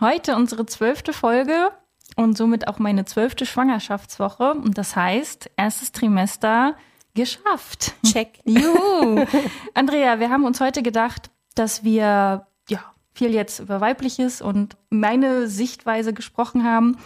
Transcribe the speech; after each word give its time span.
Heute 0.00 0.34
unsere 0.34 0.64
zwölfte 0.64 1.12
Folge 1.12 1.70
und 2.16 2.36
somit 2.36 2.68
auch 2.68 2.78
meine 2.78 3.04
zwölfte 3.04 3.44
Schwangerschaftswoche. 3.44 4.52
Und 4.52 4.78
das 4.78 4.96
heißt, 4.96 5.50
erstes 5.56 5.92
Trimester 5.92 6.74
geschafft. 7.14 7.94
Check. 8.04 8.40
Juhu. 8.44 9.26
Andrea, 9.74 10.18
wir 10.18 10.30
haben 10.30 10.44
uns 10.44 10.60
heute 10.60 10.82
gedacht, 10.82 11.30
dass 11.54 11.84
wir 11.84 12.46
ja 12.68 12.84
viel 13.12 13.34
jetzt 13.34 13.60
über 13.60 13.80
weibliches 13.80 14.40
und 14.40 14.76
meine 14.88 15.48
Sichtweise 15.48 16.14
gesprochen 16.14 16.64
haben. 16.64 16.96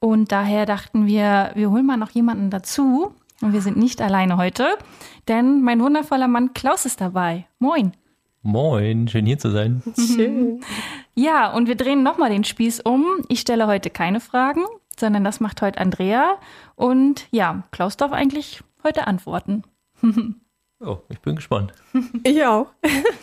Und 0.00 0.32
daher 0.32 0.66
dachten 0.66 1.06
wir, 1.06 1.52
wir 1.54 1.70
holen 1.70 1.86
mal 1.86 1.96
noch 1.96 2.10
jemanden 2.10 2.50
dazu. 2.50 3.14
Und 3.42 3.52
wir 3.52 3.62
sind 3.62 3.76
nicht 3.76 4.02
alleine 4.02 4.36
heute, 4.36 4.76
denn 5.28 5.62
mein 5.62 5.80
wundervoller 5.80 6.28
Mann 6.28 6.52
Klaus 6.52 6.84
ist 6.84 7.00
dabei. 7.00 7.46
Moin. 7.58 7.92
Moin, 8.42 9.06
schön 9.08 9.26
hier 9.26 9.38
zu 9.38 9.50
sein. 9.50 9.82
Schön. 9.96 10.64
Ja, 11.14 11.52
und 11.52 11.68
wir 11.68 11.76
drehen 11.76 12.02
nochmal 12.02 12.30
den 12.30 12.44
Spieß 12.44 12.80
um. 12.80 13.04
Ich 13.28 13.40
stelle 13.40 13.66
heute 13.66 13.90
keine 13.90 14.18
Fragen, 14.18 14.64
sondern 14.98 15.24
das 15.24 15.40
macht 15.40 15.60
heute 15.60 15.78
Andrea. 15.78 16.38
Und 16.74 17.26
ja, 17.30 17.64
Klaus 17.70 17.98
darf 17.98 18.12
eigentlich 18.12 18.62
heute 18.82 19.06
antworten. 19.06 19.62
Oh, 20.82 20.96
ich 21.10 21.20
bin 21.20 21.36
gespannt. 21.36 21.74
Ich 22.24 22.42
auch. 22.42 22.68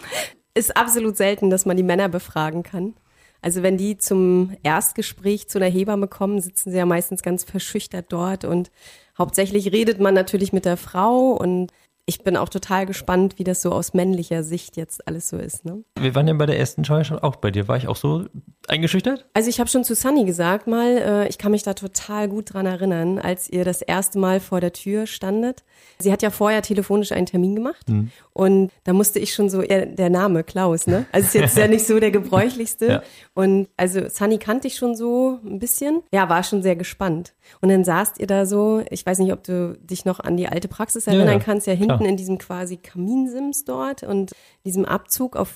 Ist 0.54 0.78
absolut 0.78 1.18
selten, 1.18 1.50
dass 1.50 1.66
man 1.66 1.76
die 1.76 1.82
Männer 1.82 2.08
befragen 2.08 2.62
kann. 2.62 2.94
Also 3.42 3.64
wenn 3.64 3.78
die 3.78 3.98
zum 3.98 4.56
Erstgespräch 4.62 5.50
zu 5.50 5.58
einer 5.58 5.66
Hebamme 5.66 6.08
kommen, 6.08 6.40
sitzen 6.40 6.70
sie 6.70 6.78
ja 6.78 6.86
meistens 6.86 7.24
ganz 7.24 7.44
verschüchtert 7.44 8.14
dort 8.14 8.46
und 8.46 8.70
hauptsächlich 9.18 9.72
redet 9.72 10.00
man 10.00 10.14
natürlich 10.14 10.54
mit 10.54 10.66
der 10.66 10.78
Frau 10.78 11.32
und 11.32 11.72
ich 12.10 12.24
bin 12.24 12.38
auch 12.38 12.48
total 12.48 12.86
gespannt, 12.86 13.38
wie 13.38 13.44
das 13.44 13.62
so 13.62 13.72
aus 13.74 13.94
männlicher 13.94 14.42
Sicht 14.42 14.78
jetzt 14.78 15.06
alles 15.08 15.28
so 15.28 15.38
ist. 15.38 15.66
Ne? 15.66 15.84
Wir 16.00 16.16
waren 16.16 16.28
ja 16.28 16.34
bei 16.34 16.46
der 16.46 16.58
ersten 16.58 16.86
Schwangerschaft 16.86 17.22
auch 17.22 17.36
bei 17.36 17.52
dir. 17.52 17.68
War 17.68 17.76
ich 17.76 17.90
auch 17.90 17.98
so 17.98 18.26
eingeschüchtert? 18.70 19.26
Also 19.34 19.50
ich 19.50 19.60
habe 19.60 19.70
schon 19.70 19.84
zu 19.84 19.96
Sunny 19.96 20.26
gesagt 20.26 20.68
mal, 20.68 20.98
äh, 20.98 21.28
ich 21.30 21.38
kann 21.38 21.52
mich 21.52 21.64
da 21.64 21.74
total 21.74 22.28
gut 22.28 22.54
dran 22.54 22.66
erinnern, 22.66 23.20
als 23.20 23.50
ihr 23.50 23.66
das 23.66 23.82
erste 23.82 24.20
Mal 24.20 24.40
vor 24.40 24.62
der 24.62 24.74
Tür 24.74 25.08
standet. 25.08 25.64
Sie 26.00 26.12
hat 26.12 26.22
ja 26.22 26.30
vorher 26.30 26.62
telefonisch 26.62 27.12
einen 27.12 27.26
Termin 27.26 27.56
gemacht 27.56 27.86
und 28.34 28.72
da 28.84 28.94
musste 28.94 29.20
ich 29.20 29.34
schon 29.34 29.50
so, 29.50 29.64
ja, 29.64 29.86
der 29.86 30.10
Name 30.10 30.44
Klaus, 30.44 30.86
ne? 30.86 31.06
Also 31.12 31.26
ist 31.26 31.34
jetzt 31.34 31.58
ja 31.58 31.68
nicht 31.68 31.88
so 31.88 32.00
der 32.00 32.12
gebräuchlichste. 32.12 32.88
Ja. 32.88 33.04
Und 33.34 33.68
also 33.76 34.08
Sunny 34.08 34.38
kannte 34.38 34.68
ich 34.68 34.76
schon 34.76 34.96
so 34.96 35.40
ein 35.44 35.60
bisschen. 35.60 36.04
Ja, 36.14 36.30
war 36.30 36.44
schon 36.44 36.64
sehr 36.64 36.76
gespannt. 36.76 37.34
Und 37.60 37.70
dann 37.70 37.84
saßt 37.84 38.20
ihr 38.20 38.28
da 38.28 38.46
so, 38.46 38.82
ich 38.90 39.06
weiß 39.06 39.20
nicht, 39.20 39.34
ob 39.34 39.44
du 39.44 39.78
dich 39.82 40.06
noch 40.06 40.20
an 40.20 40.38
die 40.38 40.48
alte 40.48 40.68
Praxis 40.68 41.06
Ja, 41.06 41.14
erinnern 41.14 41.40
ja, 41.40 41.44
kannst, 41.44 41.68
ja 41.68 41.74
hinten 41.74 41.98
klar. 41.98 42.10
in 42.10 42.16
diesem 42.16 42.38
quasi 42.38 42.78
Kaminsims 42.78 43.66
dort 43.66 44.04
und 44.04 44.32
diesem 44.64 44.86
Abzug 44.86 45.36
auf 45.36 45.50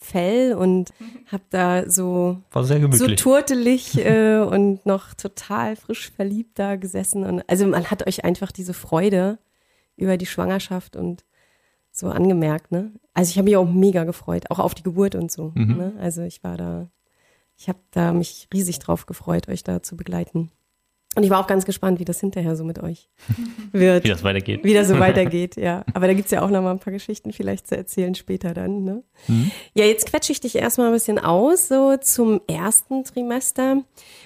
Fell 0.00 0.54
und 0.54 0.90
hab 1.32 1.42
da 1.50 1.88
so 1.88 2.01
War 2.50 2.64
sehr 2.64 2.80
so 2.80 2.88
gemütlich. 2.88 3.20
turtelig 3.20 3.98
äh, 3.98 4.38
und 4.50 4.84
noch 4.86 5.14
total 5.14 5.76
frisch 5.76 6.10
verliebt 6.10 6.58
da 6.58 6.76
gesessen. 6.76 7.24
Und 7.24 7.48
also 7.48 7.66
man 7.66 7.90
hat 7.90 8.06
euch 8.06 8.24
einfach 8.24 8.52
diese 8.52 8.74
Freude 8.74 9.38
über 9.96 10.16
die 10.16 10.26
Schwangerschaft 10.26 10.96
und 10.96 11.24
so 11.92 12.08
angemerkt, 12.08 12.72
ne? 12.72 12.92
Also 13.12 13.30
ich 13.30 13.36
habe 13.36 13.44
mich 13.44 13.56
auch 13.56 13.68
mega 13.68 14.04
gefreut, 14.04 14.50
auch 14.50 14.58
auf 14.58 14.74
die 14.74 14.82
Geburt 14.82 15.14
und 15.14 15.30
so. 15.30 15.52
Mhm. 15.54 15.76
Ne? 15.76 15.92
Also 16.00 16.22
ich 16.22 16.42
war 16.42 16.56
da, 16.56 16.90
ich 17.58 17.68
habe 17.68 17.78
da 17.90 18.12
mich 18.14 18.48
riesig 18.52 18.78
drauf 18.78 19.04
gefreut, 19.04 19.48
euch 19.48 19.62
da 19.62 19.82
zu 19.82 19.96
begleiten. 19.96 20.50
Und 21.14 21.24
ich 21.24 21.30
war 21.30 21.40
auch 21.40 21.46
ganz 21.46 21.66
gespannt, 21.66 22.00
wie 22.00 22.04
das 22.04 22.20
hinterher 22.20 22.56
so 22.56 22.64
mit 22.64 22.82
euch 22.82 23.10
wird 23.72 24.04
wie 24.04 24.08
das 24.08 24.24
weitergeht. 24.24 24.64
wie 24.64 24.74
das 24.74 24.88
so 24.88 24.98
weitergeht, 24.98 25.56
ja. 25.56 25.84
Aber 25.92 26.06
da 26.06 26.14
gibt's 26.14 26.30
ja 26.30 26.42
auch 26.42 26.50
noch 26.50 26.62
mal 26.62 26.70
ein 26.70 26.78
paar 26.78 26.92
Geschichten 26.92 27.32
vielleicht 27.32 27.66
zu 27.66 27.76
erzählen 27.76 28.14
später 28.14 28.54
dann, 28.54 28.84
ne? 28.84 29.02
Ja, 29.74 29.84
jetzt 29.84 30.06
quetsche 30.06 30.32
ich 30.32 30.40
dich 30.40 30.56
erstmal 30.56 30.88
ein 30.88 30.92
bisschen 30.92 31.18
aus, 31.18 31.68
so 31.68 31.96
zum 31.96 32.40
ersten 32.48 33.04
Trimester. 33.04 33.82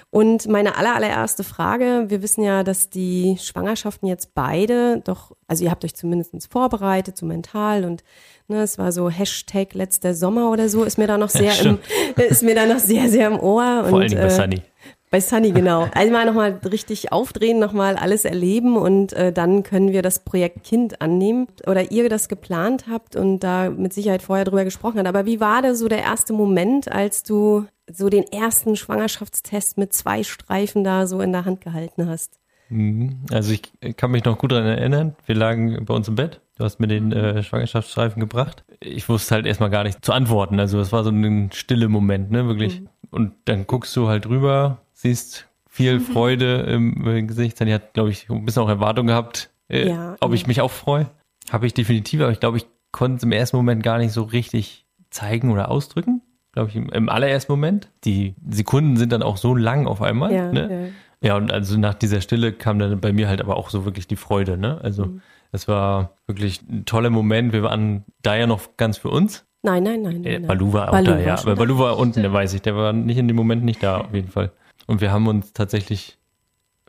Und 0.09 0.47
meine 0.47 0.77
aller, 0.77 0.95
allererste 0.95 1.43
Frage, 1.43 2.05
wir 2.07 2.21
wissen 2.21 2.41
ja, 2.41 2.63
dass 2.63 2.89
die 2.89 3.37
Schwangerschaften 3.39 4.07
jetzt 4.07 4.33
beide 4.33 5.01
doch, 5.01 5.35
also 5.47 5.65
ihr 5.65 5.71
habt 5.71 5.83
euch 5.83 5.95
zumindest 5.95 6.33
vorbereitet, 6.49 7.17
so 7.17 7.25
mental 7.25 7.83
und 7.83 8.03
ne, 8.47 8.61
es 8.61 8.77
war 8.77 8.91
so 8.91 9.09
Hashtag 9.09 9.73
letzter 9.73 10.13
Sommer 10.13 10.49
oder 10.49 10.69
so, 10.69 10.83
ist 10.85 10.97
mir 10.97 11.07
da 11.07 11.17
noch 11.17 11.29
sehr 11.29 11.59
im, 11.59 11.79
ist 12.15 12.43
mir 12.43 12.55
da 12.55 12.65
noch 12.65 12.79
sehr, 12.79 13.09
sehr 13.09 13.27
im 13.27 13.39
Ohr. 13.39 13.83
Vor 13.83 13.93
und, 13.93 14.01
allen 14.01 14.07
Dingen 14.09 14.21
bei 14.21 14.27
äh, 14.27 14.31
Sunny. 14.31 14.61
Bei 15.09 15.19
Sunny, 15.21 15.51
genau. 15.51 15.87
Einmal 15.93 16.25
nochmal 16.25 16.59
richtig 16.69 17.11
aufdrehen, 17.11 17.59
nochmal 17.59 17.95
alles 17.95 18.25
erleben 18.25 18.75
und 18.75 19.13
äh, 19.13 19.31
dann 19.31 19.63
können 19.63 19.91
wir 19.91 20.01
das 20.01 20.19
Projekt 20.19 20.63
Kind 20.63 21.01
annehmen. 21.01 21.47
Oder 21.65 21.91
ihr 21.91 22.09
das 22.09 22.27
geplant 22.27 22.85
habt 22.89 23.15
und 23.15 23.39
da 23.39 23.69
mit 23.69 23.93
Sicherheit 23.93 24.21
vorher 24.21 24.45
drüber 24.45 24.65
gesprochen 24.65 24.97
habt. 24.97 25.07
Aber 25.07 25.25
wie 25.25 25.39
war 25.39 25.61
da 25.61 25.75
so 25.75 25.87
der 25.87 26.03
erste 26.03 26.33
Moment, 26.33 26.91
als 26.91 27.23
du 27.23 27.65
so 27.89 28.09
den 28.09 28.23
ersten 28.23 28.75
Schwangerschaftstest 28.75 29.77
mit 29.77 29.93
zwei 29.93 30.23
Streifen 30.23 30.83
da 30.83 31.07
so 31.07 31.21
in 31.21 31.31
der 31.31 31.45
Hand 31.45 31.61
gehalten 31.61 32.07
hast? 32.09 32.39
Mhm. 32.69 33.19
Also 33.31 33.53
ich 33.53 33.71
kann 33.95 34.11
mich 34.11 34.25
noch 34.25 34.37
gut 34.37 34.51
daran 34.51 34.65
erinnern. 34.65 35.15
Wir 35.25 35.35
lagen 35.35 35.85
bei 35.85 35.93
uns 35.93 36.07
im 36.07 36.15
Bett. 36.15 36.41
Du 36.57 36.63
hast 36.63 36.79
mir 36.79 36.87
den 36.87 37.11
äh, 37.11 37.43
Schwangerschaftsstreifen 37.43 38.19
gebracht. 38.19 38.65
Ich 38.79 39.07
wusste 39.07 39.35
halt 39.35 39.45
erstmal 39.45 39.69
gar 39.69 39.83
nicht 39.83 40.03
zu 40.03 40.11
antworten. 40.11 40.59
Also 40.59 40.79
es 40.79 40.91
war 40.91 41.03
so 41.03 41.11
ein 41.11 41.51
stille 41.53 41.87
Moment, 41.87 42.31
ne, 42.31 42.47
wirklich. 42.47 42.81
Und 43.11 43.33
dann 43.45 43.67
guckst 43.67 43.95
du 43.95 44.07
halt 44.07 44.27
rüber, 44.27 44.79
siehst 44.97 45.47
viel 45.69 45.99
Freude 45.99 46.61
im 46.61 47.05
äh, 47.07 47.21
Gesicht. 47.23 47.57
Sunny 47.57 47.71
hat, 47.71 47.93
glaube 47.93 48.09
ich, 48.09 48.29
ein 48.29 48.45
bisschen 48.45 48.63
auch 48.63 48.69
Erwartung 48.69 49.07
gehabt, 49.07 49.51
äh, 49.69 49.89
Ja, 49.89 50.15
ob 50.19 50.31
ja. 50.31 50.35
ich 50.35 50.47
mich 50.47 50.59
auch 50.61 50.71
freue. 50.71 51.07
Habe 51.51 51.67
ich 51.67 51.73
definitiv, 51.73 52.19
aber 52.21 52.31
ich 52.31 52.39
glaube, 52.39 52.57
ich 52.57 52.65
konnte 52.91 53.17
es 53.17 53.23
im 53.23 53.31
ersten 53.31 53.57
Moment 53.57 53.83
gar 53.83 53.99
nicht 53.99 54.11
so 54.11 54.23
richtig 54.23 54.85
zeigen 55.11 55.51
oder 55.51 55.69
ausdrücken. 55.69 56.21
Glaube 56.51 56.69
ich, 56.69 56.75
im, 56.75 56.89
im 56.89 57.09
allerersten 57.09 57.51
Moment. 57.51 57.89
Die 58.05 58.33
Sekunden 58.49 58.97
sind 58.97 59.11
dann 59.11 59.21
auch 59.21 59.37
so 59.37 59.53
lang 59.53 59.85
auf 59.85 60.01
einmal. 60.01 60.33
Ja, 60.33 60.51
ne? 60.51 60.93
Ja, 61.21 61.35
und 61.37 61.51
also 61.51 61.77
nach 61.77 61.93
dieser 61.93 62.21
Stille 62.21 62.51
kam 62.53 62.79
dann 62.79 62.99
bei 62.99 63.13
mir 63.13 63.27
halt 63.27 63.39
aber 63.41 63.55
auch 63.57 63.69
so 63.69 63.85
wirklich 63.85 64.07
die 64.07 64.15
Freude, 64.15 64.57
ne? 64.57 64.79
Also 64.81 65.05
Mhm. 65.05 65.21
das 65.51 65.67
war 65.67 66.15
wirklich 66.25 66.61
ein 66.67 66.85
toller 66.85 67.11
Moment. 67.11 67.53
Wir 67.53 67.61
waren 67.63 68.03
da 68.23 68.35
ja 68.35 68.47
noch 68.47 68.75
ganz 68.77 68.97
für 68.97 69.09
uns. 69.09 69.45
Nein, 69.61 69.83
nein, 69.83 70.01
nein. 70.01 70.23
Äh, 70.25 70.31
nein, 70.33 70.41
nein. 70.41 70.47
Balu 70.47 70.73
war 70.73 70.87
auch 70.89 70.91
Balu 70.93 71.05
da, 71.05 71.11
war 71.13 71.19
ja. 71.21 71.35
Aber. 71.37 71.55
Balu 71.55 71.77
war 71.77 71.97
unten, 71.99 72.21
der 72.23 72.33
weiß 72.33 72.53
ich. 72.55 72.61
Der 72.63 72.75
war 72.75 72.93
nicht 72.93 73.17
in 73.17 73.27
dem 73.27 73.35
Moment 73.37 73.63
nicht 73.63 73.83
da, 73.83 73.97
auf 74.01 74.13
jeden 74.13 74.29
Fall. 74.29 74.51
Und 74.87 75.01
wir 75.01 75.11
haben 75.11 75.27
uns 75.27 75.53
tatsächlich, 75.53 76.17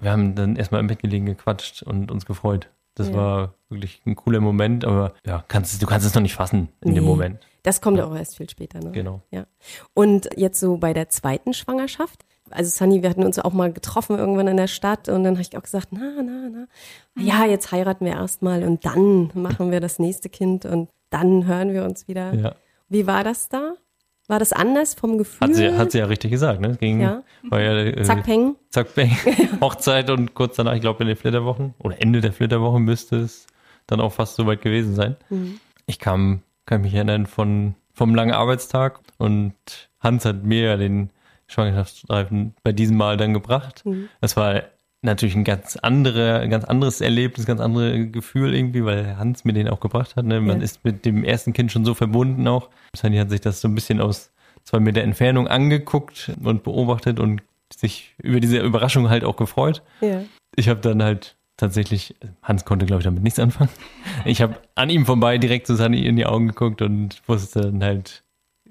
wir 0.00 0.10
haben 0.10 0.34
dann 0.34 0.56
erstmal 0.56 0.81
im 0.81 0.86
Bett 0.86 1.00
gelegen, 1.00 1.26
gequatscht 1.26 1.82
und 1.82 2.10
uns 2.10 2.25
gefreut. 2.26 2.70
Das 2.94 3.09
Ja. 3.09 3.14
war 3.14 3.54
wirklich 3.69 4.00
ein 4.06 4.16
cooler 4.16 4.41
Moment, 4.41 4.84
aber 4.84 5.12
ja, 5.26 5.44
kannst, 5.48 5.81
du 5.82 5.86
kannst 5.86 6.06
es 6.06 6.14
noch 6.14 6.22
nicht 6.22 6.34
fassen 6.34 6.69
in 6.81 6.94
dem 6.94 7.04
Nee. 7.04 7.10
Moment. 7.10 7.47
Das 7.62 7.81
kommt 7.81 7.98
ja 7.98 8.06
auch 8.06 8.14
erst 8.16 8.36
viel 8.36 8.48
später, 8.48 8.81
ne? 8.81 8.92
Genau. 8.92 9.20
Ja. 9.31 9.47
Und 9.94 10.28
jetzt 10.36 10.59
so 10.59 10.78
bei 10.78 10.92
der 10.94 11.09
zweiten 11.10 11.53
Schwangerschaft. 11.53 12.25
Also 12.50 12.70
Sunny, 12.70 13.03
wir 13.03 13.10
hatten 13.10 13.25
uns 13.25 13.38
auch 13.38 13.53
mal 13.53 13.70
getroffen 13.72 14.16
irgendwann 14.16 14.48
in 14.48 14.56
der 14.56 14.69
Stadt 14.69 15.09
und 15.09 15.22
dann 15.25 15.34
habe 15.34 15.42
ich 15.42 15.56
auch 15.56 15.62
gesagt, 15.62 15.88
na, 15.91 16.22
na, 16.25 16.48
na. 16.50 17.22
Ja, 17.22 17.44
jetzt 17.44 17.72
heiraten 17.72 18.06
wir 18.06 18.12
erstmal 18.12 18.62
und 18.65 18.86
dann 18.86 19.30
machen 19.34 19.70
wir 19.70 19.80
das 19.80 19.98
nächste 19.98 20.28
Kind 20.30 20.65
und 20.65 20.88
dann 21.10 21.47
hören 21.47 21.72
wir 21.75 21.84
uns 21.84 22.09
wieder. 22.09 22.32
Ja. 22.34 22.54
Wie 22.88 23.06
war 23.06 23.22
das 23.22 23.48
da? 23.50 23.74
War 24.28 24.39
das 24.39 24.53
anders 24.53 24.95
vom 24.95 25.16
Gefühl? 25.19 25.48
Hat 25.48 25.54
sie, 25.54 25.72
hat 25.77 25.91
sie 25.91 25.98
ja 25.98 26.04
richtig 26.04 26.30
gesagt, 26.30 26.60
ne? 26.60 26.69
Es 26.69 26.78
ging, 26.78 27.01
Ja. 27.01 27.22
war 27.48 27.60
ja, 27.60 27.72
äh, 27.78 28.03
Zack, 28.03 28.25
peng. 28.25 28.57
Zack, 28.69 28.95
bang. 28.95 29.10
Hochzeit 29.60 30.10
und 30.10 30.34
kurz 30.34 30.57
danach, 30.57 30.75
ich 30.75 30.83
glaube 30.83 31.03
in 31.03 31.09
den 31.09 31.16
Flitterwochen 31.16 31.75
oder 31.78 32.01
Ende 32.01 32.21
der 32.21 32.33
Flitterwochen 32.33 32.84
müsste 32.84 33.16
es 33.16 33.47
dann 33.86 34.01
auch 34.01 34.13
fast 34.13 34.36
soweit 34.36 34.60
gewesen 34.60 34.95
sein. 34.95 35.16
Mhm. 35.30 35.59
Ich 35.86 35.98
kam, 35.98 36.42
kann 36.66 36.83
mich 36.83 36.92
erinnern, 36.95 37.27
von, 37.27 37.75
vom 37.95 38.15
langen 38.15 38.33
Arbeitstag 38.34 39.01
und 39.16 39.54
Hans 40.01 40.27
hat 40.27 40.45
mir 40.45 40.60
ja 40.63 40.77
den 40.77 41.09
Schwangerschaftsstreifen 41.47 42.54
bei 42.63 42.72
diesem 42.72 42.97
Mal 42.98 43.16
dann 43.16 43.33
gebracht. 43.33 43.83
Mhm. 43.86 44.09
Das 44.21 44.36
war 44.36 44.63
natürlich 45.09 45.34
ein 45.37 45.45
ganz 45.45 45.77
andere, 45.77 46.39
ein 46.41 46.51
ganz 46.51 46.65
anderes 46.65 47.01
Erlebnis, 47.01 47.47
ganz 47.47 47.60
andere 47.60 48.07
Gefühl 48.07 48.55
irgendwie, 48.55 48.84
weil 48.84 49.16
Hans 49.19 49.45
mir 49.45 49.53
den 49.53 49.69
auch 49.69 49.81
gebracht 49.81 50.16
hat. 50.16 50.25
Ne? 50.25 50.41
Man 50.41 50.59
Ja. 50.59 50.65
ist 50.65 50.84
mit 50.84 51.05
dem 51.05 51.25
ersten 51.25 51.53
Kind 51.53 51.72
schon 51.72 51.84
so 51.84 51.95
verbunden 51.95 52.47
auch. 52.47 52.69
Sandy 52.97 53.19
hat 53.19 53.31
sich 53.31 53.41
das 53.41 53.60
so 53.60 53.69
ein 53.69 53.75
bisschen 53.75 54.01
aus 54.01 54.31
zwei 54.65 54.81
Meter 54.81 55.03
Entfernung 55.03 55.49
angeguckt 55.49 56.31
und 56.43 56.63
beobachtet 56.63 57.19
und 57.21 57.43
sich 57.75 58.15
über 58.22 58.41
diese 58.41 58.59
Überraschung 58.59 59.09
halt 59.10 59.25
auch 59.25 59.37
gefreut. 59.37 59.83
Ja. 60.01 60.22
Ich 60.57 60.69
habe 60.69 60.81
dann 60.81 61.03
halt 61.03 61.37
tatsächlich, 61.57 62.15
Hans 62.43 62.65
konnte, 62.65 62.87
glaube 62.87 63.01
ich, 63.01 63.05
damit 63.05 63.22
nichts 63.22 63.39
anfangen. 63.39 63.71
Ich 64.25 64.41
habe 64.43 64.57
an 64.75 64.91
ihm 64.91 65.05
vorbei 65.07 65.39
direkt 65.39 65.66
zu 65.66 65.75
Sunny 65.77 66.07
in 66.07 66.16
die 66.16 66.25
Augen 66.27 66.49
geguckt 66.49 66.83
und 66.83 67.21
wusste 67.27 67.60
dann 67.63 67.83
halt, 67.83 68.22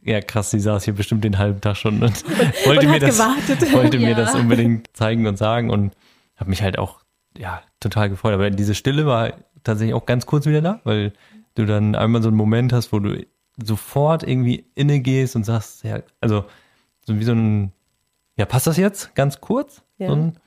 ja 0.04 0.22
krass, 0.22 0.51
sie 0.51 0.60
saß 0.60 0.86
hier 0.86 0.94
bestimmt 0.94 1.24
den 1.25 1.38
halben 1.38 1.60
Tag 1.62 1.75
schon 1.78 2.01
und 2.01 2.24
wollte, 2.66 2.86
und 2.88 2.92
mir, 2.94 3.00
das, 3.00 3.18
gewartet. 3.18 3.74
wollte 3.74 4.00
mir 4.00 4.10
Ja. 4.12 4.16
das 4.16 4.36
unbedingt 4.36 4.88
zeigen 4.94 5.28
und 5.28 5.38
sagen 5.38 5.69
und 5.69 5.92
habe 6.38 6.50
mich 6.50 6.62
halt 6.62 6.80
auch, 6.80 7.01
ja, 7.38 7.62
total 7.80 8.10
gefreut. 8.10 8.34
Aber 8.34 8.50
diese 8.50 8.75
Stille 8.75 9.06
war 9.06 9.34
tatsächlich 9.63 9.94
auch 9.94 10.06
ganz 10.06 10.25
kurz 10.25 10.45
wieder 10.45 10.62
da, 10.62 10.81
weil 10.84 11.13
du 11.56 11.66
dann 11.66 11.95
einmal 11.95 12.22
so 12.22 12.30
einen 12.30 12.38
Moment 12.38 12.74
hast, 12.74 12.94
wo 12.94 13.00
du 13.00 13.25
sofort 13.62 14.24
irgendwie 14.24 14.66
inne 14.75 15.00
gehst 15.00 15.36
und 15.36 15.44
sagst, 15.44 15.84
ja, 15.84 16.01
also 16.22 16.45
so 17.06 17.19
wie 17.19 17.24
so 17.24 17.34
ein, 17.34 17.72
ja, 18.38 18.45
passt 18.45 18.68
das 18.68 18.78
jetzt? 18.78 19.16
Ganz 19.16 19.42
kurz? 19.42 19.84
Ja. 19.98 20.07
So 20.07 20.16
ein, 20.16 20.38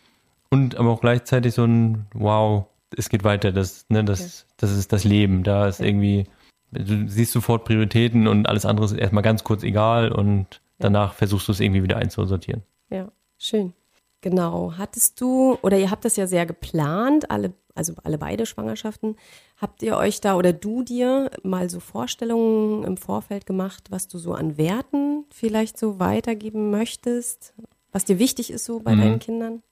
und 0.50 0.76
aber 0.76 0.90
auch 0.90 1.00
gleichzeitig 1.00 1.54
so 1.54 1.64
ein, 1.64 2.06
wow, 2.12 2.66
es 2.96 3.08
geht 3.08 3.24
weiter, 3.24 3.52
das, 3.52 3.86
ne, 3.88 4.04
das, 4.04 4.46
das 4.56 4.72
ist 4.72 4.92
das 4.92 5.04
Leben. 5.04 5.42
Da 5.42 5.68
ist 5.68 5.80
irgendwie, 5.80 6.26
du 6.70 7.08
siehst 7.08 7.32
sofort 7.32 7.64
Prioritäten 7.64 8.26
und 8.26 8.48
alles 8.48 8.66
andere 8.66 8.86
ist 8.86 8.92
erstmal 8.92 9.22
ganz 9.22 9.44
kurz 9.44 9.62
egal 9.62 10.12
und 10.12 10.60
danach 10.78 11.14
versuchst 11.14 11.48
du 11.48 11.52
es 11.52 11.60
irgendwie 11.60 11.82
wieder 11.82 11.96
einzusortieren. 11.96 12.62
Ja, 12.90 13.10
schön. 13.38 13.72
Genau. 14.22 14.74
Hattest 14.76 15.20
du, 15.20 15.56
oder 15.62 15.78
ihr 15.78 15.90
habt 15.90 16.04
das 16.04 16.16
ja 16.16 16.26
sehr 16.26 16.44
geplant, 16.44 17.30
alle, 17.30 17.54
also 17.74 17.94
alle 18.04 18.18
beide 18.18 18.44
Schwangerschaften. 18.44 19.16
Habt 19.56 19.82
ihr 19.82 19.96
euch 19.96 20.20
da 20.20 20.36
oder 20.36 20.52
du 20.52 20.82
dir 20.82 21.30
mal 21.42 21.70
so 21.70 21.80
Vorstellungen 21.80 22.84
im 22.84 22.96
Vorfeld 22.96 23.46
gemacht, 23.46 23.84
was 23.90 24.08
du 24.08 24.18
so 24.18 24.34
an 24.34 24.58
Werten 24.58 25.24
vielleicht 25.32 25.78
so 25.78 25.98
weitergeben 25.98 26.70
möchtest? 26.70 27.54
Was 27.92 28.04
dir 28.04 28.18
wichtig 28.18 28.50
ist 28.50 28.64
so 28.66 28.80
bei 28.80 28.94
Mhm. 28.94 29.00
deinen 29.00 29.18
Kindern? 29.20 29.62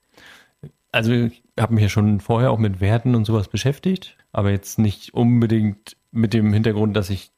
Also 0.91 1.13
ich 1.13 1.43
habe 1.61 1.75
mich 1.75 1.83
ja 1.83 1.89
schon 1.91 2.21
vorher 2.21 2.51
auch 2.51 2.59
mit 2.59 2.81
Werten 2.81 3.15
und 3.15 3.27
sowas 3.27 3.49
beschäftigt, 3.49 4.17
aber 4.33 4.51
jetzt 4.51 4.79
nicht 4.79 5.13
unbedingt 5.13 5.97
mit 6.11 6.33
dem 6.33 6.53
Hintergrund, 6.55 6.97
dass 6.97 7.11
ich, 7.11 7.31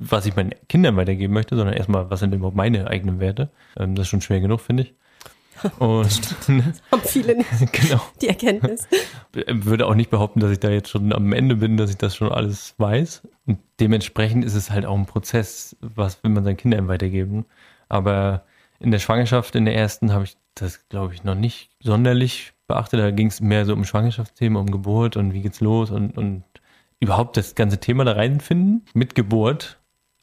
was 0.00 0.24
ich 0.24 0.34
meinen 0.34 0.54
Kindern 0.68 0.96
weitergeben 0.96 1.34
möchte, 1.34 1.54
sondern 1.56 1.76
erstmal, 1.76 2.08
was 2.08 2.20
sind 2.20 2.30
denn 2.30 2.40
überhaupt 2.40 2.56
meine 2.56 2.88
eigenen 2.88 3.20
Werte? 3.20 3.50
Ähm, 3.76 3.94
das 3.94 4.04
ist 4.06 4.08
schon 4.08 4.22
schwer 4.22 4.40
genug, 4.40 4.60
finde 4.62 4.84
ich. 4.84 4.94
Und 5.78 6.20
Haben 6.90 7.02
viele 7.02 7.36
nicht 7.36 7.48
genau. 7.72 8.00
die 8.20 8.28
Erkenntnis. 8.28 8.86
würde 9.32 9.86
auch 9.86 9.94
nicht 9.94 10.10
behaupten, 10.10 10.40
dass 10.40 10.50
ich 10.50 10.60
da 10.60 10.70
jetzt 10.70 10.88
schon 10.90 11.12
am 11.12 11.32
Ende 11.32 11.56
bin, 11.56 11.76
dass 11.76 11.90
ich 11.90 11.96
das 11.96 12.16
schon 12.16 12.30
alles 12.30 12.74
weiß. 12.78 13.22
Und 13.46 13.58
dementsprechend 13.80 14.44
ist 14.44 14.54
es 14.54 14.70
halt 14.70 14.86
auch 14.86 14.96
ein 14.96 15.06
Prozess, 15.06 15.76
was 15.80 16.22
will 16.22 16.30
man 16.30 16.44
seinen 16.44 16.56
Kindern 16.56 16.88
weitergeben. 16.88 17.46
Aber 17.88 18.44
in 18.80 18.90
der 18.90 18.98
Schwangerschaft, 18.98 19.54
in 19.54 19.64
der 19.64 19.74
ersten, 19.74 20.12
habe 20.12 20.24
ich 20.24 20.36
das, 20.54 20.88
glaube 20.88 21.14
ich, 21.14 21.24
noch 21.24 21.34
nicht 21.34 21.70
sonderlich 21.80 22.52
beachtet. 22.66 23.00
Da 23.00 23.10
ging 23.10 23.28
es 23.28 23.40
mehr 23.40 23.64
so 23.66 23.72
um 23.72 23.84
Schwangerschaftsthemen, 23.84 24.58
um 24.58 24.70
Geburt 24.70 25.16
und 25.16 25.32
wie 25.32 25.42
geht's 25.42 25.60
los 25.60 25.90
und, 25.90 26.16
und 26.16 26.44
überhaupt 27.00 27.36
das 27.36 27.54
ganze 27.54 27.78
Thema 27.78 28.04
da 28.04 28.12
reinfinden. 28.12 28.84
Mit 28.94 29.14
Geburt 29.14 29.78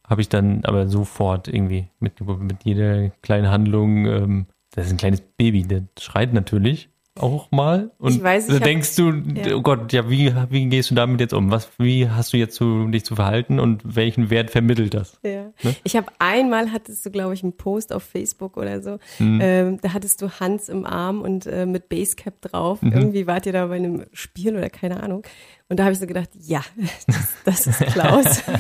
habe 0.08 0.22
ich 0.22 0.30
dann 0.30 0.66
aber 0.66 0.88
sofort 0.88 1.48
irgendwie 1.48 1.88
mit 2.00 2.20
mit 2.22 2.64
jeder 2.64 3.10
kleinen 3.22 3.50
Handlung, 3.50 4.06
ähm, 4.08 4.46
das 4.72 4.86
ist 4.86 4.92
ein 4.92 4.98
kleines 4.98 5.22
Baby, 5.22 5.64
der 5.64 5.84
schreit 6.00 6.34
natürlich 6.34 6.90
auch 7.20 7.52
mal. 7.52 7.92
Und 7.98 8.14
Ich 8.16 8.24
weiß, 8.24 8.48
ich 8.48 8.56
hab- 8.56 8.64
denkst 8.64 8.96
du, 8.96 9.12
Ja. 9.12 9.56
oh 9.56 9.62
Gott, 9.62 9.92
ja, 9.92 10.10
wie, 10.10 10.34
wie 10.50 10.66
gehst 10.68 10.92
du 10.92 10.96
damit 10.96 11.20
jetzt 11.20 11.34
um? 11.34 11.52
Was, 11.52 11.70
wie 11.78 12.10
hast 12.10 12.32
du 12.32 12.38
jetzt 12.38 12.56
zu, 12.56 12.88
dich 12.88 13.04
zu 13.04 13.16
verhalten 13.16 13.60
und 13.60 13.82
welchen 13.84 14.30
Wert 14.30 14.50
vermittelt 14.50 14.94
das? 14.94 15.20
Ja. 15.24 15.52
Ne? 15.62 15.76
Ich 15.84 15.96
habe 15.98 16.08
einmal 16.20 16.72
hattest 16.72 17.06
du, 17.06 17.12
glaube 17.12 17.34
ich, 17.34 17.44
einen 17.44 17.58
Post 17.58 17.92
auf 17.92 18.04
Facebook 18.04 18.56
oder 18.56 18.82
so. 18.82 18.98
Mhm. 19.20 19.40
Ähm, 19.42 19.78
da 19.82 19.94
hattest 19.94 20.22
du 20.22 20.30
Hans 20.40 20.70
im 20.70 20.86
Arm 20.86 21.22
und 21.22 21.46
äh, 21.48 21.66
mit 21.66 21.90
Basecap 21.90 22.40
drauf. 22.42 22.82
Mhm. 22.82 22.94
Irgendwie 22.94 23.28
wart 23.28 23.46
ihr 23.46 23.54
da 23.54 23.68
bei 23.68 23.76
einem 23.76 24.06
Spiel 24.14 24.56
oder 24.56 24.70
keine 24.70 25.04
Ahnung. 25.04 25.24
Und 25.68 25.80
da 25.80 25.84
habe 25.84 25.94
ich 25.94 26.00
so 26.00 26.08
gedacht, 26.08 26.30
ja, 26.40 26.62
das, 27.08 27.28
das 27.46 27.68
ist 27.68 27.80
Klaus. 27.94 28.44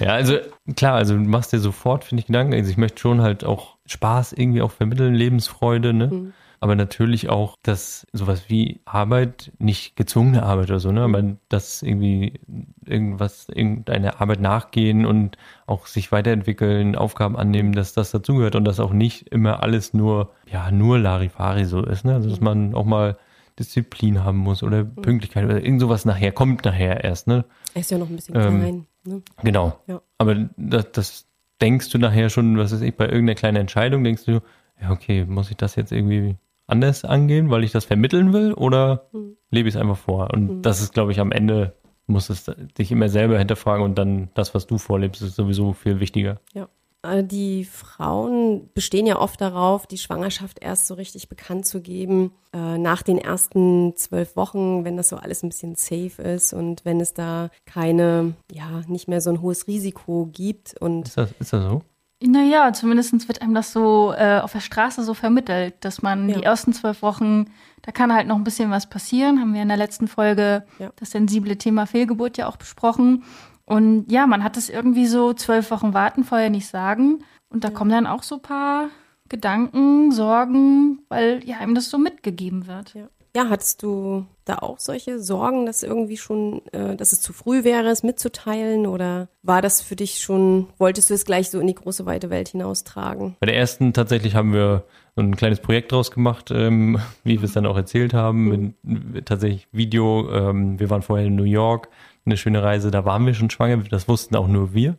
Ja, 0.00 0.10
also 0.10 0.36
klar, 0.76 0.94
also 0.94 1.14
du 1.14 1.20
machst 1.20 1.52
dir 1.52 1.58
sofort, 1.58 2.04
finde 2.04 2.20
ich, 2.20 2.26
Gedanken. 2.26 2.54
Also 2.54 2.70
ich 2.70 2.76
möchte 2.76 3.00
schon 3.00 3.20
halt 3.20 3.44
auch 3.44 3.76
Spaß 3.86 4.32
irgendwie 4.32 4.62
auch 4.62 4.70
vermitteln, 4.70 5.14
Lebensfreude, 5.14 5.92
ne? 5.92 6.06
Mhm. 6.08 6.32
Aber 6.60 6.74
natürlich 6.74 7.28
auch, 7.28 7.56
dass 7.62 8.06
sowas 8.12 8.44
wie 8.48 8.80
Arbeit, 8.84 9.52
nicht 9.58 9.94
gezwungene 9.94 10.42
Arbeit 10.42 10.70
oder 10.70 10.80
so, 10.80 10.90
ne? 10.90 11.02
Aber 11.02 11.36
dass 11.48 11.82
irgendwie 11.82 12.40
irgendwas, 12.84 13.48
irgendeine 13.48 14.20
Arbeit 14.20 14.40
nachgehen 14.40 15.06
und 15.06 15.36
auch 15.66 15.86
sich 15.86 16.10
weiterentwickeln, 16.10 16.96
Aufgaben 16.96 17.36
annehmen, 17.36 17.72
dass 17.72 17.92
das 17.92 18.10
dazugehört 18.10 18.56
und 18.56 18.64
dass 18.64 18.80
auch 18.80 18.92
nicht 18.92 19.28
immer 19.28 19.62
alles 19.62 19.94
nur, 19.94 20.32
ja, 20.50 20.70
nur 20.70 20.98
Larifari 20.98 21.64
so 21.64 21.84
ist, 21.84 22.04
ne? 22.04 22.14
Also 22.14 22.28
dass 22.28 22.40
man 22.40 22.74
auch 22.74 22.84
mal 22.84 23.16
Disziplin 23.58 24.24
haben 24.24 24.38
muss 24.38 24.62
oder 24.62 24.84
Pünktlichkeit 24.84 25.44
oder 25.44 25.62
irgend 25.62 25.80
sowas 25.80 26.04
nachher, 26.04 26.32
kommt 26.32 26.64
nachher 26.64 27.04
erst, 27.04 27.26
ne? 27.26 27.44
Er 27.74 27.80
ist 27.80 27.90
ja 27.90 27.98
noch 27.98 28.08
ein 28.08 28.16
bisschen 28.16 28.36
Ähm, 28.36 28.60
klein. 28.60 28.86
Ne? 29.04 29.22
Genau. 29.42 29.78
Ja. 29.86 30.00
Aber 30.18 30.34
das, 30.56 30.92
das 30.92 31.26
denkst 31.60 31.90
du 31.90 31.98
nachher 31.98 32.30
schon, 32.30 32.58
was 32.58 32.72
weiß 32.72 32.80
ich, 32.82 32.96
bei 32.96 33.04
irgendeiner 33.04 33.34
kleinen 33.34 33.56
Entscheidung 33.56 34.04
denkst 34.04 34.24
du, 34.24 34.40
ja, 34.80 34.90
okay, 34.90 35.24
muss 35.24 35.50
ich 35.50 35.56
das 35.56 35.76
jetzt 35.76 35.92
irgendwie 35.92 36.36
anders 36.68 37.04
angehen, 37.04 37.50
weil 37.50 37.64
ich 37.64 37.72
das 37.72 37.84
vermitteln 37.84 38.32
will 38.32 38.52
oder 38.52 39.08
Hm. 39.12 39.36
lebe 39.50 39.68
ich 39.68 39.74
es 39.74 39.80
einfach 39.80 39.96
vor? 39.98 40.30
Und 40.32 40.62
das 40.62 40.80
ist, 40.80 40.92
glaube 40.94 41.12
ich, 41.12 41.20
am 41.20 41.32
Ende 41.32 41.74
muss 42.06 42.30
es 42.30 42.50
dich 42.78 42.90
immer 42.90 43.08
selber 43.08 43.38
hinterfragen 43.38 43.84
und 43.84 43.96
dann 43.98 44.30
das, 44.34 44.54
was 44.54 44.66
du 44.66 44.78
vorlebst, 44.78 45.20
ist 45.22 45.36
sowieso 45.36 45.72
viel 45.74 46.00
wichtiger. 46.00 46.40
Ja. 46.54 46.68
Äh, 47.02 47.22
Die 47.22 47.64
Frauen 47.64 48.70
bestehen 48.74 49.06
ja 49.06 49.18
oft 49.18 49.40
darauf, 49.40 49.86
die 49.86 49.98
Schwangerschaft 49.98 50.58
erst 50.60 50.86
so 50.86 50.94
richtig 50.94 51.28
bekannt 51.28 51.66
zu 51.66 51.80
geben, 51.82 52.32
äh, 52.54 52.78
nach 52.78 53.02
den 53.02 53.18
ersten 53.18 53.94
zwölf 53.96 54.36
Wochen, 54.36 54.84
wenn 54.84 54.96
das 54.96 55.08
so 55.10 55.16
alles 55.16 55.42
ein 55.42 55.50
bisschen 55.50 55.74
safe 55.74 56.22
ist 56.22 56.52
und 56.54 56.84
wenn 56.84 56.98
es 57.00 57.12
da 57.14 57.50
keine, 57.66 58.34
ja, 58.50 58.80
nicht 58.88 59.06
mehr 59.06 59.20
so 59.20 59.30
ein 59.30 59.42
hohes 59.42 59.66
Risiko 59.66 60.28
gibt. 60.32 60.76
Und 60.80 61.08
Ist 61.08 61.18
das, 61.18 61.32
ist 61.38 61.52
das 61.52 61.62
so? 61.64 61.82
Naja, 62.20 62.72
zumindest 62.72 63.28
wird 63.28 63.42
einem 63.42 63.54
das 63.54 63.72
so 63.72 64.12
äh, 64.16 64.40
auf 64.40 64.52
der 64.52 64.60
Straße 64.60 65.02
so 65.04 65.14
vermittelt, 65.14 65.76
dass 65.84 66.02
man 66.02 66.28
Ja. 66.28 66.36
die 66.36 66.42
ersten 66.42 66.72
zwölf 66.72 67.00
Wochen, 67.02 67.46
da 67.82 67.92
kann 67.92 68.12
halt 68.12 68.26
noch 68.26 68.36
ein 68.36 68.42
bisschen 68.44 68.70
was 68.72 68.88
passieren. 68.88 69.40
Haben 69.40 69.54
wir 69.54 69.62
in 69.62 69.68
der 69.68 69.76
letzten 69.76 70.08
Folge 70.08 70.64
Ja. 70.80 70.90
das 70.96 71.12
sensible 71.12 71.56
Thema 71.58 71.86
Fehlgeburt 71.86 72.36
ja 72.36 72.48
auch 72.48 72.56
besprochen. 72.56 73.22
Und 73.66 74.10
ja, 74.10 74.26
man 74.26 74.42
hat 74.42 74.56
es 74.56 74.68
irgendwie 74.68 75.06
so 75.06 75.32
zwölf 75.32 75.70
Wochen 75.70 75.94
warten, 75.94 76.24
vorher 76.24 76.50
nicht 76.50 76.66
sagen. 76.66 77.22
Und 77.50 77.62
da 77.64 77.70
kommen 77.70 77.90
dann 77.90 78.06
auch 78.06 78.22
so 78.24 78.36
ein 78.36 78.42
paar 78.42 78.88
Gedanken, 79.28 80.10
Sorgen, 80.10 81.02
weil 81.08 81.42
ja 81.44 81.58
einem 81.58 81.74
das 81.74 81.88
so 81.90 81.98
mitgegeben 81.98 82.66
wird. 82.66 82.94
ja. 82.94 83.08
Ja, 83.36 83.48
hattest 83.48 83.82
du 83.82 84.26
da 84.44 84.56
auch 84.58 84.78
solche 84.78 85.20
Sorgen, 85.20 85.66
dass 85.66 85.82
irgendwie 85.82 86.16
schon, 86.16 86.62
äh, 86.72 86.96
dass 86.96 87.12
es 87.12 87.20
zu 87.20 87.32
früh 87.32 87.64
wäre, 87.64 87.88
es 87.88 88.02
mitzuteilen? 88.02 88.86
Oder 88.86 89.28
war 89.42 89.62
das 89.62 89.80
für 89.80 89.96
dich 89.96 90.20
schon, 90.20 90.68
wolltest 90.78 91.10
du 91.10 91.14
es 91.14 91.24
gleich 91.24 91.50
so 91.50 91.60
in 91.60 91.66
die 91.66 91.74
große 91.74 92.06
weite 92.06 92.30
Welt 92.30 92.48
hinaustragen? 92.48 93.36
Bei 93.40 93.46
der 93.46 93.56
ersten 93.56 93.92
tatsächlich 93.92 94.34
haben 94.34 94.52
wir 94.52 94.84
so 95.16 95.22
ein 95.22 95.36
kleines 95.36 95.60
Projekt 95.60 95.92
draus 95.92 96.10
gemacht, 96.10 96.50
ähm, 96.50 96.98
wie 97.24 97.38
wir 97.38 97.44
es 97.44 97.52
dann 97.52 97.66
auch 97.66 97.76
erzählt 97.76 98.14
haben, 98.14 98.74
mit, 98.82 99.26
tatsächlich 99.26 99.68
Video. 99.72 100.30
Ähm, 100.32 100.80
wir 100.80 100.90
waren 100.90 101.02
vorher 101.02 101.26
in 101.26 101.36
New 101.36 101.44
York, 101.44 101.88
eine 102.24 102.36
schöne 102.36 102.62
Reise, 102.62 102.90
da 102.90 103.04
waren 103.04 103.26
wir 103.26 103.34
schon 103.34 103.50
schwanger, 103.50 103.78
das 103.78 104.08
wussten 104.08 104.36
auch 104.36 104.48
nur 104.48 104.74
wir. 104.74 104.96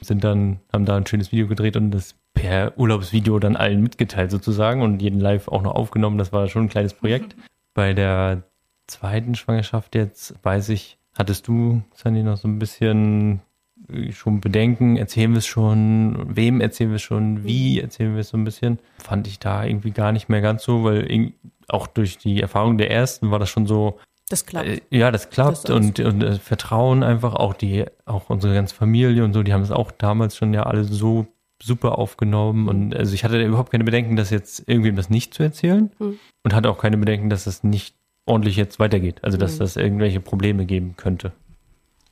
Sind 0.00 0.24
dann, 0.24 0.58
haben 0.72 0.84
da 0.84 0.96
ein 0.96 1.06
schönes 1.06 1.30
Video 1.30 1.46
gedreht 1.46 1.76
und 1.76 1.92
das 1.92 2.16
per 2.34 2.78
Urlaubsvideo 2.78 3.38
dann 3.38 3.54
allen 3.54 3.82
mitgeteilt 3.82 4.30
sozusagen 4.30 4.82
und 4.82 5.00
jeden 5.02 5.20
live 5.20 5.48
auch 5.48 5.62
noch 5.62 5.74
aufgenommen. 5.74 6.18
Das 6.18 6.32
war 6.32 6.48
schon 6.48 6.64
ein 6.64 6.68
kleines 6.68 6.94
Projekt. 6.94 7.36
Bei 7.74 7.92
der 7.94 8.42
zweiten 8.86 9.34
Schwangerschaft 9.34 9.94
jetzt, 9.94 10.34
weiß 10.42 10.70
ich, 10.70 10.98
hattest 11.14 11.48
du, 11.48 11.82
Sandy, 11.94 12.22
noch 12.22 12.36
so 12.36 12.48
ein 12.48 12.58
bisschen 12.58 13.40
äh, 13.88 14.12
schon 14.12 14.40
Bedenken, 14.40 14.96
erzählen 14.96 15.30
wir 15.32 15.38
es 15.38 15.46
schon, 15.46 16.36
wem 16.36 16.60
erzählen 16.60 16.90
wir 16.90 16.96
es 16.96 17.02
schon, 17.02 17.44
wie 17.44 17.80
erzählen 17.80 18.14
wir 18.14 18.20
es 18.20 18.28
so 18.30 18.36
ein 18.36 18.44
bisschen. 18.44 18.78
Fand 18.98 19.26
ich 19.26 19.38
da 19.38 19.64
irgendwie 19.64 19.92
gar 19.92 20.12
nicht 20.12 20.28
mehr 20.28 20.40
ganz 20.40 20.64
so, 20.64 20.84
weil 20.84 21.32
auch 21.68 21.86
durch 21.86 22.18
die 22.18 22.40
Erfahrung 22.40 22.78
der 22.78 22.90
ersten 22.90 23.30
war 23.30 23.38
das 23.38 23.48
schon 23.50 23.66
so, 23.66 23.98
Das 24.28 24.44
klappt. 24.46 24.66
äh, 24.68 24.80
ja, 24.90 25.10
das 25.10 25.30
klappt 25.30 25.68
Das 25.68 25.70
und, 25.70 26.00
und 26.00 26.22
äh, 26.22 26.34
Vertrauen 26.38 27.02
einfach, 27.04 27.34
auch 27.34 27.54
die, 27.54 27.84
auch 28.06 28.28
unsere 28.30 28.54
ganze 28.54 28.74
Familie 28.74 29.24
und 29.24 29.32
so, 29.32 29.42
die 29.44 29.52
haben 29.52 29.62
es 29.62 29.70
auch 29.70 29.92
damals 29.92 30.36
schon 30.36 30.52
ja 30.52 30.64
alle 30.64 30.82
so 30.84 31.26
super 31.62 31.98
aufgenommen 31.98 32.68
und 32.68 32.94
also 32.96 33.12
ich 33.14 33.24
hatte 33.24 33.38
da 33.38 33.44
überhaupt 33.44 33.70
keine 33.72 33.84
Bedenken, 33.84 34.16
das 34.16 34.30
jetzt 34.30 34.68
irgendwem 34.68 34.96
das 34.96 35.10
nicht 35.10 35.34
zu 35.34 35.42
erzählen 35.42 35.90
Mhm. 35.98 36.18
und 36.42 36.54
hatte 36.54 36.70
auch 36.70 36.78
keine 36.78 36.96
Bedenken, 36.96 37.30
dass 37.30 37.44
das 37.44 37.62
nicht 37.64 37.94
ordentlich 38.26 38.56
jetzt 38.56 38.78
weitergeht, 38.78 39.18
also 39.22 39.36
dass 39.38 39.54
Mhm. 39.54 39.58
das 39.60 39.76
irgendwelche 39.76 40.20
Probleme 40.20 40.64
geben 40.66 40.94
könnte. 40.96 41.32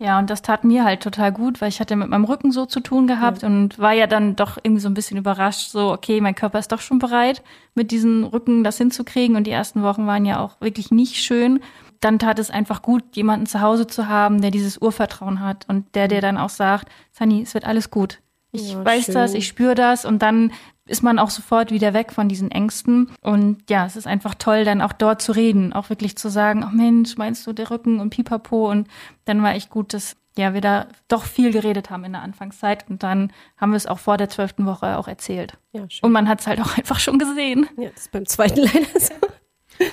Ja, 0.01 0.21
und 0.21 0.31
das 0.31 0.43
tat 0.43 0.63
mir 0.63 0.85
halt 0.85 1.03
total 1.03 1.33
gut, 1.33 1.61
weil 1.61 1.71
ich 1.71 1.81
hatte 1.81 1.97
mit 1.97 2.09
meinem 2.09 2.25
Rücken 2.25 2.53
so 2.53 2.67
zu 2.67 2.79
tun 2.79 3.09
gehabt 3.09 3.43
und 3.43 3.81
war 3.81 3.93
ja 3.93 4.07
dann 4.07 4.37
doch 4.37 4.57
irgendwie 4.63 4.81
so 4.81 4.89
ein 4.89 4.95
bisschen 4.95 5.17
überrascht, 5.19 5.71
so, 5.71 5.93
okay, 5.93 6.21
mein 6.21 6.37
Körper 6.37 6.61
ist 6.61 6.71
doch 6.71 6.81
schon 6.81 7.01
bereit, 7.01 7.43
mit 7.75 7.91
diesem 7.91 8.23
Rücken 8.23 8.63
das 8.63 8.79
hinzukriegen. 8.79 9.35
Und 9.35 9.49
die 9.49 9.51
ersten 9.51 9.83
Wochen 9.83 10.07
waren 10.07 10.25
ja 10.25 10.39
auch 10.39 10.61
wirklich 10.61 10.93
nicht 10.93 11.17
schön. 11.17 11.59
Dann 11.99 12.21
tat 12.21 12.39
es 12.39 12.49
einfach 12.49 12.81
gut, 12.83 13.03
jemanden 13.17 13.47
zu 13.47 13.61
Hause 13.61 13.89
zu 13.89 14.07
haben, 14.07 14.41
der 14.41 14.53
dieses 14.53 14.79
Urvertrauen 14.79 15.41
hat 15.41 15.69
und 15.69 15.93
der 15.97 16.07
dir 16.07 16.21
dann 16.21 16.37
auch 16.39 16.49
sagt, 16.51 16.89
Sani, 17.11 17.43
es 17.43 17.55
wird 17.55 17.65
alles 17.65 17.91
gut. 17.91 18.21
Ich 18.53 18.73
Ja, 18.73 18.85
weiß 18.85 19.07
schön. 19.07 19.15
das, 19.15 19.35
ich 19.35 19.47
spüre 19.47 19.75
das 19.75 20.05
und 20.05 20.21
dann 20.23 20.53
ist 20.87 21.03
man 21.03 21.19
auch 21.19 21.29
sofort 21.31 21.71
wieder 21.71 21.93
weg 21.93 22.13
von 22.13 22.29
diesen 22.29 22.51
Ängsten. 22.51 23.11
Und 23.21 23.59
ja, 23.69 23.85
es 23.85 23.95
ist 23.97 24.07
einfach 24.07 24.35
toll, 24.35 24.65
dann 24.65 24.81
auch 24.81 24.93
dort 24.95 25.21
zu 25.21 25.33
reden, 25.33 25.73
auch 25.75 25.91
wirklich 25.91 26.17
zu 26.17 26.31
sagen, 26.31 26.65
oh 26.67 26.75
Mensch, 26.75 27.17
meinst 27.19 27.47
du 27.47 27.53
der 27.53 27.71
Rücken 27.71 28.01
und 28.01 28.09
Pipapo? 28.11 28.71
Und 28.71 28.89
dann 29.27 29.43
war 29.43 29.55
echt 29.55 29.69
gut, 29.69 29.93
dass 29.93 30.17
ja, 30.39 30.55
wir 30.55 30.61
da 30.61 30.87
doch 31.09 31.25
viel 31.25 31.51
geredet 31.53 31.91
haben 31.91 32.05
in 32.05 32.13
der 32.13 32.23
Anfangszeit 32.23 32.89
und 32.89 33.03
dann 33.03 33.33
haben 33.57 33.73
wir 33.73 33.77
es 33.77 33.87
auch 33.89 33.99
vor 33.99 34.17
der 34.17 34.29
zwölften 34.29 34.67
Woche 34.67 34.97
auch 34.97 35.09
erzählt. 35.09 35.59
Ja, 35.73 35.83
schön. 35.91 36.07
Und 36.07 36.13
man 36.13 36.29
hat 36.29 36.41
es 36.41 36.47
halt 36.47 36.61
auch 36.61 36.79
einfach 36.79 37.01
schon 37.01 37.19
gesehen. 37.19 37.69
Ja, 37.77 37.91
das 37.91 38.03
ist 38.03 38.13
beim 38.13 38.25
zweiten 38.25 38.61
leider 38.63 39.01
so. 39.01 39.15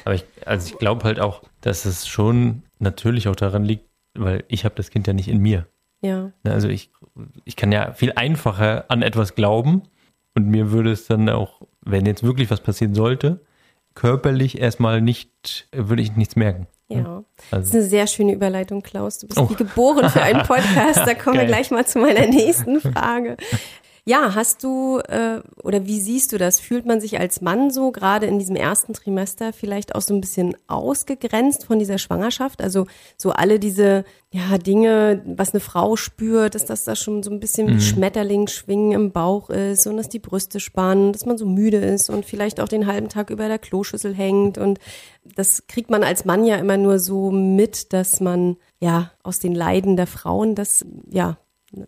Aber 0.05 0.15
ich, 0.15 0.24
also 0.45 0.71
ich 0.71 0.77
glaube 0.79 1.03
halt 1.03 1.19
auch, 1.19 1.41
dass 1.62 1.85
es 1.85 2.07
schon 2.07 2.62
natürlich 2.79 3.27
auch 3.27 3.35
daran 3.35 3.65
liegt, 3.65 3.85
weil 4.13 4.43
ich 4.47 4.65
habe 4.65 4.75
das 4.75 4.91
Kind 4.91 5.07
ja 5.07 5.13
nicht 5.13 5.27
in 5.27 5.39
mir. 5.39 5.67
Ja. 6.05 6.31
Ne, 6.43 6.51
Also 6.51 6.67
ich, 6.69 6.91
ich 7.45 7.55
kann 7.55 7.71
ja 7.71 7.93
viel 7.93 8.13
einfacher 8.15 8.85
an 8.89 9.01
etwas 9.01 9.35
glauben 9.35 9.83
und 10.35 10.47
mir 10.47 10.71
würde 10.71 10.91
es 10.91 11.07
dann 11.07 11.29
auch, 11.29 11.62
wenn 11.81 12.05
jetzt 12.05 12.24
wirklich 12.24 12.50
was 12.51 12.62
passieren 12.62 12.93
sollte, 12.93 13.41
körperlich 13.93 14.59
erstmal 14.59 15.01
nicht, 15.01 15.67
würde 15.71 16.01
ich 16.01 16.15
nichts 16.15 16.35
merken. 16.35 16.67
Ja. 16.89 17.24
Das 17.50 17.53
Also, 17.59 17.67
ist 17.69 17.74
eine 17.75 17.83
sehr 17.83 18.07
schöne 18.07 18.33
Überleitung, 18.33 18.83
Klaus. 18.83 19.17
Du 19.19 19.27
bist 19.27 19.39
Oh. 19.39 19.50
wie 19.50 19.55
geboren 19.55 20.09
für 20.09 20.21
einen 20.21 20.43
Podcast. 20.47 21.00
Da 21.05 21.13
kommen 21.15 21.38
wir 21.39 21.45
gleich 21.45 21.71
mal 21.71 21.85
zu 21.85 22.00
meiner 22.00 22.27
nächsten 22.27 22.79
Frage. 22.81 23.38
Ja, 24.07 24.35
hast 24.35 24.63
du 24.63 25.00
äh, 25.00 25.41
oder 25.63 25.88
wie 25.88 26.00
siehst 26.00 26.31
du 26.31 26.38
das? 26.38 26.59
Fühlt 26.59 26.85
man 26.85 27.01
sich 27.01 27.19
als 27.19 27.41
Mann 27.41 27.71
so 27.71 27.91
gerade 27.91 28.27
in 28.27 28.38
diesem 28.38 28.55
ersten 28.55 28.93
Trimester 28.93 29.51
vielleicht 29.51 29.95
auch 29.95 30.01
so 30.01 30.13
ein 30.13 30.21
bisschen 30.21 30.55
ausgegrenzt 30.67 31.65
von 31.65 31.79
dieser 31.79 31.97
Schwangerschaft? 31.97 32.62
Also 32.62 32.85
so 33.17 33.31
alle 33.31 33.57
diese 33.57 34.05
ja 34.31 34.59
Dinge, 34.59 35.24
was 35.25 35.53
eine 35.55 35.59
Frau 35.59 35.95
spürt, 35.95 36.53
dass 36.53 36.65
das 36.65 36.83
da 36.83 36.95
schon 36.95 37.24
so 37.24 37.31
ein 37.31 37.39
bisschen 37.39 37.67
wie 37.67 37.81
Schmetterling 37.81 38.45
schwingen 38.45 38.91
im 38.91 39.12
Bauch 39.12 39.50
ist 39.50 39.88
und 39.88 39.97
dass 39.97 40.07
die 40.07 40.19
Brüste 40.19 40.59
spannen, 40.59 41.12
dass 41.12 41.25
man 41.25 41.39
so 41.39 41.47
müde 41.47 41.77
ist 41.77 42.12
und 42.12 42.25
vielleicht 42.25 42.59
auch 42.59 42.67
den 42.67 42.85
halben 42.85 43.09
Tag 43.09 43.31
über 43.31 43.47
der 43.47 43.57
Kloschüssel 43.57 44.13
hängt 44.13 44.59
und 44.59 44.77
das 45.24 45.65
kriegt 45.65 45.89
man 45.89 46.03
als 46.03 46.25
Mann 46.25 46.45
ja 46.45 46.57
immer 46.57 46.77
nur 46.77 47.00
so 47.00 47.31
mit, 47.31 47.91
dass 47.91 48.19
man 48.19 48.57
ja 48.79 49.12
aus 49.24 49.39
den 49.39 49.55
Leiden 49.55 49.95
der 49.95 50.05
Frauen 50.05 50.53
das 50.53 50.85
ja 51.09 51.38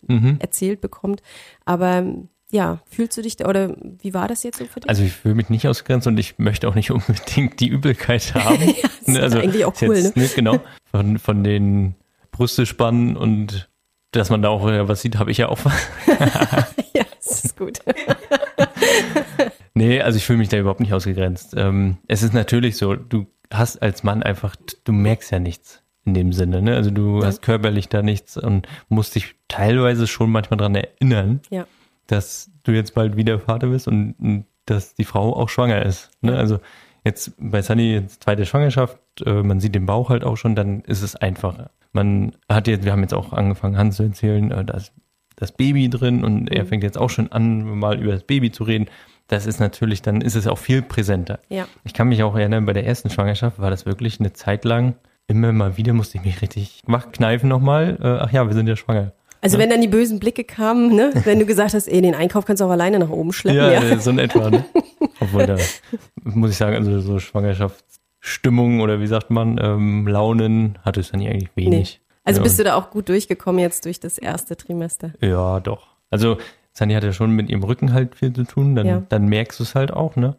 mhm. 0.07 0.37
erzählt 0.39 0.81
bekommt. 0.81 1.21
Aber 1.65 2.03
ja, 2.49 2.79
fühlst 2.89 3.17
du 3.17 3.21
dich 3.21 3.35
da 3.35 3.47
oder 3.47 3.75
wie 4.01 4.13
war 4.13 4.27
das 4.27 4.43
jetzt 4.43 4.59
so 4.59 4.65
für 4.65 4.79
dich? 4.79 4.89
also 4.89 5.03
ich 5.03 5.11
fühle 5.11 5.35
mich 5.35 5.49
nicht 5.49 5.67
ausgegrenzt 5.67 6.07
und 6.07 6.17
ich 6.17 6.37
möchte 6.39 6.67
auch 6.67 6.75
nicht 6.75 6.91
unbedingt 6.91 7.59
die 7.59 7.67
Übelkeit 7.67 8.33
haben. 8.35 8.73
das 9.05 9.33
ist 9.33 9.35
eigentlich 9.35 9.65
auch 9.65 9.75
cool, 9.81 9.97
jetzt 9.97 10.15
ne? 10.15 10.29
Genau. 10.35 10.59
Von, 10.91 11.19
von 11.19 11.43
den 11.43 11.95
Brüste 12.31 12.65
spannen 12.65 13.17
und 13.17 13.69
dass 14.11 14.29
man 14.29 14.41
da 14.41 14.49
auch 14.49 14.63
was 14.63 15.01
sieht, 15.01 15.19
habe 15.19 15.31
ich 15.31 15.37
ja 15.37 15.49
auch. 15.49 15.59
ja, 16.93 17.03
das 17.23 17.43
ist 17.43 17.57
gut. 17.57 17.79
Nee, 19.73 20.01
also 20.01 20.17
ich 20.17 20.25
fühle 20.25 20.39
mich 20.39 20.49
da 20.49 20.57
überhaupt 20.57 20.79
nicht 20.79 20.93
ausgegrenzt. 20.93 21.53
Ähm, 21.55 21.97
es 22.07 22.23
ist 22.23 22.33
natürlich 22.33 22.77
so, 22.77 22.95
du 22.95 23.27
hast 23.51 23.81
als 23.81 24.03
Mann 24.03 24.23
einfach, 24.23 24.55
du 24.85 24.91
merkst 24.91 25.29
ja 25.31 25.39
nichts 25.39 25.83
in 26.07 26.13
dem 26.13 26.33
Sinne. 26.33 26.61
Ne? 26.61 26.75
Also 26.75 26.89
du 26.89 27.23
hast 27.23 27.41
körperlich 27.41 27.89
da 27.89 28.01
nichts 28.01 28.37
und 28.37 28.67
musst 28.89 29.13
dich 29.15 29.35
teilweise 29.47 30.07
schon 30.07 30.31
manchmal 30.31 30.57
dran 30.57 30.73
erinnern, 30.75 31.41
Ja. 31.49 31.67
dass 32.07 32.49
du 32.63 32.71
jetzt 32.71 32.95
bald 32.95 33.15
wieder 33.17 33.39
Vater 33.39 33.67
bist 33.67 33.87
und, 33.87 34.15
und 34.19 34.45
dass 34.65 34.95
die 34.95 35.03
Frau 35.05 35.35
auch 35.35 35.49
schwanger 35.49 35.85
ist. 35.85 36.09
Ne? 36.21 36.35
Also 36.37 36.59
jetzt 37.05 37.33
bei 37.37 37.61
Sunny 37.61 37.93
jetzt 37.93 38.23
zweite 38.23 38.45
Schwangerschaft, 38.45 38.97
äh, 39.25 39.43
man 39.43 39.59
sieht 39.59 39.75
den 39.75 39.85
Bauch 39.85 40.09
halt 40.09 40.23
auch 40.23 40.37
schon, 40.37 40.55
dann 40.55 40.81
ist 40.81 41.01
es 41.03 41.15
einfacher. 41.15 41.71
Man 41.93 42.33
hat 42.49 42.67
jetzt, 42.67 42.85
wir 42.85 42.91
haben 42.91 43.01
jetzt 43.01 43.13
auch 43.13 43.33
angefangen, 43.33 43.77
Hans 43.77 43.97
zu 43.97 44.03
erzählen, 44.03 44.51
äh, 44.51 44.65
da 44.65 44.75
ist 44.75 44.93
das 45.35 45.51
Baby 45.51 45.89
drin 45.89 46.23
und 46.23 46.47
er 46.47 46.65
fängt 46.65 46.83
jetzt 46.83 46.97
auch 46.97 47.09
schon 47.09 47.31
an, 47.31 47.77
mal 47.77 47.99
über 48.01 48.11
das 48.13 48.23
Baby 48.23 48.51
zu 48.51 48.63
reden. 48.63 48.87
Das 49.27 49.45
ist 49.45 49.59
natürlich, 49.59 50.01
dann 50.01 50.21
ist 50.21 50.35
es 50.35 50.47
auch 50.47 50.57
viel 50.57 50.81
präsenter. 50.81 51.39
Ja. 51.49 51.67
Ich 51.83 51.93
kann 51.93 52.09
mich 52.09 52.23
auch 52.23 52.35
erinnern, 52.35 52.65
bei 52.65 52.73
der 52.73 52.85
ersten 52.85 53.09
Schwangerschaft 53.09 53.59
war 53.59 53.69
das 53.69 53.85
wirklich 53.85 54.19
eine 54.19 54.33
Zeit 54.33 54.65
lang, 54.65 54.95
immer 55.27 55.51
mal 55.51 55.77
wieder 55.77 55.93
musste 55.93 56.17
ich 56.17 56.23
mich 56.25 56.41
richtig 56.41 56.81
kneifen 57.11 57.49
nochmal. 57.49 57.97
Äh, 58.01 58.07
ach 58.25 58.31
ja, 58.31 58.47
wir 58.47 58.53
sind 58.53 58.67
ja 58.67 58.75
schwanger. 58.75 59.11
Also 59.41 59.59
wenn 59.59 59.69
dann 59.69 59.81
die 59.81 59.87
bösen 59.87 60.19
Blicke 60.19 60.43
kamen, 60.43 60.95
ne, 60.95 61.11
wenn 61.23 61.39
du 61.39 61.45
gesagt 61.45 61.73
hast, 61.73 61.87
ey, 61.87 62.01
den 62.01 62.15
Einkauf 62.15 62.45
kannst 62.45 62.59
du 62.61 62.65
auch 62.65 62.71
alleine 62.71 62.97
nach 62.99 63.09
oben 63.09 63.31
schleppen, 63.33 63.59
Ja, 63.59 63.71
ja. 63.71 63.81
äh, 63.83 63.99
so 63.99 64.09
in 64.09 64.19
etwa. 64.19 64.49
Ne? 64.49 64.65
Obwohl 65.19 65.45
da, 65.45 65.57
muss 66.23 66.51
ich 66.51 66.57
sagen, 66.57 66.75
also 66.75 66.99
so 67.01 67.19
Schwangerschaftsstimmung 67.19 68.81
oder 68.81 68.99
wie 68.99 69.07
sagt 69.07 69.29
man, 69.29 69.59
ähm, 69.61 70.07
Launen 70.07 70.79
hatte 70.83 71.01
es 71.01 71.11
dann 71.11 71.21
eigentlich 71.21 71.49
wenig. 71.55 72.01
Also 72.23 72.39
ja, 72.39 72.43
bist 72.43 72.59
du 72.59 72.63
da 72.63 72.75
auch 72.75 72.89
gut 72.89 73.09
durchgekommen 73.09 73.59
jetzt 73.61 73.85
durch 73.85 73.99
das 73.99 74.17
erste 74.17 74.57
Trimester? 74.57 75.13
Ja, 75.21 75.59
doch. 75.59 75.87
Also 76.09 76.37
Sani 76.73 76.93
hat 76.93 77.03
ja 77.03 77.13
schon 77.13 77.31
mit 77.31 77.49
ihrem 77.49 77.63
Rücken 77.63 77.93
halt 77.93 78.15
viel 78.15 78.33
zu 78.33 78.43
tun, 78.43 78.75
dann, 78.75 78.85
Ja. 78.87 79.03
dann 79.07 79.27
merkst 79.27 79.59
du 79.59 79.63
es 79.63 79.75
halt 79.75 79.91
auch, 79.93 80.15
ne? 80.15 80.35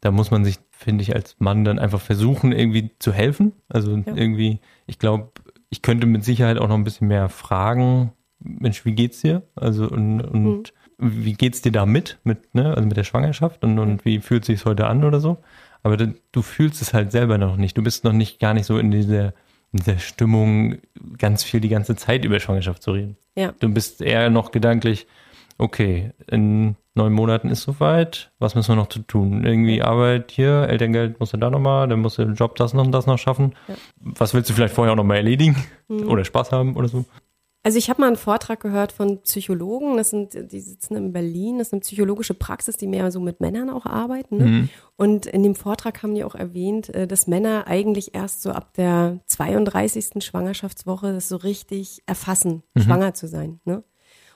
Da 0.00 0.10
muss 0.10 0.30
man 0.30 0.44
sich, 0.44 0.58
finde 0.78 1.02
ich, 1.02 1.14
als 1.14 1.34
Mann 1.40 1.64
dann 1.64 1.80
einfach 1.80 2.00
versuchen, 2.00 2.52
irgendwie 2.52 2.92
zu 3.00 3.12
helfen. 3.12 3.52
Also 3.68 3.90
irgendwie, 3.90 4.60
ich 4.86 5.00
glaube, 5.00 5.32
ich 5.70 5.82
könnte 5.82 6.06
mit 6.06 6.24
Sicherheit 6.24 6.56
auch 6.56 6.68
noch 6.68 6.76
ein 6.76 6.84
bisschen 6.84 7.08
mehr 7.08 7.28
fragen, 7.28 8.12
Mensch, 8.38 8.84
wie 8.84 8.92
geht's 8.92 9.20
dir? 9.20 9.42
Also 9.56 9.88
und, 9.88 10.20
und 10.20 10.72
wie 10.96 11.34
geht's 11.34 11.62
dir 11.62 11.72
damit, 11.72 12.18
mit, 12.22 12.54
ne, 12.54 12.74
also 12.74 12.86
mit 12.86 12.96
der 12.96 13.02
Schwangerschaft 13.02 13.64
und, 13.64 13.80
und 13.80 14.04
wie 14.04 14.20
fühlt 14.20 14.44
sich's 14.44 14.64
heute 14.64 14.86
an 14.86 15.02
oder 15.02 15.18
so? 15.18 15.38
Aber 15.82 15.96
du, 15.96 16.14
du 16.30 16.42
fühlst 16.42 16.80
es 16.80 16.94
halt 16.94 17.10
selber 17.10 17.38
noch 17.38 17.56
nicht. 17.56 17.76
Du 17.76 17.82
bist 17.82 18.04
noch 18.04 18.12
nicht 18.12 18.38
gar 18.38 18.54
nicht 18.54 18.66
so 18.66 18.78
in 18.78 18.92
dieser, 18.92 19.34
in 19.72 19.80
dieser 19.80 19.98
Stimmung, 19.98 20.76
ganz 21.18 21.42
viel 21.42 21.58
die 21.60 21.68
ganze 21.68 21.96
Zeit 21.96 22.24
über 22.24 22.38
Schwangerschaft 22.38 22.84
zu 22.84 22.92
reden. 22.92 23.16
Ja. 23.36 23.52
Du 23.58 23.68
bist 23.68 24.00
eher 24.00 24.30
noch 24.30 24.52
gedanklich, 24.52 25.08
okay, 25.58 26.12
in 26.28 26.76
neun 26.94 27.12
Monaten 27.12 27.50
ist 27.50 27.62
soweit, 27.62 28.32
was 28.38 28.54
müssen 28.54 28.70
wir 28.70 28.76
noch 28.76 28.88
zu 28.88 29.00
tun? 29.00 29.44
Irgendwie 29.44 29.82
Arbeit 29.82 30.30
hier, 30.30 30.68
Elterngeld 30.68 31.20
musst 31.20 31.32
du 31.32 31.36
da 31.36 31.50
nochmal, 31.50 31.88
dann 31.88 32.00
musst 32.00 32.18
du 32.18 32.24
den 32.24 32.34
Job 32.34 32.56
das 32.56 32.74
noch 32.74 32.84
und 32.84 32.92
das 32.92 33.06
noch 33.06 33.18
schaffen. 33.18 33.54
Was 33.96 34.34
willst 34.34 34.48
du 34.50 34.54
vielleicht 34.54 34.74
vorher 34.74 34.92
auch 34.92 34.96
nochmal 34.96 35.18
erledigen? 35.18 35.56
Oder 35.88 36.24
Spaß 36.24 36.52
haben 36.52 36.76
oder 36.76 36.88
so? 36.88 37.04
Also 37.64 37.76
ich 37.76 37.90
habe 37.90 38.00
mal 38.00 38.06
einen 38.06 38.16
Vortrag 38.16 38.60
gehört 38.60 38.92
von 38.92 39.20
Psychologen, 39.22 39.96
das 39.96 40.10
sind, 40.10 40.52
die 40.52 40.60
sitzen 40.60 40.96
in 40.96 41.12
Berlin, 41.12 41.58
das 41.58 41.68
ist 41.68 41.72
eine 41.74 41.80
psychologische 41.80 42.34
Praxis, 42.34 42.76
die 42.76 42.86
mehr 42.86 43.10
so 43.10 43.20
mit 43.20 43.40
Männern 43.40 43.68
auch 43.68 43.84
arbeiten. 43.84 44.36
Ne? 44.38 44.68
Und 44.96 45.26
in 45.26 45.42
dem 45.42 45.54
Vortrag 45.54 46.02
haben 46.02 46.14
die 46.14 46.24
auch 46.24 46.36
erwähnt, 46.36 46.94
äh, 46.94 47.06
dass 47.06 47.26
Männer 47.26 47.66
eigentlich 47.66 48.14
erst 48.14 48.42
so 48.42 48.52
ab 48.52 48.72
der 48.74 49.18
32. 49.26 50.24
Schwangerschaftswoche 50.24 51.12
das 51.12 51.28
so 51.28 51.36
richtig 51.36 52.02
erfassen, 52.06 52.62
schwanger 52.76 53.14
zu 53.14 53.26
sein. 53.26 53.60
Ne? 53.64 53.82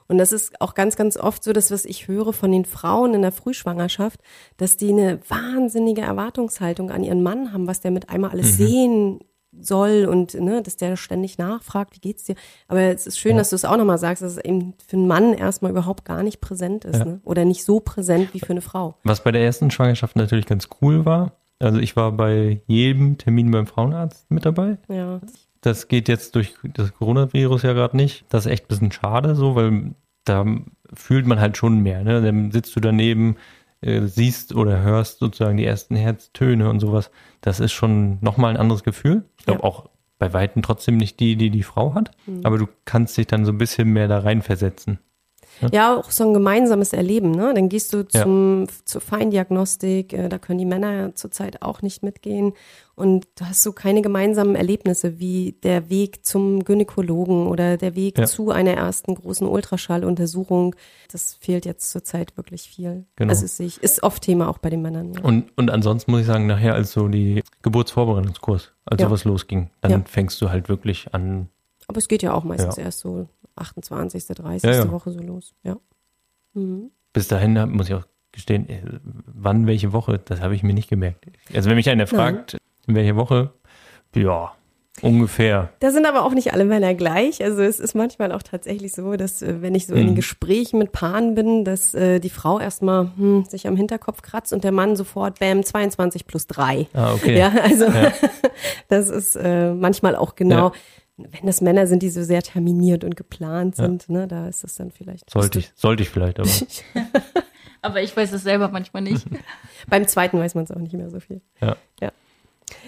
Und 0.08 0.18
das 0.18 0.32
ist 0.32 0.60
auch 0.60 0.74
ganz, 0.74 0.96
ganz 0.96 1.16
oft 1.16 1.42
so, 1.44 1.52
dass 1.52 1.70
was 1.70 1.84
ich 1.84 2.08
höre 2.08 2.32
von 2.32 2.52
den 2.52 2.64
Frauen 2.64 3.14
in 3.14 3.22
der 3.22 3.32
Frühschwangerschaft, 3.32 4.20
dass 4.56 4.76
die 4.76 4.90
eine 4.90 5.20
wahnsinnige 5.28 6.02
Erwartungshaltung 6.02 6.90
an 6.90 7.04
ihren 7.04 7.22
Mann 7.22 7.52
haben, 7.52 7.66
was 7.66 7.80
der 7.80 7.90
mit 7.90 8.10
einmal 8.10 8.30
alles 8.30 8.56
sehen 8.56 9.20
soll 9.60 10.06
und 10.06 10.32
ne, 10.34 10.62
dass 10.62 10.76
der 10.76 10.96
ständig 10.96 11.36
nachfragt, 11.36 11.94
wie 11.96 12.00
geht's 12.00 12.24
dir? 12.24 12.36
Aber 12.68 12.80
es 12.80 13.06
ist 13.06 13.18
schön, 13.18 13.36
dass 13.36 13.50
du 13.50 13.56
es 13.56 13.66
auch 13.66 13.76
nochmal 13.76 13.98
sagst, 13.98 14.22
dass 14.22 14.32
es 14.32 14.38
eben 14.44 14.72
für 14.86 14.96
einen 14.96 15.06
Mann 15.06 15.34
erstmal 15.34 15.70
überhaupt 15.70 16.06
gar 16.06 16.22
nicht 16.22 16.40
präsent 16.40 16.86
ist, 16.86 16.98
Ja. 16.98 17.04
ne? 17.04 17.20
Oder 17.24 17.44
nicht 17.44 17.62
so 17.64 17.78
präsent 17.80 18.32
wie 18.32 18.40
für 18.40 18.50
eine 18.50 18.62
Frau. 18.62 18.94
Was 19.04 19.22
bei 19.22 19.30
der 19.30 19.42
ersten 19.44 19.70
Schwangerschaft 19.70 20.16
natürlich 20.16 20.46
ganz 20.46 20.68
cool 20.80 21.04
war, 21.04 21.32
also 21.58 21.78
ich 21.78 21.96
war 21.96 22.12
bei 22.12 22.62
jedem 22.66 23.18
Termin 23.18 23.50
beim 23.50 23.66
Frauenarzt 23.66 24.30
mit 24.30 24.44
dabei. 24.46 24.78
Ja. 24.88 25.20
Das 25.62 25.88
geht 25.88 26.08
jetzt 26.08 26.34
durch 26.34 26.54
das 26.74 26.92
Coronavirus 26.92 27.62
ja 27.62 27.72
gerade 27.72 27.96
nicht. 27.96 28.24
Das 28.28 28.44
ist 28.46 28.52
echt 28.52 28.64
ein 28.64 28.68
bisschen 28.68 28.92
schade 28.92 29.34
so, 29.34 29.54
weil 29.54 29.94
da 30.24 30.44
fühlt 30.92 31.26
man 31.26 31.40
halt 31.40 31.56
schon 31.56 31.80
mehr. 31.80 32.04
Ne? 32.04 32.20
Dann 32.20 32.50
sitzt 32.52 32.76
du 32.76 32.80
daneben, 32.80 33.36
äh, 33.80 34.02
siehst 34.02 34.54
oder 34.54 34.82
hörst 34.82 35.18
sozusagen 35.20 35.56
die 35.56 35.64
ersten 35.64 35.96
Herztöne 35.96 36.68
und 36.68 36.80
sowas. 36.80 37.10
Das 37.40 37.58
ist 37.60 37.72
schon 37.72 38.18
nochmal 38.20 38.50
ein 38.50 38.56
anderes 38.60 38.82
Gefühl. 38.84 39.24
Ich 39.38 39.46
glaube 39.46 39.60
Ja. 39.62 39.64
auch 39.64 39.88
bei 40.18 40.32
Weitem 40.32 40.62
trotzdem 40.62 40.96
nicht 40.98 41.18
die, 41.18 41.34
die 41.36 41.50
die 41.50 41.62
Frau 41.64 41.94
hat. 41.94 42.10
Aber 42.44 42.58
du 42.58 42.68
kannst 42.84 43.16
dich 43.16 43.26
dann 43.26 43.44
so 43.44 43.50
ein 43.52 43.58
bisschen 43.58 43.88
mehr 43.92 44.06
da 44.06 44.18
reinversetzen. 44.20 44.98
Ja, 45.72 45.96
auch 45.96 46.10
so 46.10 46.24
ein 46.24 46.34
gemeinsames 46.34 46.92
Erleben, 46.92 47.30
ne? 47.30 47.52
Dann 47.54 47.68
gehst 47.68 47.92
du 47.92 47.98
Ja. 48.12 48.22
zum, 48.22 48.66
zur 48.84 49.00
Feindiagnostik, 49.00 50.12
äh, 50.12 50.28
da 50.28 50.38
können 50.38 50.58
die 50.58 50.64
Männer 50.64 50.92
ja 50.92 51.14
zurzeit 51.14 51.62
auch 51.62 51.82
nicht 51.82 52.02
mitgehen. 52.02 52.52
Und 52.94 53.26
du 53.36 53.46
hast 53.46 53.62
so 53.62 53.72
keine 53.72 54.02
gemeinsamen 54.02 54.54
Erlebnisse 54.54 55.18
wie 55.18 55.56
der 55.62 55.88
Weg 55.88 56.24
zum 56.26 56.64
Gynäkologen 56.64 57.46
oder 57.46 57.76
der 57.76 57.94
Weg 57.94 58.18
Ja. 58.18 58.26
zu 58.26 58.50
einer 58.50 58.72
ersten 58.74 59.14
großen 59.14 59.46
Ultraschalluntersuchung. 59.48 60.74
Das 61.10 61.34
fehlt 61.40 61.64
jetzt 61.64 61.90
zurzeit 61.90 62.36
wirklich 62.36 62.62
viel. 62.62 63.04
Genau. 63.16 63.30
Also 63.30 63.62
ich, 63.62 63.82
ist 63.82 64.02
oft 64.02 64.22
Thema 64.22 64.48
auch 64.48 64.58
bei 64.58 64.70
den 64.70 64.82
Männern. 64.82 65.14
Ja. 65.14 65.22
Und, 65.22 65.56
und 65.56 65.70
ansonsten 65.70 66.10
muss 66.10 66.20
ich 66.22 66.26
sagen, 66.26 66.46
nachher 66.46 66.74
als 66.74 66.92
so 66.92 67.08
die 67.08 67.42
Geburtsvorbereitungskurs, 67.62 68.72
als 68.84 69.00
Ja. 69.00 69.08
sowas 69.08 69.24
losging, 69.24 69.70
dann 69.80 69.90
Ja. 69.90 70.02
fängst 70.06 70.40
du 70.42 70.50
halt 70.50 70.68
wirklich 70.68 71.12
an, 71.14 71.48
Aber 71.88 71.98
es 71.98 72.08
geht 72.08 72.22
ja 72.22 72.32
auch 72.32 72.44
meistens 72.44 72.76
Ja. 72.76 72.84
erst 72.84 73.00
so 73.00 73.26
28., 73.56 74.26
30. 74.26 74.62
Ja, 74.70 74.76
ja. 74.76 74.90
Woche 74.90 75.10
so 75.10 75.20
los. 75.20 75.54
Ja. 75.62 75.76
Mhm. 76.54 76.90
bis 77.14 77.28
dahin 77.28 77.54
muss 77.70 77.88
ich 77.88 77.94
auch 77.94 78.06
gestehen, 78.30 78.68
äh, 78.68 78.82
wann 79.02 79.66
welche 79.66 79.92
Woche, 79.92 80.18
das 80.18 80.40
habe 80.40 80.54
ich 80.54 80.62
mir 80.62 80.74
nicht 80.74 80.88
gemerkt. 80.90 81.26
Also 81.54 81.68
wenn 81.70 81.76
mich 81.76 81.88
einer 81.88 82.06
fragt, 82.06 82.58
in 82.86 82.94
welche 82.94 83.16
Woche, 83.16 83.52
ja, 84.14 84.52
Ungefähr. 85.00 85.70
Da 85.80 85.90
sind 85.90 86.06
aber 86.06 86.24
auch 86.24 86.32
nicht 86.34 86.52
alle 86.52 86.64
Männer 86.64 86.94
gleich. 86.94 87.42
Also 87.42 87.62
es 87.62 87.80
ist 87.80 87.94
manchmal 87.94 88.30
auch 88.30 88.42
tatsächlich 88.42 88.92
so, 88.92 89.16
dass 89.16 89.40
äh, 89.40 89.62
wenn 89.62 89.74
ich 89.74 89.86
so 89.86 89.94
in 89.94 90.10
Mhm. 90.10 90.14
Gesprächen 90.14 90.78
mit 90.78 90.92
Paaren 90.92 91.34
bin, 91.34 91.64
dass 91.64 91.94
äh, 91.94 92.20
die 92.20 92.28
Frau 92.28 92.60
erstmal 92.60 93.10
hm, 93.16 93.44
sich 93.46 93.66
am 93.66 93.74
Hinterkopf 93.74 94.20
kratzt 94.20 94.52
und 94.52 94.64
der 94.64 94.70
Mann 94.70 94.94
sofort, 94.94 95.40
bam, 95.40 95.64
22 95.64 96.26
plus 96.26 96.46
3. 96.46 96.88
Ah, 96.92 97.14
okay. 97.14 97.38
Ja, 97.38 97.48
also 97.62 97.86
das 98.88 99.08
ist 99.08 99.34
äh, 99.34 99.72
manchmal 99.72 100.14
auch 100.14 100.34
genau, 100.34 100.72
wenn 101.30 101.46
das 101.46 101.60
Männer 101.60 101.86
sind, 101.86 102.02
die 102.02 102.10
so 102.10 102.22
sehr 102.22 102.42
terminiert 102.42 103.04
und 103.04 103.16
geplant 103.16 103.76
sind, 103.76 104.08
ne, 104.08 104.26
da 104.26 104.48
ist 104.48 104.64
es 104.64 104.74
dann 104.76 104.90
vielleicht. 104.90 105.30
Sollte 105.30 105.58
ich, 105.58 105.72
sollte 105.74 106.02
ich 106.02 106.10
vielleicht, 106.10 106.40
aber. 106.40 106.48
Aber 107.82 108.00
ich 108.00 108.16
weiß 108.16 108.32
es 108.32 108.44
selber 108.44 108.68
manchmal 108.68 109.02
nicht. 109.02 109.26
Beim 109.88 110.06
zweiten 110.06 110.38
weiß 110.38 110.54
man 110.54 110.64
es 110.64 110.70
auch 110.70 110.78
nicht 110.78 110.94
mehr 110.94 111.10
so 111.10 111.20
viel. 111.20 111.42
Ja. 111.60 111.76
ja. 112.00 112.12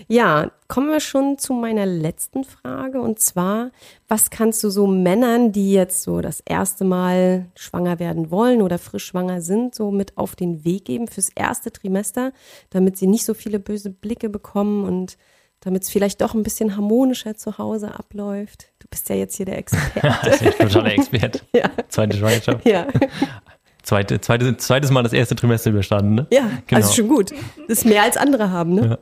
Ja, 0.09 0.51
kommen 0.67 0.89
wir 0.89 1.01
schon 1.01 1.37
zu 1.37 1.53
meiner 1.53 1.85
letzten 1.85 2.45
Frage 2.45 3.03
und 3.03 3.19
zwar, 3.19 3.71
was 4.09 4.31
kannst 4.31 4.65
du 4.65 4.71
so 4.71 4.87
Männern, 4.87 5.53
die 5.53 5.73
jetzt 5.73 6.05
so 6.05 6.23
das 6.23 6.41
erste 6.41 6.85
Mal 6.85 7.51
schwanger 7.55 7.99
werden 7.99 8.31
wollen 8.31 8.63
oder 8.63 8.79
frisch 8.79 9.05
schwanger 9.05 9.43
sind, 9.43 9.75
so 9.75 9.91
mit 9.91 10.17
auf 10.17 10.37
den 10.37 10.65
Weg 10.65 10.87
geben 10.87 11.07
fürs 11.07 11.29
erste 11.29 11.71
Trimester, 11.71 12.33
damit 12.71 12.97
sie 12.97 13.07
nicht 13.07 13.27
so 13.27 13.35
viele 13.35 13.59
böse 13.59 13.91
Blicke 13.91 14.31
bekommen 14.31 14.85
und 14.85 15.19
damit 15.65 15.83
es 15.83 15.91
vielleicht 15.91 16.21
doch 16.21 16.35
ein 16.35 16.43
bisschen 16.43 16.77
harmonischer 16.77 17.35
zu 17.37 17.59
Hause 17.59 17.95
abläuft? 17.99 18.73
Du 18.79 18.87
bist 18.89 19.09
ja 19.09 19.17
jetzt 19.17 19.37
hier 19.37 19.47
der 19.47 19.59
Experte. 19.59 20.01
Das 20.25 20.41
ist 20.41 20.61
ein 20.61 20.69
totaler 20.69 20.93
Experte. 20.93 21.41
ja. 21.55 21.71
Zweite 21.89 22.17
Schwangerschaft. 22.17 22.67
Ja, 22.67 22.87
Zweite, 23.83 24.19
zweite, 24.21 24.57
zweites 24.57 24.91
Mal 24.91 25.03
das 25.03 25.13
erste 25.13 25.37
Trimester 25.37 25.69
überstanden, 25.71 26.15
ne? 26.15 26.27
ja, 26.33 26.49
Genau. 26.67 26.81
also 26.81 26.95
schon 26.95 27.09
gut. 27.09 27.33
Das 27.69 27.79
ist 27.79 27.85
mehr 27.85 28.03
als 28.03 28.17
andere 28.17 28.51
haben, 28.51 28.75
ne? 28.75 28.99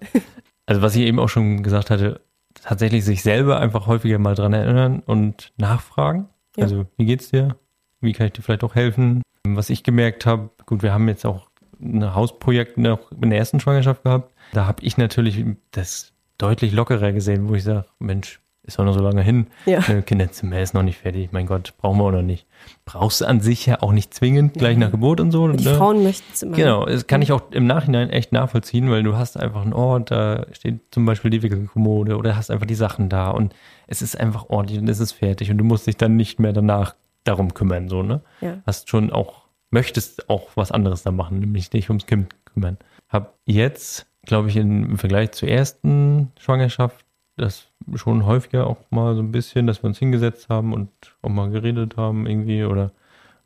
Also 0.66 0.82
was 0.82 0.96
ich 0.96 1.02
eben 1.02 1.20
auch 1.20 1.28
schon 1.28 1.62
gesagt 1.62 1.88
hatte, 1.90 2.20
tatsächlich 2.60 3.04
sich 3.04 3.22
selber 3.22 3.60
einfach 3.60 3.86
häufiger 3.86 4.18
mal 4.18 4.34
dran 4.34 4.52
erinnern 4.52 5.00
und 5.06 5.52
nachfragen. 5.56 6.28
Ja. 6.56 6.64
Also 6.64 6.86
wie 6.96 7.04
geht's 7.04 7.30
dir? 7.30 7.56
Wie 8.00 8.12
kann 8.12 8.26
ich 8.26 8.32
dir 8.32 8.42
vielleicht 8.42 8.64
auch 8.64 8.74
helfen? 8.74 9.22
Was 9.46 9.70
ich 9.70 9.84
gemerkt 9.84 10.26
habe, 10.26 10.50
gut, 10.66 10.82
wir 10.82 10.92
haben 10.92 11.06
jetzt 11.08 11.24
auch 11.26 11.46
ein 11.80 12.14
Hausprojekt 12.14 12.76
noch 12.76 13.12
in 13.12 13.30
der 13.30 13.38
ersten 13.38 13.60
Schwangerschaft 13.60 14.02
gehabt. 14.02 14.32
Da 14.52 14.66
habe 14.66 14.82
ich 14.82 14.96
natürlich 14.96 15.44
das 15.70 16.12
deutlich 16.38 16.72
lockerer 16.72 17.12
gesehen, 17.12 17.48
wo 17.48 17.54
ich 17.54 17.64
sage, 17.64 17.86
Mensch, 17.98 18.40
ist 18.64 18.78
doch 18.78 18.84
noch 18.84 18.94
so 18.94 19.02
lange 19.02 19.22
hin. 19.22 19.48
Ja. 19.66 19.80
Ne, 19.88 20.02
Kinderzimmer 20.02 20.60
ist 20.60 20.72
noch 20.72 20.84
nicht 20.84 20.98
fertig. 20.98 21.30
Mein 21.32 21.46
Gott, 21.46 21.74
brauchen 21.78 21.98
wir 21.98 22.04
auch 22.04 22.12
noch 22.12 22.22
nicht. 22.22 22.46
Brauchst 22.84 23.20
du 23.20 23.24
an 23.24 23.40
sich 23.40 23.66
ja 23.66 23.82
auch 23.82 23.90
nicht 23.92 24.14
zwingend 24.14 24.54
gleich 24.54 24.76
nach 24.76 24.92
Geburt 24.92 25.20
und 25.20 25.32
so. 25.32 25.48
Die 25.48 25.64
ne? 25.64 25.74
Frauen 25.74 26.04
möchten 26.04 26.30
es 26.32 26.42
immer. 26.42 26.56
Genau, 26.56 26.86
das 26.86 27.08
kann 27.08 27.22
ich 27.22 27.32
auch 27.32 27.50
im 27.50 27.66
Nachhinein 27.66 28.10
echt 28.10 28.30
nachvollziehen, 28.30 28.88
weil 28.88 29.02
du 29.02 29.16
hast 29.16 29.36
einfach 29.36 29.62
einen 29.62 29.72
Ort, 29.72 30.12
da 30.12 30.46
steht 30.52 30.80
zum 30.92 31.04
Beispiel 31.04 31.30
die 31.32 31.42
Wickelkommode 31.42 32.16
oder 32.16 32.36
hast 32.36 32.52
einfach 32.52 32.66
die 32.66 32.76
Sachen 32.76 33.08
da 33.08 33.30
und 33.30 33.52
es 33.88 34.00
ist 34.00 34.18
einfach 34.18 34.48
ordentlich 34.48 34.78
und 34.78 34.88
es 34.88 35.00
ist 35.00 35.12
fertig 35.12 35.50
und 35.50 35.58
du 35.58 35.64
musst 35.64 35.88
dich 35.88 35.96
dann 35.96 36.14
nicht 36.14 36.38
mehr 36.38 36.52
danach 36.52 36.94
darum 37.24 37.54
kümmern, 37.54 37.88
so, 37.88 38.02
ne? 38.02 38.20
Ja. 38.40 38.58
Hast 38.64 38.88
schon 38.88 39.10
auch, 39.12 39.42
möchtest 39.70 40.30
auch 40.30 40.50
was 40.54 40.70
anderes 40.70 41.02
da 41.02 41.10
machen, 41.10 41.40
nämlich 41.40 41.68
dich 41.70 41.90
ums 41.90 42.06
Kind 42.06 42.34
kümmern. 42.44 42.78
Hab 43.08 43.34
jetzt, 43.44 44.06
glaube 44.26 44.48
ich, 44.48 44.56
im 44.56 44.98
Vergleich 44.98 45.32
zur 45.32 45.48
ersten 45.48 46.32
Schwangerschaft 46.38 47.04
das 47.36 47.68
schon 47.94 48.26
häufiger 48.26 48.66
auch 48.66 48.78
mal 48.90 49.14
so 49.14 49.22
ein 49.22 49.32
bisschen, 49.32 49.66
dass 49.66 49.82
wir 49.82 49.88
uns 49.88 49.98
hingesetzt 49.98 50.48
haben 50.48 50.72
und 50.72 50.90
auch 51.22 51.30
mal 51.30 51.50
geredet 51.50 51.96
haben 51.96 52.26
irgendwie 52.26 52.64
oder 52.64 52.92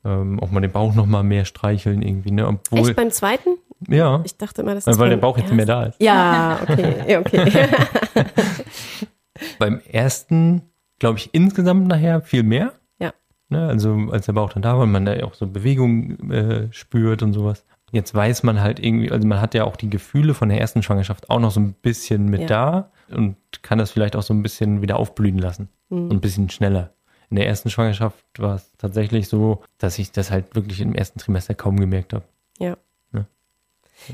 ähm, 0.04 0.40
auch 0.40 0.50
mal 0.50 0.60
den 0.60 0.72
Bauch 0.72 0.94
noch 0.94 1.06
mal 1.06 1.22
mehr 1.22 1.44
streicheln 1.44 2.02
irgendwie, 2.02 2.30
ne? 2.30 2.46
Obwohl, 2.46 2.80
Echt 2.80 2.96
beim 2.96 3.10
zweiten? 3.10 3.50
ja, 3.88 4.22
Ich 4.24 4.36
dachte 4.36 4.62
immer, 4.62 4.74
das 4.74 4.86
weil 4.98 5.10
der 5.10 5.16
Bauch 5.16 5.38
jetzt 5.38 5.52
mehr 5.52 5.66
da 5.66 5.84
ist. 5.84 6.00
Ja, 6.00 6.60
okay, 6.62 6.94
ja, 7.08 7.20
okay. 7.20 7.68
Beim 9.58 9.80
ersten, 9.90 10.62
glaube 10.98 11.18
ich, 11.18 11.34
insgesamt 11.34 11.86
nachher 11.88 12.22
viel 12.22 12.42
mehr. 12.42 12.72
Ja. 12.98 13.12
Ne, 13.48 13.66
also 13.68 13.94
als 14.10 14.26
der 14.26 14.32
Bauch 14.32 14.52
dann 14.52 14.62
da 14.62 14.74
war 14.74 14.84
und 14.84 14.92
man 14.92 15.04
da 15.04 15.22
auch 15.24 15.34
so 15.34 15.46
Bewegung 15.46 16.30
äh, 16.30 16.72
spürt 16.72 17.22
und 17.22 17.32
sowas. 17.32 17.64
Jetzt 17.96 18.14
weiß 18.14 18.42
man 18.42 18.60
halt 18.60 18.78
irgendwie, 18.78 19.10
also 19.10 19.26
man 19.26 19.40
hat 19.40 19.54
ja 19.54 19.64
auch 19.64 19.76
die 19.76 19.88
Gefühle 19.88 20.34
von 20.34 20.50
der 20.50 20.60
ersten 20.60 20.82
Schwangerschaft 20.82 21.30
auch 21.30 21.40
noch 21.40 21.50
so 21.50 21.60
ein 21.60 21.72
bisschen 21.72 22.26
mit 22.26 22.42
Ja. 22.42 22.46
da 22.46 22.90
und 23.16 23.36
kann 23.62 23.78
das 23.78 23.90
vielleicht 23.90 24.16
auch 24.16 24.22
so 24.22 24.34
ein 24.34 24.42
bisschen 24.42 24.82
wieder 24.82 24.98
aufblühen 24.98 25.38
lassen. 25.38 25.70
Mhm. 25.88 26.02
Und 26.10 26.12
ein 26.12 26.20
bisschen 26.20 26.50
schneller. 26.50 26.92
In 27.30 27.36
der 27.36 27.46
ersten 27.46 27.70
Schwangerschaft 27.70 28.22
war 28.38 28.56
es 28.56 28.70
tatsächlich 28.76 29.28
so, 29.28 29.62
dass 29.78 29.98
ich 29.98 30.12
das 30.12 30.30
halt 30.30 30.54
wirklich 30.54 30.80
im 30.82 30.94
ersten 30.94 31.18
Trimester 31.18 31.54
kaum 31.54 31.80
gemerkt 31.80 32.12
habe. 32.12 32.24
Ja. 32.58 32.76
Ja. 33.14 33.24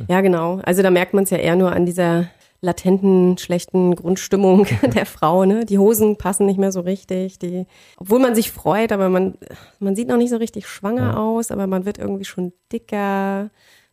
Ja, 0.06 0.20
genau. 0.20 0.60
Also 0.62 0.82
da 0.82 0.90
merkt 0.90 1.12
man 1.12 1.24
es 1.24 1.30
ja 1.30 1.38
eher 1.38 1.56
nur 1.56 1.72
an 1.72 1.84
dieser 1.84 2.28
latenten, 2.62 3.36
schlechten 3.38 3.94
Grundstimmung 3.96 4.66
der 4.94 5.04
Frau. 5.06 5.44
Ne? 5.44 5.64
Die 5.66 5.78
Hosen 5.78 6.16
passen 6.16 6.46
nicht 6.46 6.58
mehr 6.58 6.72
so 6.72 6.80
richtig. 6.80 7.38
Die, 7.40 7.66
obwohl 7.98 8.20
man 8.20 8.34
sich 8.34 8.50
freut, 8.52 8.92
aber 8.92 9.08
man, 9.08 9.34
man 9.80 9.96
sieht 9.96 10.08
noch 10.08 10.16
nicht 10.16 10.30
so 10.30 10.36
richtig 10.36 10.66
schwanger 10.68 11.12
Ja. 11.12 11.16
aus, 11.16 11.50
aber 11.50 11.66
man 11.66 11.84
wird 11.84 11.98
irgendwie 11.98 12.24
schon 12.24 12.52
dicker. 12.72 13.50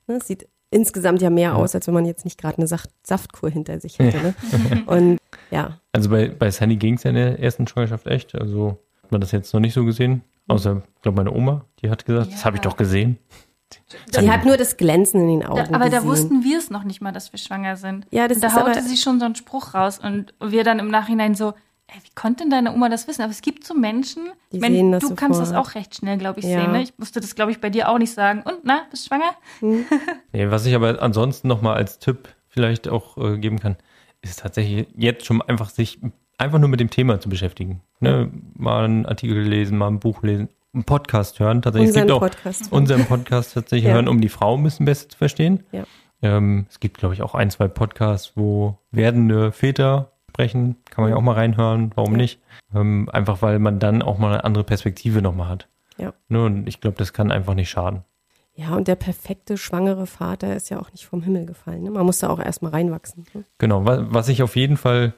Ne? 0.08 0.15
Es 0.17 0.27
sieht 0.27 0.47
insgesamt 0.71 1.19
ja 1.21 1.32
mehr 1.32 1.55
aus, 1.55 1.73
als 1.73 1.88
wenn 1.88 1.95
man 1.95 2.05
jetzt 2.05 2.25
nicht 2.25 2.39
gerade 2.39 2.60
eine 2.60 2.67
Saft 2.67 2.91
Saftkur 3.03 3.49
hinter 3.49 3.79
sich 3.79 3.97
hätte. 3.97 4.17
Ne? 4.19 4.84
Und 4.86 5.17
ja, 5.49 5.79
Also 5.91 6.12
bei, 6.12 6.29
bei 6.29 6.51
Sunny 6.51 6.75
ging 6.75 6.93
es 6.93 7.03
ja 7.03 7.10
in 7.10 7.15
der 7.15 7.39
ersten 7.39 7.65
Schwangerschaft 7.67 8.05
echt. 8.05 8.36
Also 8.36 8.77
hat 9.01 9.12
man 9.12 9.19
das 9.19 9.32
jetzt 9.32 9.51
noch 9.53 9.60
nicht 9.62 9.73
so 9.73 9.84
gesehen. 9.84 10.21
Außer, 10.47 10.84
ich 10.95 11.01
glaube, 11.01 11.17
meine 11.17 11.32
Oma, 11.34 11.65
die 11.82 11.89
hat 11.89 12.05
gesagt, 12.05 12.32
das 12.34 12.45
habe 12.45 12.58
ich 12.58 12.63
Ja. 12.63 12.69
doch 12.69 12.77
gesehen. 12.77 13.17
Sie 14.12 14.32
hat 14.32 14.45
nur 14.45 14.58
das 14.58 14.77
Glänzen 14.77 15.21
in 15.21 15.39
den 15.39 15.45
Augen 15.45 15.58
Da, 15.69 15.75
aber 15.75 15.89
da 15.89 15.97
gesehen. 15.97 16.10
wussten 16.10 16.43
wir 16.43 16.58
es 16.58 16.69
noch 16.69 16.84
nicht 16.84 17.01
mal, 17.01 17.12
dass 17.12 17.32
wir 17.34 17.38
schwanger 17.39 17.75
sind. 17.75 18.05
Ja, 18.12 18.27
das 18.27 18.38
und 18.38 18.43
da 18.43 18.47
ist 18.47 18.55
haute 18.55 18.71
aber- 18.71 18.82
sie 18.82 18.97
schon 18.97 19.19
so 19.19 19.25
einen 19.25 19.36
Spruch 19.36 19.73
raus 19.73 19.99
und 19.99 20.34
wir 20.41 20.63
dann 20.63 20.79
im 20.79 20.89
Nachhinein 20.89 21.36
so, 21.36 21.49
ey, 21.88 21.97
wie 22.03 22.13
konnte 22.15 22.43
denn 22.43 22.51
deine 22.51 22.73
Oma 22.73 22.89
das 22.89 23.08
wissen? 23.08 23.21
Aber 23.23 23.32
es 23.32 23.41
gibt 23.41 23.63
so 23.65 23.73
Menschen, 23.73 24.29
Die 24.51 24.60
mein, 24.60 24.73
sehen 24.73 24.91
das 24.91 25.03
du 25.03 25.15
kannst 25.15 25.39
das 25.39 25.49
sofort. 25.49 25.67
auch 25.69 25.75
recht 25.75 25.95
schnell, 25.95 26.17
glaube 26.17 26.39
ich, 26.39 26.45
Ja. 26.45 26.62
sehen. 26.62 26.71
Ne? 26.71 26.82
Ich 26.84 26.93
musste 26.97 27.19
das, 27.19 27.36
glaube 27.36 27.51
ich, 27.51 27.60
bei 27.62 27.69
dir 27.69 27.89
auch 27.89 27.97
nicht 27.97 28.13
sagen. 28.13 28.41
Und, 28.43 28.60
na, 28.63 28.82
bist 28.91 29.05
du 29.05 29.08
schwanger? 29.10 29.34
Nee, 30.34 30.49
was 30.51 30.65
ich 30.65 30.75
aber 30.75 31.01
ansonsten 31.01 31.47
nochmal 31.47 31.75
als 31.75 31.99
Tipp 31.99 32.29
vielleicht 32.47 32.88
auch 32.88 33.17
äh, 33.17 33.38
geben 33.38 33.60
kann, 33.60 33.77
ist 34.21 34.39
tatsächlich 34.39 34.88
jetzt 34.95 35.25
schon 35.25 35.41
einfach 35.41 35.69
sich 35.69 35.99
einfach 36.38 36.60
nur 36.60 36.69
mit 36.69 36.79
dem 36.79 36.89
Thema 36.89 37.19
zu 37.19 37.29
beschäftigen. 37.29 37.82
Ne? 37.99 38.32
Mal 38.55 38.86
einen 38.86 39.05
Artikel 39.05 39.38
lesen, 39.41 39.77
mal 39.77 39.88
ein 39.88 39.99
Buch 39.99 40.23
lesen, 40.23 40.47
einen 40.73 40.84
Podcast 40.84 41.39
hören. 41.39 41.62
Tatsächlich, 41.62 41.89
Unseren 41.89 42.01
es 42.03 42.08
gibt 42.08 42.15
auch 42.15 42.19
Podcast. 42.21 42.71
unseren 42.71 43.05
Podcast 43.05 43.53
tatsächlich 43.53 43.86
Ja. 43.88 43.93
hören, 43.95 44.08
um 44.08 44.21
die 44.21 44.29
Frau 44.29 44.55
ein 44.55 44.63
bisschen 44.63 44.86
besser 44.86 45.10
zu 45.10 45.17
verstehen. 45.17 45.63
Ja. 45.71 45.84
Ähm, 46.21 46.65
es 46.69 46.79
gibt, 46.79 46.97
glaube 46.97 47.13
ich, 47.15 47.21
auch 47.21 47.34
ein, 47.36 47.49
zwei 47.49 47.67
Podcasts, 47.67 48.34
wo 48.36 48.77
werdende 48.91 49.51
Väter 49.51 50.12
sprechen. 50.29 50.75
Kann 50.89 51.03
man 51.03 51.12
ja 51.12 51.17
auch 51.17 51.21
mal 51.21 51.34
reinhören. 51.36 51.91
Warum 51.95 52.12
Ja. 52.12 52.17
nicht? 52.17 52.39
Ähm, 52.75 53.10
einfach, 53.12 53.41
weil 53.41 53.60
man 53.60 53.79
dann 53.79 54.01
auch 54.01 54.17
mal 54.17 54.34
eine 54.34 54.43
andere 54.43 54.63
Perspektive 54.63 55.21
nochmal 55.21 55.47
hat. 55.49 55.67
Ja. 55.97 56.13
Ne? 56.27 56.43
Und 56.45 56.67
ich 56.67 56.82
glaube, 56.82 56.97
das 56.97 57.13
kann 57.13 57.32
einfach 57.32 57.55
nicht 57.55 57.69
schaden. 57.69 58.03
Ja, 58.55 58.75
und 58.75 58.88
der 58.89 58.95
perfekte 58.95 59.58
schwangere 59.58 60.05
Vater 60.05 60.53
ist 60.55 60.69
ja 60.69 60.79
auch 60.79 60.91
nicht 60.91 61.05
vom 61.05 61.21
Himmel 61.23 61.45
gefallen. 61.45 61.84
Ne? 61.84 61.91
Man 61.91 62.05
muss 62.05 62.19
da 62.19 62.29
auch 62.29 62.39
erstmal 62.39 62.71
reinwachsen. 62.71 63.25
Ne? 63.34 63.45
Genau, 63.58 63.86
was, 63.86 64.01
was 64.10 64.27
ich 64.27 64.43
auf 64.43 64.55
jeden 64.58 64.75
Fall 64.75 65.13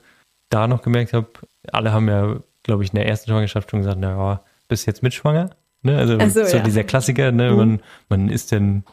da 0.49 0.67
noch 0.67 0.83
gemerkt 0.83 1.13
habe, 1.13 1.27
alle 1.71 1.91
haben 1.91 2.07
ja, 2.07 2.35
glaube 2.61 2.83
ich, 2.83 2.91
in 2.91 2.95
der 2.97 3.07
ersten 3.07 3.31
Schwangerschaft 3.31 3.71
schon 3.71 3.79
gesagt, 3.79 3.97
na 3.99 4.11
ja, 4.11 4.41
bist 4.71 4.88
jetzt 4.88 5.03
mitschwanger? 5.03 5.51
Ne? 5.84 5.97
Also 5.97 6.17
Ach 6.19 6.29
so, 6.29 6.43
so 6.45 6.57
ja. 6.57 6.63
dieser 6.63 6.84
Klassiker, 6.84 7.31
ne? 7.31 7.51
Mhm. 7.51 7.57
Man, 7.57 7.79
man 8.10 8.29
ist 8.29 8.51
denn, 8.51 8.84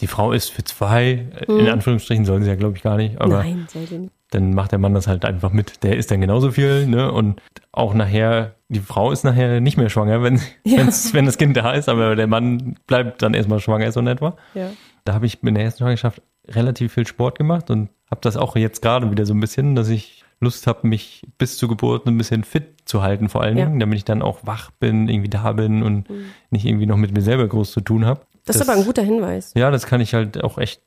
die 0.00 0.06
Frau 0.06 0.32
ist 0.32 0.50
für 0.50 0.64
zwei, 0.64 1.26
in 1.48 1.62
Mhm. 1.64 1.68
Anführungsstrichen 1.70 2.24
sollen 2.26 2.42
sie 2.42 2.50
ja, 2.50 2.56
glaube 2.56 2.76
ich, 2.76 2.82
gar 2.82 2.96
nicht, 2.96 3.20
aber 3.20 3.38
Nein, 3.38 3.66
nicht. 3.74 4.10
dann 4.30 4.54
macht 4.54 4.72
der 4.72 4.78
Mann 4.78 4.94
das 4.94 5.06
halt 5.06 5.24
einfach 5.24 5.52
mit. 5.52 5.82
Der 5.82 5.96
ist 5.96 6.10
dann 6.10 6.20
genauso 6.20 6.50
viel, 6.50 6.86
ne? 6.86 7.10
Und 7.12 7.40
auch 7.72 7.94
nachher, 7.94 8.54
die 8.68 8.80
Frau 8.80 9.10
ist 9.12 9.24
nachher 9.24 9.60
nicht 9.60 9.76
mehr 9.78 9.88
schwanger, 9.88 10.22
wenn, 10.22 10.40
Ja. 10.64 10.86
wenn 11.12 11.26
das 11.26 11.38
Kind 11.38 11.56
da 11.56 11.72
ist, 11.72 11.88
aber 11.88 12.16
der 12.16 12.26
Mann 12.26 12.76
bleibt 12.86 13.22
dann 13.22 13.34
erstmal 13.34 13.60
schwanger, 13.60 13.90
so 13.92 14.00
in 14.00 14.06
etwa 14.06 14.36
Ja. 14.54 14.70
da 15.04 15.14
habe 15.14 15.26
ich 15.26 15.42
in 15.42 15.54
der 15.54 15.64
ersten 15.64 15.80
Schwangerschaft 15.84 16.22
relativ 16.48 16.94
viel 16.94 17.06
Sport 17.06 17.36
gemacht 17.38 17.70
und 17.70 17.90
habe 18.10 18.20
das 18.22 18.36
auch 18.38 18.56
jetzt 18.56 18.80
gerade 18.80 19.10
wieder 19.10 19.26
so 19.26 19.34
ein 19.34 19.40
bisschen, 19.40 19.74
dass 19.74 19.88
ich 19.90 20.24
Lust 20.40 20.66
habe, 20.66 20.86
mich 20.86 21.22
bis 21.38 21.56
zur 21.56 21.68
Geburt 21.68 22.06
ein 22.06 22.16
bisschen 22.16 22.44
fit 22.44 22.74
zu 22.84 23.02
halten, 23.02 23.28
vor 23.28 23.42
allen 23.42 23.56
Ja. 23.58 23.66
Dingen, 23.66 23.80
damit 23.80 23.98
ich 23.98 24.04
dann 24.04 24.22
auch 24.22 24.38
wach 24.44 24.70
bin, 24.72 25.08
irgendwie 25.08 25.28
da 25.30 25.52
bin 25.52 25.82
und 25.82 26.06
nicht 26.50 26.64
irgendwie 26.64 26.86
noch 26.86 26.96
mit 26.96 27.12
mir 27.12 27.22
selber 27.22 27.46
groß 27.48 27.72
zu 27.72 27.80
tun 27.80 28.04
habe. 28.06 28.20
Das, 28.44 28.56
ist 28.56 28.68
aber 28.68 28.78
ein 28.78 28.84
guter 28.86 29.02
Hinweis. 29.02 29.52
Ja, 29.56 29.70
das 29.70 29.86
kann 29.86 30.00
ich 30.00 30.14
halt 30.14 30.42
auch 30.42 30.56
echt 30.58 30.80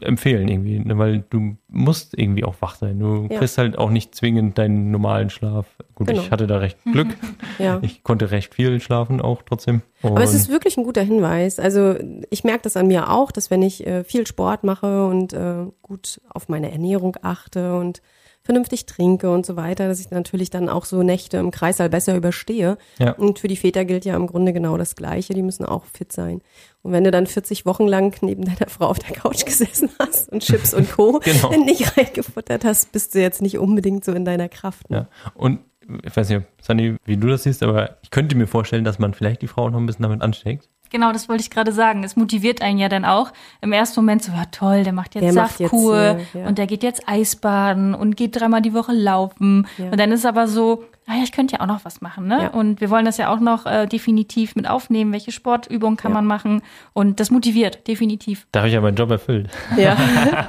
empfehlen 0.00 0.48
irgendwie, 0.48 0.80
ne, 0.80 0.98
weil 0.98 1.24
du 1.30 1.56
musst 1.68 2.18
irgendwie 2.18 2.42
auch 2.42 2.56
wach 2.60 2.74
sein. 2.74 2.98
Du 2.98 3.28
Ja. 3.30 3.38
kriegst 3.38 3.58
halt 3.58 3.78
auch 3.78 3.90
nicht 3.90 4.12
zwingend 4.16 4.58
deinen 4.58 4.90
normalen 4.90 5.30
Schlaf. 5.30 5.66
Gut, 5.94 6.08
Genau. 6.08 6.20
ich 6.20 6.32
hatte 6.32 6.48
da 6.48 6.56
recht 6.58 6.78
Glück. 6.90 7.08
Ja. 7.60 7.78
Ich 7.82 8.02
konnte 8.02 8.32
recht 8.32 8.52
viel 8.54 8.80
schlafen 8.80 9.20
auch 9.20 9.42
trotzdem. 9.42 9.82
Aber 10.02 10.20
es 10.24 10.30
Und- 10.30 10.36
ist 10.36 10.48
wirklich 10.48 10.76
ein 10.76 10.82
guter 10.82 11.02
Hinweis. 11.02 11.60
Also 11.60 11.94
ich 12.30 12.42
merke 12.42 12.62
das 12.62 12.76
an 12.76 12.88
mir 12.88 13.08
auch, 13.12 13.30
dass 13.30 13.52
wenn 13.52 13.62
ich 13.62 13.86
äh, 13.86 14.02
viel 14.02 14.26
Sport 14.26 14.64
mache 14.64 15.06
und 15.06 15.32
äh, 15.32 15.66
gut 15.82 16.20
auf 16.30 16.48
meine 16.48 16.72
Ernährung 16.72 17.16
achte 17.22 17.76
und 17.76 18.02
vernünftig 18.44 18.84
trinke 18.84 19.30
und 19.30 19.46
so 19.46 19.56
weiter, 19.56 19.88
dass 19.88 20.00
ich 20.00 20.10
natürlich 20.10 20.50
dann 20.50 20.68
auch 20.68 20.84
so 20.84 21.02
Nächte 21.02 21.38
im 21.38 21.50
Kreißsaal 21.50 21.88
besser 21.88 22.14
überstehe. 22.14 22.76
Ja. 22.98 23.12
Und 23.12 23.38
für 23.38 23.48
die 23.48 23.56
Väter 23.56 23.86
gilt 23.86 24.04
ja 24.04 24.14
im 24.16 24.26
Grunde 24.26 24.52
genau 24.52 24.76
das 24.76 24.96
Gleiche. 24.96 25.32
Die 25.32 25.42
müssen 25.42 25.64
auch 25.64 25.84
fit 25.86 26.12
sein. 26.12 26.42
Und 26.82 26.92
wenn 26.92 27.04
du 27.04 27.10
dann 27.10 27.26
40 27.26 27.64
Wochen 27.64 27.86
lang 27.86 28.14
neben 28.20 28.44
deiner 28.44 28.68
Frau 28.68 28.86
auf 28.86 28.98
der 28.98 29.16
Couch 29.16 29.46
gesessen 29.46 29.88
hast 29.98 30.30
und 30.30 30.42
Chips 30.42 30.74
und 30.74 30.90
Co. 30.92 31.20
Genau. 31.24 31.50
nicht 31.64 31.96
reingefuttert 31.96 32.64
hast, 32.64 32.92
bist 32.92 33.14
du 33.14 33.20
jetzt 33.20 33.40
nicht 33.40 33.58
unbedingt 33.58 34.04
so 34.04 34.12
in 34.12 34.24
deiner 34.26 34.48
Kraft. 34.48 34.90
Ne? 34.90 35.08
Ja. 35.24 35.32
Und 35.34 35.60
ich 36.02 36.14
weiß 36.14 36.28
nicht, 36.28 36.42
Sunny, 36.60 36.96
wie 37.04 37.16
du 37.16 37.28
das 37.28 37.44
siehst, 37.44 37.62
aber 37.62 37.96
ich 38.02 38.10
könnte 38.10 38.36
mir 38.36 38.46
vorstellen, 38.46 38.84
dass 38.84 38.98
man 38.98 39.14
vielleicht 39.14 39.42
die 39.42 39.48
Frau 39.48 39.70
noch 39.70 39.78
ein 39.78 39.86
bisschen 39.86 40.02
damit 40.02 40.22
ansteckt. 40.22 40.68
Genau, 40.94 41.12
das 41.12 41.28
wollte 41.28 41.42
ich 41.42 41.50
gerade 41.50 41.72
sagen. 41.72 42.04
Es 42.04 42.14
motiviert 42.14 42.62
einen 42.62 42.78
ja 42.78 42.88
dann 42.88 43.04
auch 43.04 43.32
im 43.60 43.72
ersten 43.72 43.98
Moment 43.98 44.22
so, 44.22 44.30
ja 44.30 44.44
toll, 44.52 44.84
der 44.84 44.92
macht 44.92 45.16
jetzt 45.16 45.24
Der 45.24 45.32
macht 45.32 45.58
jetzt, 45.58 45.72
Saftkur 45.72 46.18
ja. 46.34 46.46
und 46.46 46.56
der 46.56 46.68
geht 46.68 46.84
jetzt 46.84 47.08
Eisbaden 47.08 47.96
und 47.96 48.16
geht 48.16 48.38
dreimal 48.40 48.62
die 48.62 48.74
Woche 48.74 48.92
laufen. 48.92 49.66
Ja. 49.76 49.86
Und 49.90 49.98
dann 49.98 50.12
ist 50.12 50.24
aber 50.24 50.46
so, 50.46 50.84
naja, 51.08 51.24
ich 51.24 51.32
könnte 51.32 51.56
ja 51.56 51.62
auch 51.62 51.66
noch 51.66 51.84
was 51.84 52.00
machen, 52.00 52.28
ne? 52.28 52.42
Ja. 52.44 52.48
Und 52.50 52.80
wir 52.80 52.90
wollen 52.90 53.04
das 53.04 53.16
ja 53.16 53.34
auch 53.34 53.40
noch 53.40 53.66
äh, 53.66 53.88
definitiv 53.88 54.54
mit 54.54 54.70
aufnehmen. 54.70 55.12
Welche 55.12 55.32
Sportübungen 55.32 55.96
kann 55.96 56.12
Ja. 56.12 56.14
man 56.14 56.26
machen? 56.26 56.62
Und 56.92 57.18
das 57.18 57.32
motiviert, 57.32 57.88
definitiv. 57.88 58.46
Da 58.52 58.60
habe 58.60 58.68
ich 58.68 58.74
ja 58.74 58.80
meinen 58.80 58.94
Job 58.94 59.10
erfüllt. 59.10 59.50
Ja, 59.76 59.96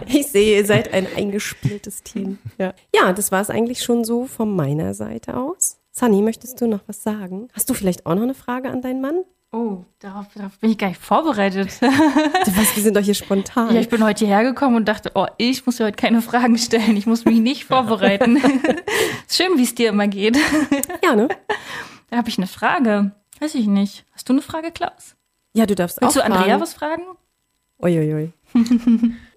ich 0.05 0.27
sehe, 0.27 0.57
ihr 0.57 0.65
seid 0.67 0.93
ein 0.93 1.07
eingespieltes 1.17 2.03
Team. 2.03 2.37
Ja, 2.59 2.75
ja 2.95 3.13
das 3.13 3.31
war 3.31 3.41
es 3.41 3.49
eigentlich 3.49 3.81
schon 3.81 4.03
so 4.03 4.25
von 4.27 4.55
meiner 4.55 4.93
Seite 4.93 5.37
aus. 5.37 5.79
Sunny, 5.91 6.21
möchtest 6.21 6.61
du 6.61 6.67
noch 6.67 6.81
was 6.87 7.01
sagen? 7.01 7.47
Hast 7.53 7.67
du 7.69 7.73
vielleicht 7.73 8.05
auch 8.05 8.13
noch 8.13 8.21
eine 8.21 8.33
Frage 8.35 8.69
an 8.69 8.83
deinen 8.83 9.01
Mann? 9.01 9.23
Oh, 9.51 9.85
darauf, 9.99 10.25
darauf 10.35 10.57
bin 10.59 10.71
ich 10.71 10.77
gar 10.77 10.89
nicht 10.89 10.99
vorbereitet. 11.01 11.69
Du 11.81 12.55
weißt, 12.57 12.75
wir 12.75 12.83
sind 12.83 12.95
doch 12.95 13.01
hier 13.01 13.13
spontan. 13.15 13.73
Ja, 13.73 13.81
ich 13.81 13.89
bin 13.89 14.03
heute 14.03 14.25
hierher 14.25 14.43
gekommen 14.43 14.75
und 14.75 14.85
dachte, 14.87 15.11
oh, 15.15 15.25
ich 15.37 15.65
muss 15.65 15.79
ja 15.79 15.85
heute 15.87 15.95
keine 15.95 16.21
Fragen 16.21 16.57
stellen. 16.57 16.95
Ich 16.97 17.07
muss 17.07 17.25
mich 17.25 17.39
nicht 17.39 17.65
vorbereiten. 17.65 18.35
Ist 19.27 19.35
Schön, 19.37 19.57
wie 19.57 19.63
es 19.63 19.73
dir 19.73 19.89
immer 19.89 20.07
geht. 20.07 20.37
ja, 21.03 21.15
ne? 21.15 21.27
Da 22.09 22.17
habe 22.17 22.29
ich 22.29 22.37
eine 22.37 22.47
Frage. 22.47 23.11
Weiß 23.39 23.55
ich 23.55 23.65
nicht. 23.67 24.05
Hast 24.13 24.29
du 24.29 24.33
eine 24.33 24.41
Frage, 24.43 24.71
Klaus? 24.71 25.15
Ja, 25.53 25.65
du 25.65 25.73
darfst 25.75 25.99
Willst 26.01 26.17
auch 26.17 26.21
du 26.21 26.25
Andrea 26.25 26.43
fragen. 26.43 26.61
was 26.61 26.73
fragen? 26.73 27.03
Uiuiui. 27.81 28.31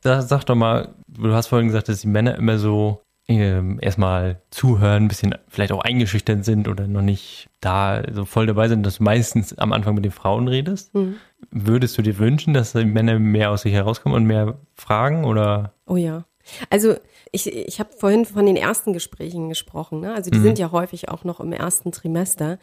Da, 0.02 0.22
sag 0.22 0.44
doch 0.44 0.54
mal, 0.54 0.94
du 1.08 1.32
hast 1.32 1.46
vorhin 1.48 1.68
gesagt, 1.68 1.88
dass 1.88 2.00
die 2.02 2.06
Männer 2.08 2.36
immer 2.36 2.58
so 2.58 3.00
ähm, 3.28 3.78
erstmal 3.82 4.40
zuhören, 4.50 5.04
ein 5.04 5.08
bisschen 5.08 5.34
vielleicht 5.48 5.72
auch 5.72 5.82
eingeschüchtert 5.82 6.44
sind 6.44 6.66
oder 6.66 6.86
noch 6.86 7.02
nicht 7.02 7.48
da 7.60 8.02
so 8.12 8.24
voll 8.24 8.46
dabei 8.46 8.68
sind, 8.68 8.84
dass 8.84 8.96
du 8.98 9.02
meistens 9.04 9.56
am 9.58 9.72
Anfang 9.72 9.94
mit 9.94 10.04
den 10.04 10.12
Frauen 10.12 10.48
redest. 10.48 10.94
Mhm. 10.94 11.16
Würdest 11.50 11.96
du 11.98 12.02
dir 12.02 12.18
wünschen, 12.18 12.54
dass 12.54 12.72
die 12.72 12.84
Männer 12.84 13.18
mehr 13.18 13.50
aus 13.50 13.62
sich 13.62 13.72
herauskommen 13.72 14.16
und 14.16 14.24
mehr 14.24 14.58
fragen 14.74 15.24
oder? 15.24 15.74
Oh 15.86 15.96
ja. 15.96 16.24
Also 16.70 16.96
ich, 17.30 17.54
ich 17.54 17.78
habe 17.78 17.90
vorhin 17.92 18.24
von 18.24 18.46
den 18.46 18.56
ersten 18.56 18.94
Gesprächen 18.94 19.50
gesprochen. 19.50 20.00
Ne? 20.00 20.14
Also 20.14 20.30
die 20.30 20.38
Mhm. 20.38 20.42
sind 20.44 20.58
ja 20.58 20.72
häufig 20.72 21.10
auch 21.10 21.24
noch 21.24 21.40
im 21.40 21.52
ersten 21.52 21.92
Trimester. 21.92 22.58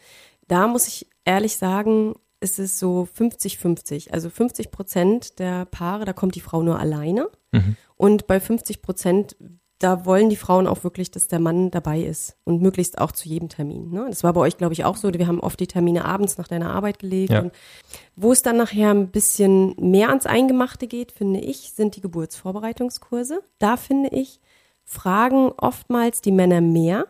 Da 0.48 0.68
muss 0.68 0.88
ich 0.88 1.08
ehrlich 1.26 1.58
sagen, 1.58 2.16
ist 2.40 2.58
es 2.58 2.80
so 2.80 3.08
50-50. 3.18 4.12
Also 4.12 4.30
50 4.32 4.72
Prozent 4.72 5.38
der 5.40 5.66
Paare, 5.66 6.06
da 6.06 6.14
kommt 6.14 6.34
die 6.36 6.42
Frau 6.42 6.64
nur 6.64 6.80
alleine. 6.80 7.30
Mhm. 7.52 7.76
Und 7.96 8.26
bei 8.28 8.40
50 8.40 8.82
Prozent, 8.82 9.36
da 9.80 10.06
wollen 10.06 10.30
die 10.30 10.38
Frauen 10.38 10.68
auch 10.68 10.84
wirklich, 10.84 11.12
dass 11.12 11.28
der 11.28 11.40
Mann 11.40 11.70
dabei 11.70 12.02
ist. 12.02 12.38
Und 12.46 12.62
möglichst 12.62 12.98
auch 12.98 13.12
zu 13.12 13.28
jedem 13.28 13.50
Termin. 13.50 13.92
Ne? 13.92 14.06
Das 14.10 14.24
war 14.24 14.32
bei 14.34 14.42
euch, 14.42 14.58
glaube 14.58 14.74
ich, 14.74 14.86
auch 14.86 14.96
so. 14.96 15.14
Wir 15.14 15.28
haben 15.28 15.42
oft 15.42 15.60
die 15.60 15.68
Termine 15.68 16.06
abends 16.06 16.38
nach 16.38 16.48
deiner 16.48 16.72
Arbeit 16.72 17.00
gelegt. 17.00 17.32
Ja. 17.32 17.42
Und 17.42 17.52
wo 18.16 18.32
es 18.32 18.42
dann 18.42 18.58
nachher 18.58 18.92
ein 18.92 19.10
bisschen 19.10 19.76
mehr 19.78 20.10
ans 20.10 20.26
Eingemachte 20.26 20.88
geht, 20.88 21.12
finde 21.12 21.42
ich, 21.42 21.74
sind 21.74 21.96
die 21.98 22.02
Geburtsvorbereitungskurse. 22.02 23.42
Da 23.60 23.76
finde 23.76 24.10
ich, 24.10 24.40
fragen 24.86 25.52
oftmals 25.58 26.22
die 26.22 26.32
Männer 26.32 26.62
mehr, 26.62 27.08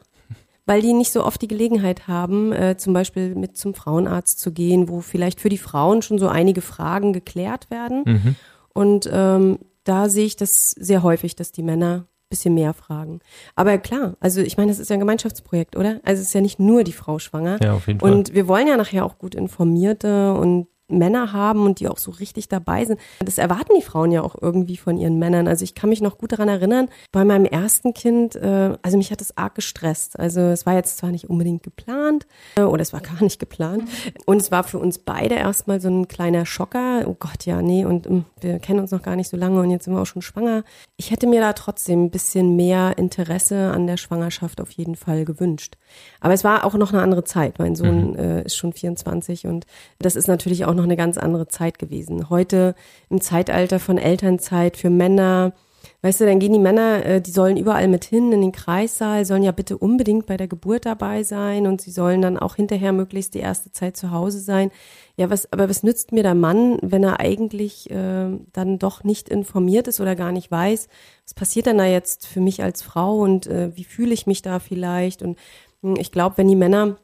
weil 0.66 0.82
die 0.82 0.94
nicht 0.94 1.12
so 1.12 1.24
oft 1.24 1.42
die 1.42 1.48
Gelegenheit 1.48 2.08
haben, 2.08 2.52
äh, 2.52 2.78
zum 2.78 2.94
Beispiel 2.94 3.36
mit 3.36 3.58
zum 3.58 3.76
Frauenarzt 3.76 4.40
zu 4.40 4.52
gehen, 4.52 4.90
wo 4.90 5.02
vielleicht 5.02 5.40
für 5.40 5.50
die 5.50 5.60
Frauen 5.60 6.02
schon 6.02 6.18
so 6.18 6.28
einige 6.28 6.62
Fragen 6.62 7.14
geklärt 7.14 7.70
werden. 7.70 8.04
Mhm. 8.06 8.36
Und 8.74 9.10
ähm, 9.14 9.60
da 9.84 10.10
sehe 10.10 10.26
ich 10.26 10.36
das 10.36 10.72
sehr 10.72 11.04
häufig, 11.04 11.36
dass 11.36 11.52
die 11.52 11.62
Männer 11.62 12.08
bisschen 12.36 12.54
mehr 12.54 12.74
fragen. 12.74 13.20
Aber 13.56 13.78
klar, 13.78 14.16
also 14.20 14.42
ich 14.42 14.58
meine, 14.58 14.72
das 14.72 14.80
ist 14.80 14.90
ja 14.90 14.96
ein 14.96 15.00
Gemeinschaftsprojekt, 15.00 15.76
oder? 15.76 16.00
Also 16.04 16.22
es 16.22 16.28
ist 16.28 16.34
ja 16.34 16.42
nicht 16.42 16.60
nur 16.60 16.84
die 16.84 16.92
Frau 16.92 17.20
schwanger. 17.20 17.58
Ja, 17.64 17.74
auf 17.74 17.88
jeden 17.88 18.00
Fall. 18.00 18.12
Und 18.12 18.34
wir 18.34 18.48
wollen 18.48 18.68
ja 18.68 18.78
nachher 18.78 19.06
auch 19.06 19.18
gut 19.18 19.36
informierte 19.36 20.34
und 20.34 20.68
Männer 20.88 21.34
haben 21.34 21.66
und 21.66 21.80
die 21.80 21.88
auch 21.88 21.98
so 21.98 22.12
richtig 22.12 22.48
dabei 22.48 22.86
sind. 22.86 23.00
Das 23.20 23.38
erwarten 23.38 23.74
die 23.78 23.84
Frauen 23.84 24.12
ja 24.12 24.22
auch 24.22 24.36
irgendwie 24.40 24.78
von 24.78 24.98
ihren 24.98 25.18
Männern. 25.18 25.48
Also 25.48 25.64
ich 25.64 25.74
kann 25.74 25.90
mich 25.90 26.02
noch 26.02 26.18
gut 26.18 26.32
daran 26.32 26.48
erinnern, 26.48 26.90
bei 27.12 27.26
meinem 27.26 27.46
ersten 27.46 27.94
Kind, 27.94 28.36
äh, 28.36 28.78
also 28.82 28.98
mich 28.98 29.12
hat 29.12 29.22
das 29.22 29.36
arg 29.38 29.56
gestresst. 29.56 30.20
Also 30.20 30.42
es 30.42 30.66
war 30.66 30.76
jetzt 30.76 30.98
zwar 30.98 31.12
nicht 31.12 31.30
unbedingt 31.30 31.64
geplant 31.64 32.28
äh, 32.56 32.62
oder 32.62 32.82
es 32.82 32.94
war 32.94 33.02
gar 33.02 33.22
nicht 33.24 33.40
geplant 33.40 33.90
und 34.26 34.38
es 34.42 34.52
war 34.52 34.64
für 34.64 34.78
uns 34.78 35.00
beide 35.00 35.36
erstmal 35.36 35.82
so 35.82 35.90
ein 35.90 36.08
kleiner 36.08 36.46
Schocker. 36.46 37.08
Oh 37.08 37.16
Gott, 37.18 37.46
ja, 37.46 37.62
nee 37.62 37.86
und 37.86 38.10
mm, 38.10 38.26
wir 38.42 38.60
kennen 38.60 38.80
uns 38.80 38.92
noch 38.92 39.02
gar 39.02 39.16
nicht 39.16 39.30
so 39.30 39.38
lange 39.38 39.60
und 39.60 39.72
jetzt 39.72 39.86
sind 39.86 39.94
wir 39.94 40.02
auch 40.02 40.06
schon 40.06 40.22
schwanger. 40.22 40.64
Ich 40.98 41.10
hätte 41.10 41.26
mir 41.26 41.42
da 41.42 41.54
trotzdem 41.54 42.06
ein 42.06 42.12
bisschen 42.12 42.56
mehr 42.56 42.98
Interesse 42.98 43.72
an 43.72 43.88
der 43.88 43.98
Schwangerschaft 43.98 44.62
auf 44.62 44.72
jeden 44.72 44.96
Fall 44.96 45.26
gewünscht. 45.26 45.78
Aber 46.20 46.34
es 46.34 46.44
war 46.44 46.64
auch 46.64 46.76
noch 46.76 46.94
eine 46.94 47.02
andere 47.02 47.24
Zeit. 47.24 47.60
Mein 47.60 47.76
Sohn 47.76 48.16
äh, 48.16 48.44
ist 48.44 48.56
schon 48.56 48.74
24 48.74 49.48
und 49.48 49.66
das 50.00 50.16
ist 50.16 50.28
natürlich 50.28 50.66
auch 50.66 50.75
noch 50.76 50.84
eine 50.84 50.98
ganz 50.98 51.18
andere 51.18 51.48
Zeit 51.48 51.80
gewesen. 51.80 52.30
Heute 52.30 52.76
im 53.10 53.22
Zeitalter 53.22 53.80
von 53.80 53.98
Elternzeit 53.98 54.78
für 54.78 54.90
Männer, 54.90 55.54
weißt 56.02 56.22
du, 56.22 56.26
dann 56.26 56.40
gehen 56.40 56.54
die 56.54 56.60
Männer, 56.60 57.06
äh, 57.06 57.22
die 57.22 57.32
sollen 57.32 57.58
überall 57.58 57.88
mit 57.88 58.06
hin 58.06 58.32
in 58.32 58.42
den 58.42 58.52
Kreissaal, 58.52 59.26
sollen 59.26 59.44
ja 59.44 59.52
bitte 59.52 59.78
unbedingt 59.78 60.26
bei 60.26 60.38
der 60.38 60.48
Geburt 60.48 60.86
dabei 60.86 61.24
sein 61.24 61.68
und 61.68 61.82
sie 61.82 61.92
sollen 61.92 62.22
dann 62.22 62.38
auch 62.38 62.56
hinterher 62.56 62.94
möglichst 62.94 63.34
die 63.34 63.40
erste 63.40 63.72
Zeit 63.72 63.98
zu 63.98 64.12
Hause 64.12 64.40
sein. 64.40 64.72
Ja, 65.18 65.30
was, 65.30 65.52
aber 65.52 65.70
was 65.70 65.84
nützt 65.84 66.12
mir 66.12 66.24
der 66.24 66.36
Mann, 66.36 66.78
wenn 66.82 67.04
er 67.04 67.20
eigentlich 67.20 67.90
äh, 67.90 68.28
dann 68.54 68.80
doch 68.80 69.04
nicht 69.04 69.30
informiert 69.30 69.88
ist 69.88 70.00
oder 70.00 70.16
gar 70.16 70.32
nicht 70.32 70.52
weiß, 70.52 70.88
was 71.24 71.34
passiert 71.34 71.66
denn 71.66 71.78
da 71.78 71.86
jetzt 71.86 72.28
für 72.28 72.42
mich 72.42 72.62
als 72.62 72.82
Frau 72.82 73.20
und 73.20 73.48
äh, 73.48 73.76
wie 73.76 73.86
fühle 73.86 74.14
ich 74.14 74.28
mich 74.28 74.42
da 74.42 74.60
vielleicht? 74.60 75.22
Und 75.22 75.38
mh, 75.82 76.00
ich 76.00 76.12
glaube, 76.12 76.38
wenn 76.38 76.48
die 76.48 76.56
Männer 76.56 76.98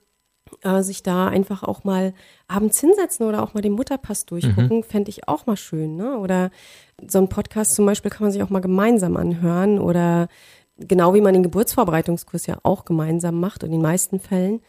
äh, 0.63 0.81
sich 0.81 1.03
da 1.03 1.27
einfach 1.27 1.63
auch 1.63 1.83
mal 1.83 2.13
abends 2.47 2.79
hinsetzen 2.79 3.25
oder 3.27 3.43
auch 3.43 3.53
mal 3.53 3.61
den 3.61 3.73
Mutterpass 3.73 4.25
durchgucken, 4.25 4.83
fände 4.83 5.09
ich 5.09 5.27
auch 5.27 5.45
mal 5.45 5.57
schön. 5.57 5.95
Ne? 5.95 6.17
Oder 6.17 6.51
so 7.07 7.19
ein 7.19 7.29
Podcast 7.29 7.75
zum 7.75 7.85
Beispiel 7.85 8.11
kann 8.11 8.25
man 8.25 8.31
sich 8.31 8.43
auch 8.43 8.49
mal 8.49 8.61
gemeinsam 8.61 9.17
anhören 9.17 9.79
oder 9.79 10.27
genau 10.77 11.13
wie 11.13 11.21
man 11.21 11.33
den 11.33 11.43
Geburtsvorbereitungskurs 11.43 12.45
ja 12.45 12.57
auch 12.63 12.85
gemeinsam 12.85 13.39
macht 13.39 13.63
in 13.63 13.71
den 13.71 13.81
meisten 13.81 14.19
Fällen. 14.19 14.61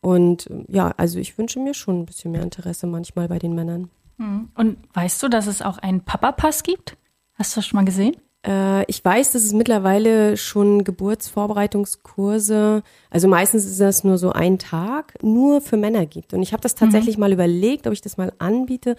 Und 0.00 0.48
äh, 0.50 0.64
ja, 0.68 0.94
also 0.96 1.18
ich 1.18 1.36
wünsche 1.38 1.60
mir 1.60 1.74
schon 1.74 2.00
ein 2.00 2.06
bisschen 2.06 2.32
mehr 2.32 2.42
Interesse 2.42 2.86
manchmal 2.86 3.28
bei 3.28 3.38
den 3.38 3.54
Männern. 3.54 3.90
Und 4.54 4.78
weißt 4.92 5.22
du, 5.22 5.28
dass 5.28 5.46
es 5.46 5.62
auch 5.62 5.78
einen 5.78 6.04
Papa-Pass 6.04 6.62
gibt? 6.62 6.96
Hast 7.34 7.56
du 7.56 7.60
das 7.60 7.66
schon 7.66 7.78
mal 7.78 7.84
gesehen? 7.84 8.16
Äh, 8.46 8.84
ich 8.84 9.04
weiß, 9.04 9.32
dass 9.32 9.42
es 9.42 9.52
mittlerweile 9.52 10.36
schon 10.36 10.84
Geburtsvorbereitungskurse, 10.84 12.82
also 13.10 13.28
meistens 13.28 13.66
ist 13.66 13.80
das 13.80 14.04
nur 14.04 14.18
so 14.18 14.32
ein 14.32 14.58
Tag, 14.58 15.22
nur 15.22 15.60
für 15.60 15.76
Männer 15.76 16.06
gibt. 16.06 16.32
Und 16.32 16.42
ich 16.42 16.52
habe 16.52 16.62
das 16.62 16.74
tatsächlich 16.74 17.18
mal 17.18 17.32
überlegt, 17.32 17.86
ob 17.86 17.92
ich 17.92 18.00
das 18.00 18.16
mal 18.16 18.32
anbiete, 18.38 18.96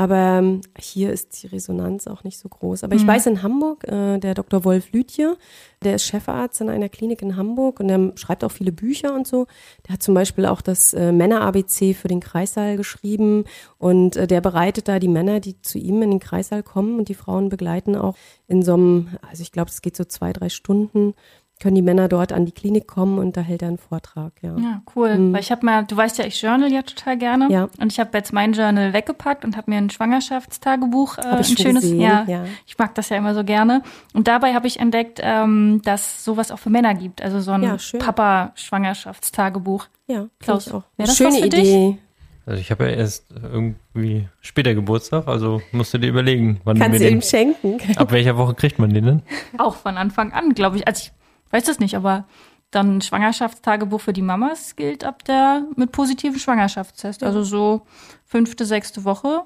aber 0.00 0.38
ähm, 0.38 0.62
hier 0.78 1.12
ist 1.12 1.42
die 1.42 1.46
Resonanz 1.48 2.06
auch 2.06 2.24
nicht 2.24 2.38
so 2.38 2.48
groß. 2.48 2.84
Aber 2.84 2.96
ich 2.96 3.06
weiß 3.06 3.26
in 3.26 3.42
Hamburg, 3.42 3.86
äh, 3.86 4.16
der 4.16 4.32
Dr. 4.32 4.64
Wolf 4.64 4.92
Lütje, 4.92 5.36
der 5.84 5.96
ist 5.96 6.06
Chefarzt 6.06 6.62
in 6.62 6.70
einer 6.70 6.88
Klinik 6.88 7.20
in 7.20 7.36
Hamburg 7.36 7.80
und 7.80 7.88
der 7.88 8.12
schreibt 8.14 8.42
auch 8.42 8.50
viele 8.50 8.72
Bücher 8.72 9.14
und 9.14 9.26
so. 9.26 9.46
Der 9.86 9.92
hat 9.92 10.02
zum 10.02 10.14
Beispiel 10.14 10.46
auch 10.46 10.62
das 10.62 10.94
äh, 10.94 11.12
Männer-ABC 11.12 11.92
für 11.92 12.08
den 12.08 12.20
Kreissaal 12.20 12.78
geschrieben 12.78 13.44
und 13.76 14.16
äh, 14.16 14.26
der 14.26 14.40
bereitet 14.40 14.88
da 14.88 14.98
die 15.00 15.06
Männer, 15.06 15.38
die 15.38 15.60
zu 15.60 15.76
ihm 15.76 16.00
in 16.00 16.12
den 16.12 16.20
Kreissaal 16.20 16.62
kommen 16.62 16.98
und 16.98 17.10
die 17.10 17.14
Frauen 17.14 17.50
begleiten 17.50 17.94
auch 17.94 18.16
in 18.46 18.62
so 18.62 18.72
einem, 18.72 19.08
also 19.28 19.42
ich 19.42 19.52
glaube, 19.52 19.68
es 19.68 19.82
geht 19.82 19.98
so 19.98 20.04
zwei, 20.04 20.32
drei 20.32 20.48
Stunden, 20.48 21.12
können 21.60 21.74
die 21.76 21.82
Männer 21.82 22.08
dort 22.08 22.32
an 22.32 22.46
die 22.46 22.52
Klinik 22.52 22.86
kommen 22.86 23.18
und 23.18 23.36
da 23.36 23.42
hält 23.42 23.62
er 23.62 23.68
einen 23.68 23.78
Vortrag, 23.78 24.32
ja. 24.42 24.56
Ja, 24.56 24.82
cool. 24.96 25.32
Weil 25.32 25.40
ich 25.40 25.52
habe 25.52 25.64
mal, 25.64 25.84
du 25.84 25.96
weißt 25.96 26.18
ja, 26.18 26.24
ich 26.24 26.40
journal 26.40 26.72
ja 26.72 26.82
total 26.82 27.18
gerne. 27.18 27.48
Ja. 27.50 27.68
Und 27.78 27.92
ich 27.92 28.00
habe 28.00 28.16
jetzt 28.16 28.32
mein 28.32 28.52
Journal 28.54 28.92
weggepackt 28.92 29.44
und 29.44 29.56
habe 29.56 29.70
mir 29.70 29.76
ein 29.76 29.90
Schwangerschaftstagebuch, 29.90 31.18
äh, 31.18 31.22
ein 31.22 31.44
schönes, 31.44 31.82
gesehen, 31.82 32.00
ja, 32.00 32.24
ja. 32.26 32.44
Ich 32.66 32.78
mag 32.78 32.94
das 32.94 33.10
ja 33.10 33.16
immer 33.18 33.34
so 33.34 33.44
gerne. 33.44 33.82
Und 34.14 34.26
dabei 34.26 34.54
habe 34.54 34.66
ich 34.66 34.80
entdeckt, 34.80 35.20
ähm, 35.22 35.82
dass 35.84 36.24
sowas 36.24 36.50
auch 36.50 36.58
für 36.58 36.70
Männer 36.70 36.94
gibt. 36.94 37.22
Also 37.22 37.40
so 37.40 37.50
ein 37.52 37.62
Ja. 37.62 37.76
Papa-Schwangerschaftstagebuch. 37.98 39.86
Ja, 40.06 40.26
Klaus, 40.40 40.66
ich 40.66 40.72
auch. 40.72 40.82
das 40.96 41.16
Schöne 41.16 41.30
was 41.30 41.38
für 41.40 41.48
dich? 41.48 41.68
Idee. 41.68 41.98
Also 42.46 42.60
ich 42.60 42.70
habe 42.70 42.84
ja 42.84 42.96
erst 42.96 43.26
irgendwie 43.42 44.26
später 44.40 44.74
Geburtstag, 44.74 45.28
also 45.28 45.60
musst 45.72 45.94
du 45.94 45.98
dir 45.98 46.08
überlegen, 46.08 46.60
wann 46.64 46.78
Kannst 46.78 46.94
du 46.98 46.98
du 46.98 47.04
mir 47.04 47.10
ihm 47.10 47.20
den, 47.20 47.22
schenken. 47.22 47.78
ab 47.96 48.10
welcher 48.12 48.36
Woche 48.36 48.54
kriegt 48.54 48.78
man 48.78 48.90
den 48.92 49.04
denn? 49.04 49.22
Auch 49.58 49.76
von 49.76 49.96
Anfang 49.96 50.32
an, 50.32 50.54
glaube 50.54 50.76
ich. 50.78 50.88
Also 50.88 51.02
ich 51.04 51.12
weiß 51.50 51.64
das 51.64 51.78
nicht, 51.78 51.94
aber 51.96 52.24
dann 52.70 53.00
Schwangerschaftstagebuch 53.00 54.00
für 54.00 54.12
die 54.12 54.22
Mamas 54.22 54.76
gilt 54.76 55.04
ab 55.04 55.24
der 55.24 55.64
mit 55.76 55.92
positivem 55.92 56.38
Schwangerschaftstest. 56.38 57.22
Also 57.22 57.42
so 57.42 57.82
fünfte, 58.24 58.64
sechste 58.64 59.04
Woche 59.04 59.44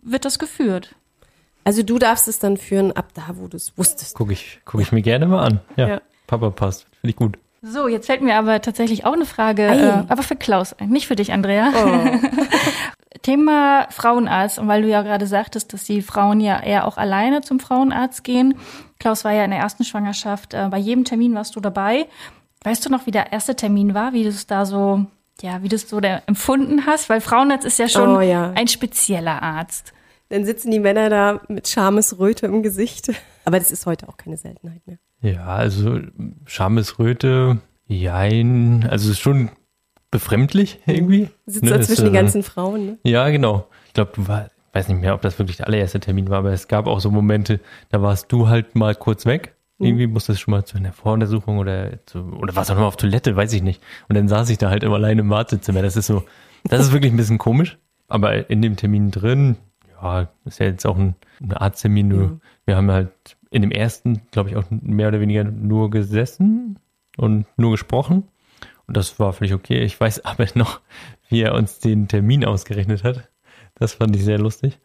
wird 0.00 0.24
das 0.24 0.38
geführt. 0.38 0.94
Also 1.64 1.82
du 1.82 1.98
darfst 1.98 2.28
es 2.28 2.38
dann 2.38 2.56
führen 2.56 2.92
ab 2.92 3.08
da, 3.14 3.22
wo 3.34 3.48
du 3.48 3.56
es 3.56 3.76
wusstest. 3.76 4.14
Gucke 4.14 4.32
ich, 4.32 4.60
guck 4.64 4.80
ich 4.80 4.92
mir 4.92 5.02
gerne 5.02 5.26
mal 5.26 5.44
an. 5.44 5.60
Ja, 5.76 5.88
Ja. 5.88 6.00
Papa 6.26 6.50
passt. 6.50 6.86
Finde 7.00 7.10
ich 7.10 7.16
gut. 7.16 7.38
So, 7.60 7.88
jetzt 7.88 8.06
fällt 8.06 8.20
mir 8.20 8.36
aber 8.36 8.60
tatsächlich 8.60 9.06
auch 9.06 9.14
eine 9.14 9.24
Frage, 9.24 9.62
äh, 9.62 10.02
aber 10.08 10.22
für 10.22 10.36
Klaus 10.36 10.74
ein, 10.74 10.90
nicht 10.90 11.06
für 11.06 11.16
dich, 11.16 11.32
Andrea. 11.32 11.72
Oh. 11.74 12.28
Thema 13.22 13.86
Frauenarzt. 13.90 14.58
Und 14.58 14.68
weil 14.68 14.82
du 14.82 14.88
ja 14.88 15.00
gerade 15.02 15.26
sagtest, 15.26 15.72
dass 15.72 15.84
die 15.84 16.02
Frauen 16.02 16.40
ja 16.40 16.62
eher 16.62 16.86
auch 16.86 16.98
alleine 16.98 17.40
zum 17.40 17.60
Frauenarzt 17.60 18.22
gehen. 18.22 18.56
Klaus 19.04 19.22
war 19.22 19.32
ja 19.32 19.44
in 19.44 19.50
der 19.50 19.60
ersten 19.60 19.84
Schwangerschaft, 19.84 20.54
äh, 20.54 20.66
bei 20.70 20.78
jedem 20.78 21.04
Termin 21.04 21.34
warst 21.34 21.54
du 21.56 21.60
dabei. 21.60 22.06
Weißt 22.62 22.86
du 22.86 22.88
noch, 22.90 23.04
wie 23.04 23.10
der 23.10 23.32
erste 23.34 23.54
Termin 23.54 23.92
war, 23.92 24.14
wie 24.14 24.22
du 24.22 24.30
es 24.30 24.46
da 24.46 24.64
so, 24.64 25.04
ja, 25.42 25.62
wie 25.62 25.68
du 25.68 25.76
es 25.76 25.86
so 25.90 25.98
empfunden 25.98 26.86
hast? 26.86 27.10
Weil 27.10 27.20
Frauenarzt 27.20 27.66
ist 27.66 27.78
ja 27.78 27.86
schon 27.86 28.16
Oh, 28.16 28.20
ja. 28.22 28.52
ein 28.54 28.66
spezieller 28.66 29.42
Arzt. 29.42 29.92
Dann 30.30 30.46
sitzen 30.46 30.70
die 30.70 30.78
Männer 30.80 31.10
da 31.10 31.42
mit 31.48 31.68
Schamesröte 31.68 32.46
im 32.46 32.62
Gesicht. 32.62 33.10
Aber 33.44 33.58
das 33.58 33.70
ist 33.70 33.84
heute 33.84 34.08
auch 34.08 34.16
keine 34.16 34.38
Seltenheit 34.38 34.80
mehr. 34.86 34.96
Ja, 35.20 35.44
also 35.48 36.00
Schamesröte, 36.46 37.58
jein, 37.86 38.88
also 38.90 39.10
es 39.10 39.16
ist 39.18 39.20
schon 39.20 39.50
befremdlich 40.10 40.80
irgendwie. 40.86 41.28
Sitzt 41.44 41.64
Ne, 41.64 41.70
da 41.72 41.76
ist, 41.76 41.88
zwischen 41.88 42.06
den 42.06 42.14
äh, 42.14 42.18
ganzen 42.20 42.42
Frauen, 42.42 42.86
ne? 42.86 42.98
Ja, 43.04 43.28
genau. 43.28 43.66
Ich 43.88 43.92
glaube, 43.92 44.12
du 44.14 44.26
war, 44.28 44.48
weiß 44.74 44.88
nicht 44.88 45.00
mehr, 45.00 45.14
ob 45.14 45.22
das 45.22 45.38
wirklich 45.38 45.56
der 45.56 45.66
allererste 45.66 46.00
Termin 46.00 46.28
war, 46.28 46.38
aber 46.38 46.52
es 46.52 46.68
gab 46.68 46.86
auch 46.86 47.00
so 47.00 47.10
Momente, 47.10 47.60
da 47.90 48.02
warst 48.02 48.30
du 48.32 48.48
halt 48.48 48.74
mal 48.74 48.94
kurz 48.94 49.26
weg. 49.26 49.54
Irgendwie 49.78 50.06
musstest 50.06 50.38
du 50.38 50.42
schon 50.44 50.52
mal 50.52 50.64
zu 50.64 50.76
einer 50.76 50.92
Voruntersuchung 50.92 51.58
oder 51.58 52.04
zu, 52.06 52.20
oder 52.20 52.54
warst 52.54 52.70
auch 52.70 52.76
mal 52.76 52.84
auf 52.84 52.96
Toilette, 52.96 53.34
weiß 53.34 53.52
ich 53.52 53.62
nicht. 53.62 53.82
Und 54.08 54.16
dann 54.16 54.28
saß 54.28 54.48
ich 54.50 54.58
da 54.58 54.70
halt 54.70 54.84
immer 54.84 54.94
alleine 54.94 55.22
im 55.22 55.30
Wartezimmer. 55.30 55.82
Das 55.82 55.96
ist 55.96 56.06
so, 56.06 56.22
das 56.64 56.80
ist 56.80 56.92
wirklich 56.92 57.12
ein 57.12 57.16
bisschen 57.16 57.38
komisch. 57.38 57.76
Aber 58.06 58.48
in 58.48 58.62
dem 58.62 58.76
Termin 58.76 59.10
drin, 59.10 59.56
ja, 60.00 60.28
ist 60.44 60.60
ja 60.60 60.66
jetzt 60.66 60.86
auch 60.86 60.96
ein, 60.96 61.16
ein 61.42 61.52
Arzttermin, 61.52 62.08
nur 62.08 62.40
wir 62.66 62.76
haben 62.76 62.90
halt 62.90 63.10
in 63.50 63.62
dem 63.62 63.72
ersten, 63.72 64.22
glaube 64.30 64.50
ich, 64.50 64.56
auch 64.56 64.64
mehr 64.70 65.08
oder 65.08 65.20
weniger 65.20 65.44
nur 65.44 65.90
gesessen 65.90 66.78
und 67.16 67.46
nur 67.56 67.72
gesprochen. 67.72 68.24
Und 68.86 68.96
das 68.96 69.18
war 69.18 69.32
völlig 69.32 69.54
okay. 69.54 69.82
Ich 69.82 69.98
weiß 69.98 70.24
aber 70.24 70.46
noch, 70.54 70.80
wie 71.28 71.40
er 71.40 71.54
uns 71.54 71.80
den 71.80 72.06
Termin 72.06 72.44
ausgerechnet 72.44 73.02
hat. 73.02 73.28
Das 73.76 73.94
fand 73.94 74.14
ich 74.16 74.24
sehr 74.24 74.38
lustig. 74.38 74.78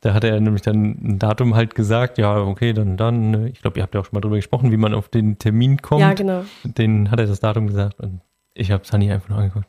Da 0.00 0.14
hat 0.14 0.24
er 0.24 0.40
nämlich 0.40 0.62
dann 0.62 0.82
ein 1.00 1.18
Datum 1.18 1.54
halt 1.54 1.74
gesagt, 1.76 2.18
ja, 2.18 2.36
okay, 2.36 2.72
dann, 2.72 2.96
dann, 2.96 3.34
äh, 3.34 3.48
ich 3.48 3.60
glaube, 3.62 3.78
ihr 3.78 3.82
habt 3.84 3.94
ja 3.94 4.00
auch 4.00 4.04
schon 4.04 4.14
mal 4.14 4.20
drüber 4.20 4.36
gesprochen, 4.36 4.72
wie 4.72 4.76
man 4.76 4.94
auf 4.94 5.08
den 5.08 5.38
Termin 5.38 5.80
kommt. 5.80 6.00
Ja, 6.00 6.12
genau. 6.14 6.44
Den 6.64 7.10
hat 7.10 7.20
er 7.20 7.26
das 7.26 7.38
Datum 7.40 7.68
gesagt 7.68 8.00
und 8.00 8.20
ich 8.54 8.70
habe 8.72 8.84
Sunny 8.84 9.12
einfach 9.12 9.28
nur 9.28 9.38
angeguckt. 9.38 9.66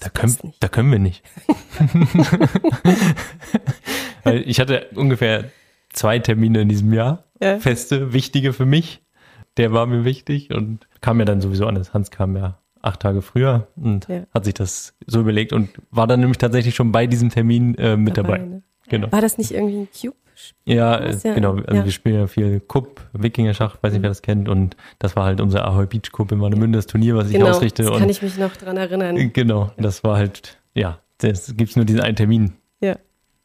Da 0.00 0.08
können, 0.08 0.36
da 0.58 0.66
können 0.68 0.90
wir 0.90 0.98
nicht. 0.98 1.22
Weil 4.24 4.42
ich 4.48 4.60
hatte 4.60 4.86
ungefähr 4.94 5.50
zwei 5.90 6.18
Termine 6.18 6.62
in 6.62 6.68
diesem 6.68 6.92
Jahr, 6.92 7.24
Ja. 7.40 7.58
feste, 7.58 8.12
wichtige 8.12 8.52
für 8.52 8.66
mich. 8.66 9.02
Der 9.58 9.72
war 9.72 9.86
mir 9.86 10.04
wichtig 10.04 10.50
und 10.52 10.86
kam 11.00 11.18
ja 11.18 11.24
dann 11.24 11.40
sowieso 11.40 11.66
an. 11.66 11.80
Hans 11.92 12.10
kam 12.10 12.36
ja 12.36 12.58
acht 12.82 13.00
Tage 13.00 13.22
früher 13.22 13.68
und 13.76 14.08
Ja. 14.08 14.22
hat 14.34 14.44
sich 14.44 14.54
das 14.54 14.94
so 15.06 15.20
überlegt 15.20 15.52
und 15.52 15.70
war 15.90 16.06
dann 16.06 16.20
nämlich 16.20 16.38
tatsächlich 16.38 16.74
schon 16.74 16.92
bei 16.92 17.06
diesem 17.06 17.30
Termin 17.30 17.74
äh, 17.76 17.96
mit 17.96 18.16
dabei. 18.18 18.38
ne? 18.38 18.62
Genau. 18.88 19.10
War 19.12 19.20
das 19.20 19.38
nicht 19.38 19.52
irgendwie 19.52 19.78
ein 19.82 19.88
Cube? 19.98 20.16
Ja, 20.64 20.96
äh? 20.96 21.16
Ja, 21.22 21.34
genau. 21.34 21.52
Also 21.56 21.74
ja. 21.74 21.84
wir 21.84 21.92
spielen 21.92 22.16
ja 22.20 22.26
viel 22.26 22.60
Cup, 22.60 23.00
Wikinger-Schach, 23.12 23.76
weiß 23.80 23.92
nicht, 23.92 24.02
wer 24.02 24.08
das 24.10 24.22
kennt. 24.22 24.48
Und 24.48 24.76
das 24.98 25.14
war 25.14 25.24
halt 25.24 25.40
unser 25.40 25.64
Ahoy 25.64 25.86
Beach 25.86 26.10
Cup 26.10 26.32
in 26.32 26.40
Warnemünde, 26.40 26.78
das 26.78 26.86
Turnier, 26.86 27.14
was 27.16 27.26
ich 27.28 27.34
Genau, 27.34 27.48
ausrichte. 27.50 27.82
das 27.84 27.92
und 27.92 27.98
kann 28.00 28.08
ich 28.08 28.22
mich 28.22 28.36
noch 28.38 28.56
dran 28.56 28.76
erinnern. 28.76 29.32
Genau, 29.32 29.70
das 29.76 30.02
war 30.02 30.16
halt, 30.16 30.58
ja, 30.74 30.98
das 31.18 31.54
gibt's 31.56 31.76
nur 31.76 31.84
diesen 31.84 32.00
einen 32.00 32.16
Termin. 32.16 32.54
Ja. 32.80 32.96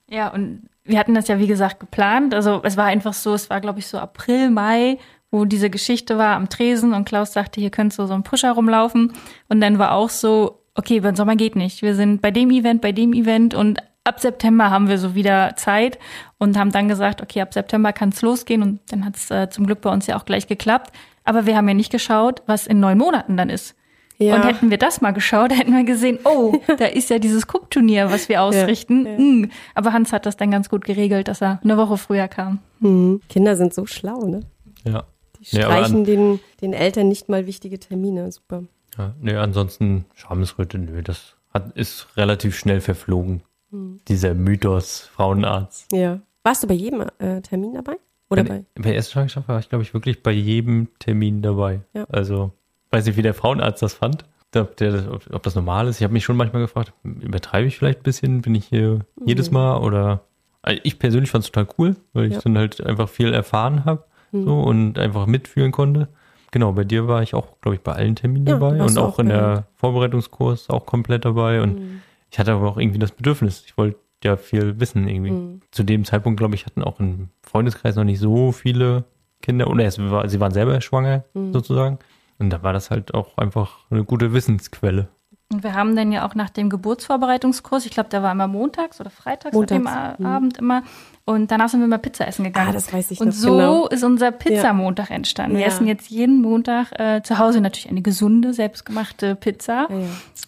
Ja, 0.10 0.30
und 0.34 0.63
wir 0.86 0.97
hatten 0.97 1.13
das 1.13 1.28
ja, 1.28 1.38
wie 1.38 1.47
gesagt, 1.47 1.80
geplant. 1.82 2.34
Also 2.34 2.62
es 2.63 2.78
war 2.78 2.86
einfach 2.86 3.13
so, 3.13 3.34
es 3.34 3.50
war, 3.50 3.60
glaube 3.62 3.80
ich, 3.80 3.88
so 3.88 4.00
April, 4.00 4.50
Mai, 4.50 4.97
wo 5.31 5.45
diese 5.45 5.69
Geschichte 5.69 6.17
war 6.17 6.35
am 6.35 6.49
Tresen 6.49 6.93
und 6.93 7.05
Klaus 7.05 7.33
sagte, 7.33 7.59
hier 7.59 7.69
könntest 7.69 7.99
du 7.99 8.05
so 8.05 8.13
ein 8.13 8.23
Pusher 8.23 8.51
rumlaufen. 8.51 9.13
Und 9.49 9.61
dann 9.61 9.79
war 9.79 9.91
auch 9.91 10.09
so, 10.09 10.63
okay, 10.75 10.99
den 10.99 11.15
Sommer 11.15 11.35
geht 11.35 11.55
nicht. 11.55 11.81
Wir 11.81 11.95
sind 11.95 12.21
bei 12.21 12.31
dem 12.31 12.49
Event, 12.51 12.81
bei 12.81 12.91
dem 12.91 13.13
Event 13.13 13.53
und 13.53 13.79
ab 14.03 14.19
September 14.19 14.69
haben 14.69 14.87
wir 14.87 14.97
so 14.97 15.15
wieder 15.15 15.55
Zeit 15.57 15.99
und 16.37 16.57
haben 16.57 16.71
dann 16.71 16.87
gesagt, 16.87 17.21
okay, 17.21 17.41
ab 17.41 17.53
September 17.53 17.91
kann 17.91 18.09
es 18.09 18.21
losgehen 18.21 18.61
und 18.61 18.79
dann 18.89 19.03
hat 19.03 19.17
es 19.17 19.29
äh, 19.29 19.49
zum 19.49 19.65
Glück 19.65 19.81
bei 19.81 19.91
uns 19.91 20.07
ja 20.07 20.17
auch 20.17 20.25
gleich 20.25 20.47
geklappt. 20.47 20.93
Aber 21.25 21.45
wir 21.45 21.57
haben 21.57 21.67
ja 21.67 21.73
nicht 21.73 21.91
geschaut, 21.91 22.41
was 22.45 22.67
in 22.67 22.79
neun 22.79 22.97
Monaten 22.97 23.35
dann 23.35 23.49
ist. 23.49 23.75
Ja. 24.17 24.35
Und 24.35 24.45
hätten 24.45 24.71
wir 24.71 24.77
das 24.77 25.01
mal 25.01 25.11
geschaut, 25.11 25.51
hätten 25.57 25.75
wir 25.75 25.83
gesehen, 25.83 26.19
oh, 26.23 26.55
da 26.77 26.85
ist 26.85 27.09
ja 27.09 27.19
dieses 27.19 27.47
Cup-Turnier, 27.47 28.09
was 28.09 28.29
wir 28.29 28.41
ausrichten. 28.41 29.05
ja. 29.05 29.17
Mm. 29.17 29.51
Aber 29.75 29.93
Hans 29.93 30.13
hat 30.13 30.25
das 30.25 30.37
dann 30.37 30.51
ganz 30.51 30.69
gut 30.69 30.85
geregelt, 30.85 31.27
dass 31.27 31.41
er 31.41 31.59
eine 31.63 31.77
Woche 31.77 31.97
früher 31.97 32.27
kam. 32.27 32.59
Hm. 32.79 33.21
Kinder 33.29 33.55
sind 33.55 33.73
so 33.73 33.85
schlau, 33.85 34.25
ne? 34.25 34.39
Ja. 34.85 35.03
Die 35.39 35.56
Ja, 35.56 35.63
streichen 35.63 35.97
an- 35.97 36.04
den, 36.06 36.39
den 36.62 36.73
Eltern 36.73 37.08
nicht 37.08 37.30
mal 37.30 37.45
wichtige 37.45 37.80
Termine. 37.80 38.32
Super. 38.32 38.63
ja 38.97 39.13
nee, 39.21 39.36
ansonsten 39.36 40.06
Schamesröte, 40.15 40.78
nö, 40.78 41.02
das 41.04 41.36
hat, 41.54 41.76
ist 41.78 42.08
relativ 42.17 42.58
schnell 42.58 42.82
verflogen. 42.82 43.41
Hm. 43.71 44.00
Dieser 44.08 44.34
Mythos 44.34 45.02
Frauenarzt. 45.13 45.91
Ja. 45.91 46.19
Warst 46.43 46.63
du 46.63 46.67
bei 46.67 46.73
jedem 46.73 47.02
äh, 47.19 47.41
Termin 47.41 47.73
dabei? 47.73 47.97
Oder 48.30 48.43
bei? 48.43 48.50
bei, 48.60 48.65
bei 48.76 48.82
der 48.84 48.95
ersten 48.95 49.13
Schwangerschaft 49.13 49.47
war 49.47 49.60
ich, 49.60 49.69
glaube 49.69 49.84
ich, 49.84 49.93
wirklich 49.93 50.23
bei 50.23 50.32
jedem 50.32 50.88
Termin 51.00 51.41
dabei. 51.41 51.82
Ja. 51.93 52.06
Also, 52.10 52.52
weiß 52.91 53.06
nicht, 53.06 53.17
wie 53.17 53.21
der 53.21 53.34
Frauenarzt 53.34 53.82
das 53.82 53.93
fand. 53.93 54.26
Ob, 54.56 54.76
der, 54.78 54.91
das- 54.91 55.08
ob, 55.08 55.23
ob 55.34 55.43
das 55.43 55.56
normal 55.56 55.88
ist. 55.88 55.97
Ich 55.97 56.04
habe 56.04 56.13
mich 56.13 56.23
schon 56.23 56.38
manchmal 56.38 56.62
gefragt, 56.62 56.93
übertreibe 57.04 57.67
ich 57.67 57.78
vielleicht 57.78 58.00
ein 58.00 58.04
bisschen? 58.04 58.41
Bin 58.41 58.56
ich 58.56 58.65
hier 58.65 59.02
jedes 59.26 59.52
Mal? 59.52 59.78
Oder 59.80 60.21
also 60.62 60.80
ich 60.84 60.97
persönlich 61.00 61.30
fand 61.32 61.43
es 61.43 61.52
total 61.52 61.67
cool, 61.78 61.95
weil 62.13 62.28
ich 62.28 62.34
Ja. 62.36 62.41
dann 62.41 62.58
halt 62.58 62.82
einfach 62.82 63.08
viel 63.10 63.34
erfahren 63.34 63.86
habe 63.86 64.04
so, 64.31 64.59
und 64.59 64.97
einfach 64.99 65.25
mitfühlen 65.25 65.71
konnte. 65.71 66.07
Genau, 66.51 66.71
bei 66.73 66.83
dir 66.83 67.07
war 67.07 67.21
ich 67.23 67.33
auch, 67.33 67.59
glaube 67.61 67.75
ich, 67.75 67.81
bei 67.81 67.93
allen 67.93 68.15
Terminen 68.15 68.45
Ja, 68.47 68.53
dabei 68.57 68.81
und 68.81 68.97
auch 68.97 69.13
auch 69.15 69.19
in 69.19 69.29
der 69.29 69.67
Vorbereitungskurs 69.75 70.69
auch 70.69 70.85
komplett 70.85 71.25
dabei. 71.25 71.61
Und 71.61 72.01
ich 72.31 72.39
hatte 72.39 72.53
aber 72.53 72.67
auch 72.69 72.77
irgendwie 72.77 72.99
das 72.99 73.11
Bedürfnis. 73.11 73.63
Ich 73.65 73.77
wollte 73.77 73.97
ja 74.23 74.37
viel 74.37 74.79
wissen 74.79 75.07
irgendwie. 75.07 75.31
Mhm. 75.31 75.61
Zu 75.71 75.83
dem 75.83 76.05
Zeitpunkt, 76.05 76.39
glaube 76.39 76.55
ich, 76.55 76.65
hatten 76.65 76.83
auch 76.83 76.99
im 76.99 77.29
Freundeskreis 77.43 77.95
noch 77.95 78.03
nicht 78.05 78.19
so 78.19 78.51
viele 78.51 79.03
Kinder. 79.41 79.67
Oder 79.69 79.85
es 79.85 79.99
war, 79.99 80.27
sie 80.29 80.39
waren 80.39 80.51
selber 80.53 80.79
schwanger, 80.81 81.23
Mhm. 81.33 81.53
sozusagen. 81.53 81.99
Und 82.39 82.49
da 82.51 82.63
war 82.63 82.73
das 82.73 82.91
halt 82.91 83.13
auch 83.13 83.37
einfach 83.37 83.79
eine 83.89 84.03
gute 84.03 84.33
Wissensquelle. 84.33 85.09
Und 85.49 85.63
wir 85.63 85.73
haben 85.75 85.95
dann 85.95 86.12
ja 86.12 86.27
auch 86.27 86.36
nach 86.36 86.49
dem 86.49 86.69
Geburtsvorbereitungskurs, 86.69 87.86
ich 87.86 87.91
glaube, 87.91 88.10
der 88.10 88.21
war 88.21 88.33
immer 88.33 88.47
montags 88.49 88.99
oder 88.99 89.10
freitags 89.10 89.55
an 89.55 89.65
dem 89.65 89.83
Montags, 89.83 90.19
A- 90.19 90.21
mhm. 90.21 90.25
Abend 90.25 90.57
immer. 90.57 90.83
Und 91.23 91.51
danach 91.51 91.69
sind 91.69 91.79
wir 91.79 91.88
mal 91.88 91.99
Pizza 91.99 92.27
essen 92.27 92.43
gegangen. 92.43 92.69
Ah, 92.69 92.73
das 92.73 92.91
weiß 92.91 93.12
ich 93.12 93.21
Und 93.21 93.27
noch 93.27 93.33
so 93.33 93.51
genau. 93.55 93.88
ist 93.88 94.03
unser 94.03 94.31
Pizzamontag 94.31 95.10
entstanden. 95.10 95.53
Wir 95.55 95.62
Ja. 95.62 95.67
essen 95.67 95.88
jetzt 95.88 96.10
jeden 96.10 96.41
Montag 96.41 96.91
äh, 96.99 97.21
zu 97.23 97.38
Hause 97.38 97.62
natürlich 97.62 97.89
eine 97.89 98.01
gesunde, 98.01 98.53
selbstgemachte 98.53 99.36
Pizza. 99.36 99.88
Ja, 99.89 99.97
ja. 99.97 100.05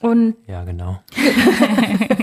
Und 0.09 0.35
Ja, 0.47 0.63
genau. 0.65 0.99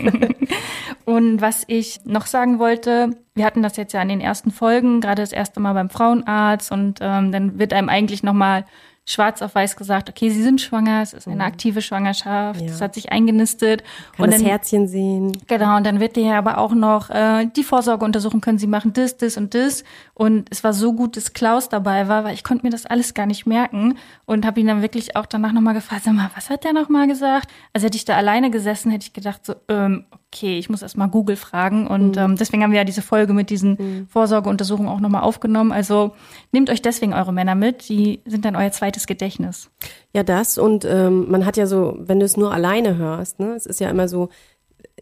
Und 1.04 1.40
was 1.40 1.62
ich 1.68 2.00
noch 2.04 2.26
sagen 2.26 2.58
wollte, 2.58 3.10
wir 3.34 3.44
hatten 3.44 3.62
das 3.62 3.76
jetzt 3.76 3.92
ja 3.92 4.02
in 4.02 4.08
den 4.08 4.20
ersten 4.20 4.50
Folgen, 4.50 5.00
gerade 5.00 5.22
das 5.22 5.32
erste 5.32 5.60
Mal 5.60 5.72
beim 5.72 5.88
Frauenarzt 5.88 6.72
und 6.72 6.98
ähm, 7.00 7.30
dann 7.30 7.58
wird 7.60 7.72
einem 7.72 7.88
eigentlich 7.88 8.22
nochmal 8.24 8.64
schwarz 9.08 9.40
auf 9.40 9.54
weiß 9.54 9.76
gesagt, 9.76 10.08
okay, 10.10 10.30
Sie 10.30 10.42
sind 10.42 10.60
schwanger, 10.60 11.00
es 11.00 11.12
ist 11.12 11.28
eine 11.28 11.44
aktive 11.44 11.80
Schwangerschaft, 11.80 12.60
Ja. 12.60 12.66
es 12.66 12.80
hat 12.80 12.94
sich 12.94 13.12
eingenistet. 13.12 13.84
Kann 14.16 14.24
und 14.24 14.32
das 14.32 14.40
dann, 14.40 14.48
Herzchen 14.50 14.88
sehen. 14.88 15.32
Genau, 15.46 15.76
und 15.76 15.86
dann 15.86 16.00
wird 16.00 16.16
dir 16.16 16.34
aber 16.34 16.58
auch 16.58 16.74
noch 16.74 17.08
äh, 17.10 17.46
die 17.56 17.62
Vorsorgeuntersuchung 17.62 18.40
können 18.40 18.58
Sie 18.58 18.66
machen, 18.66 18.92
das, 18.92 19.16
das 19.16 19.36
und 19.36 19.54
das. 19.54 19.84
Und 20.14 20.48
es 20.50 20.64
war 20.64 20.72
so 20.72 20.92
gut, 20.92 21.16
dass 21.16 21.32
Klaus 21.34 21.68
dabei 21.68 22.08
war, 22.08 22.24
weil 22.24 22.34
ich 22.34 22.42
konnte 22.42 22.66
mir 22.66 22.70
das 22.70 22.84
alles 22.84 23.14
gar 23.14 23.26
nicht 23.26 23.46
merken 23.46 23.96
und 24.24 24.44
habe 24.44 24.58
ihn 24.58 24.66
dann 24.66 24.82
wirklich 24.82 25.14
auch 25.14 25.26
danach 25.26 25.52
nochmal 25.52 25.74
gefragt, 25.74 26.02
sag 26.04 26.14
mal, 26.14 26.30
was 26.34 26.50
hat 26.50 26.64
der 26.64 26.72
nochmal 26.72 27.06
gesagt? 27.06 27.48
Also 27.72 27.86
hätte 27.86 27.96
ich 27.96 28.04
da 28.04 28.16
alleine 28.16 28.50
gesessen, 28.50 28.90
hätte 28.90 29.04
ich 29.06 29.12
gedacht 29.12 29.46
so, 29.46 29.54
ähm, 29.68 30.04
okay, 30.32 30.58
ich 30.58 30.68
muss 30.68 30.82
erst 30.82 30.96
mal 30.96 31.06
Google 31.06 31.36
fragen. 31.36 31.86
Und 31.86 32.16
ähm, 32.16 32.36
deswegen 32.36 32.62
haben 32.64 32.72
wir 32.72 32.78
ja 32.78 32.84
diese 32.84 33.02
Folge 33.02 33.32
mit 33.32 33.48
diesen 33.50 34.08
Vorsorgeuntersuchungen 34.10 34.90
auch 34.90 35.00
nochmal 35.00 35.22
aufgenommen. 35.22 35.70
Also 35.70 36.14
nehmt 36.50 36.68
euch 36.70 36.82
deswegen 36.82 37.14
eure 37.14 37.32
Männer 37.32 37.54
mit, 37.54 37.88
die 37.88 38.20
sind 38.26 38.44
dann 38.44 38.56
euer 38.56 38.72
zweites 38.72 38.95
Gedächtnis. 39.04 39.70
Ja, 40.14 40.22
das 40.22 40.56
und 40.56 40.87
ähm, 40.87 41.30
man 41.30 41.44
hat 41.44 41.59
ja 41.59 41.66
so, 41.66 41.96
wenn 41.98 42.20
du 42.20 42.24
es 42.24 42.38
nur 42.38 42.54
alleine 42.54 42.96
hörst, 42.96 43.38
ne, 43.38 43.54
es 43.54 43.66
ist 43.66 43.80
ja 43.80 43.90
immer 43.90 44.09
so, 44.09 44.30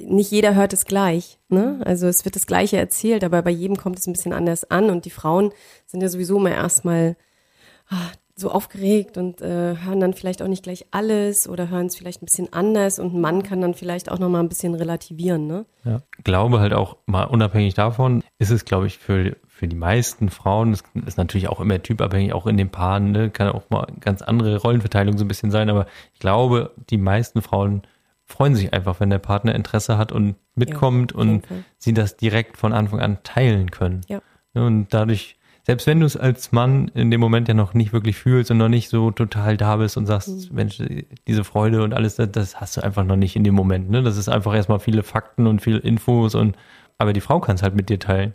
nicht 0.01 0.31
jeder 0.31 0.57
hört 0.57 0.73
es 0.73 0.87
gleich, 0.87 1.39
ne? 1.49 1.81
Also 1.85 2.09
es 2.09 2.25
wird 2.25 2.35
das 2.35 2.47
Gleiche 2.47 2.77
erzählt, 2.77 3.23
aber 3.23 3.43
bei 3.43 3.51
jedem 3.51 3.77
kommt 3.77 3.99
es 3.99 4.07
ein 4.07 4.13
bisschen 4.13 4.33
anders 4.33 4.69
an 4.71 4.91
und 4.91 5.05
die 5.05 5.11
Frauen 5.11 5.53
sind 5.87 6.01
ja 6.01 6.09
sowieso 6.09 6.39
immer 6.39 6.51
erstmal 6.51 7.17
ah, 7.89 8.11
so 8.37 8.51
aufgeregt 8.51 9.17
und 9.17 9.41
äh, 9.41 9.77
hören 9.77 10.01
dann 10.01 10.15
vielleicht 10.15 10.43
auch 10.43 10.49
nicht 10.49 10.65
gleich 10.65 10.87
alles 10.91 11.49
oder 11.49 11.69
hören 11.69 11.87
es 11.87 11.97
vielleicht 11.97 12.23
ein 12.23 12.27
bisschen 12.27 12.53
anders 12.53 12.99
und 12.99 13.15
ein 13.15 13.21
Mann 13.21 13.45
kann 13.45 13.61
dann 13.61 13.75
vielleicht 13.75 14.11
auch 14.11 14.19
noch 14.19 14.29
mal 14.29 14.41
ein 14.41 14.49
bisschen 14.49 14.75
relativieren, 14.75 15.47
ne? 15.47 15.67
Ja. 15.85 16.03
Glaube 16.25 16.59
halt 16.59 16.73
auch 16.73 16.97
mal 17.07 17.25
unabhängig 17.25 17.75
davon, 17.75 18.25
ist 18.39 18.51
es, 18.51 18.65
glaube 18.65 18.89
ich, 18.89 18.99
für, 18.99 19.37
für 19.55 19.69
die 19.69 19.77
meisten 19.77 20.31
Frauen, 20.31 20.73
das 20.73 20.83
ist 21.07 21.17
natürlich 21.17 21.49
auch 21.49 21.61
immer 21.61 21.81
typabhängig, 21.81 22.33
auch 22.33 22.47
in 22.49 22.57
den 22.57 22.71
Paaren, 22.71 23.13
ne, 23.13 23.31
kann 23.31 23.49
auch 23.49 23.71
mal 23.71 23.87
ganz 24.01 24.21
andere 24.21 24.57
Rollenverteilung 24.57 25.17
so 25.17 25.25
ein 25.25 25.29
bisschen 25.29 25.53
sein, 25.53 25.71
aber 25.71 25.87
ich 26.13 26.19
glaube, 26.19 26.73
die 26.91 26.99
meisten 26.99 27.41
Frauen 27.41 27.83
freuen 28.25 28.57
sich 28.57 28.73
einfach, 28.73 28.99
wenn 28.99 29.11
der 29.11 29.21
Partner 29.21 29.55
Interesse 29.55 29.97
hat 29.97 30.11
und 30.11 30.35
mitkommt 30.57 31.13
jeden 31.13 31.37
und 31.37 31.47
sie 31.79 31.95
das 31.95 32.17
direkt 32.17 32.57
von 32.57 32.73
Anfang 32.73 32.99
an 32.99 33.19
teilen 33.23 33.71
können. 33.71 34.01
Ja. 34.09 34.21
Ne, 34.55 34.67
Und 34.67 34.89
dadurch 34.93 35.37
selbst 35.67 35.87
wenn 35.87 36.01
du 36.01 36.07
es 36.07 36.17
als 36.17 36.53
Mann 36.53 36.89
in 36.89 37.11
dem 37.11 37.21
Moment 37.21 37.49
ja 37.49 37.55
noch 37.55 37.73
nicht 37.73 37.93
wirklich 37.93 38.17
fühlst 38.17 38.51
und 38.51 38.59
noch 38.59 38.69
nicht 38.69 38.91
so 38.91 39.13
total 39.13 39.57
da 39.57 39.77
bist 39.77 39.97
und 39.97 40.07
sagst, 40.07 40.51
Mhm. 40.51 40.57
Mensch, 40.57 40.83
diese 41.27 41.45
Freude 41.45 41.83
und 41.83 41.95
alles, 41.95 42.17
das, 42.17 42.31
das 42.33 42.61
hast 42.61 42.77
du 42.77 42.83
einfach 42.83 43.05
noch 43.05 43.17
nicht 43.17 43.35
in 43.35 43.45
dem 43.45 43.55
Moment. 43.55 43.89
Ne? 43.89 44.03
Das 44.03 44.17
ist 44.19 44.29
einfach 44.29 44.55
erstmal 44.55 44.81
viele 44.81 45.03
Fakten 45.03 45.47
und 45.47 45.63
viele 45.63 45.79
Infos 45.79 46.35
und 46.35 46.57
aber 46.99 47.13
die 47.13 47.23
Frau 47.23 47.41
kann 47.41 47.57
es 47.57 47.63
halt 47.63 47.75
mit 47.75 47.89
dir 47.89 47.99
teilen. 47.99 48.35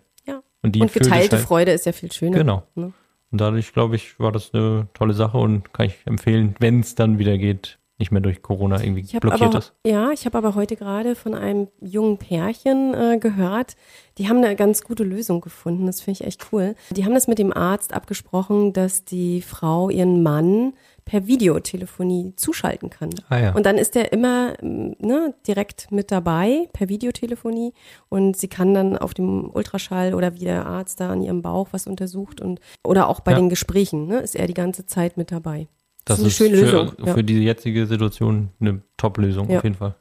Und 0.61 0.75
die 0.75 0.81
Und 0.81 0.93
geteilte 0.93 1.37
halt, 1.37 1.45
Freude 1.45 1.71
ist 1.71 1.85
ja 1.85 1.91
viel 1.91 2.11
schöner. 2.11 2.37
Genau. 2.37 2.63
Ne? 2.75 2.93
Und 3.31 3.41
dadurch, 3.41 3.73
glaube 3.73 3.95
ich, 3.95 4.19
war 4.19 4.31
das 4.31 4.53
eine 4.53 4.87
tolle 4.93 5.13
Sache 5.13 5.37
und 5.37 5.73
kann 5.73 5.87
ich 5.87 5.95
empfehlen, 6.05 6.55
wenn 6.59 6.79
es 6.79 6.95
dann 6.95 7.19
wieder 7.19 7.37
geht, 7.37 7.79
nicht 7.99 8.11
mehr 8.11 8.21
durch 8.21 8.41
Corona 8.41 8.81
irgendwie 8.81 9.03
blockiert 9.19 9.49
aber, 9.49 9.59
ist. 9.59 9.73
Ja, 9.85 10.11
ich 10.11 10.25
habe 10.25 10.37
aber 10.37 10.55
heute 10.55 10.77
gerade 10.77 11.15
von 11.15 11.35
einem 11.35 11.67
jungen 11.81 12.17
Pärchen 12.17 12.93
äh, 12.93 13.17
gehört, 13.19 13.75
die 14.17 14.29
haben 14.29 14.37
eine 14.37 14.55
ganz 14.55 14.83
gute 14.83 15.03
Lösung 15.03 15.41
gefunden. 15.41 15.85
Das 15.85 15.99
finde 15.99 16.21
ich 16.21 16.27
echt 16.27 16.47
cool. 16.51 16.75
Die 16.91 17.03
haben 17.03 17.13
das 17.13 17.27
mit 17.27 17.39
dem 17.39 17.51
Arzt 17.51 17.93
abgesprochen, 17.93 18.71
dass 18.71 19.03
die 19.03 19.41
Frau 19.41 19.89
ihren 19.89 20.23
Mann 20.23 20.73
per 21.09 21.25
Videotelefonie 21.25 22.33
zuschalten 22.35 22.91
kann. 22.91 23.09
Ah 23.29 23.39
ja. 23.39 23.51
Und 23.53 23.65
dann 23.65 23.79
ist 23.79 23.95
er 23.95 24.13
immer 24.13 24.53
ne, 24.61 25.33
direkt 25.47 25.91
mit 25.91 26.11
dabei 26.11 26.69
per 26.71 26.87
Videotelefonie 26.87 27.73
und 28.09 28.37
sie 28.37 28.47
kann 28.47 28.75
dann 28.75 28.95
auf 28.95 29.15
dem 29.15 29.49
Ultraschall 29.51 30.13
oder 30.13 30.35
wie 30.35 30.45
der 30.45 30.67
Arzt 30.67 30.99
da 30.99 31.09
an 31.09 31.23
ihrem 31.23 31.41
Bauch 31.41 31.69
was 31.71 31.87
untersucht 31.87 32.41
und 32.41 32.59
oder 32.83 33.09
auch 33.09 33.21
bei 33.21 33.31
Ja. 33.31 33.37
den 33.39 33.49
Gesprächen 33.49 34.05
ne, 34.05 34.19
ist 34.19 34.35
er 34.35 34.45
die 34.45 34.53
ganze 34.53 34.85
Zeit 34.85 35.17
mit 35.17 35.31
dabei. 35.31 35.67
Das 36.05 36.19
ist 36.19 36.23
eine 36.23 36.27
ist 36.29 36.37
schöne 36.37 36.57
für, 36.57 36.63
Lösung, 36.83 36.91
ja. 37.05 37.13
für 37.15 37.23
die 37.23 37.39
jetzige 37.43 37.87
Situation 37.87 38.49
eine 38.59 38.81
Top-Lösung 38.97 39.49
Ja. 39.49 39.57
auf 39.57 39.63
jeden 39.63 39.75
Fall. 39.75 39.95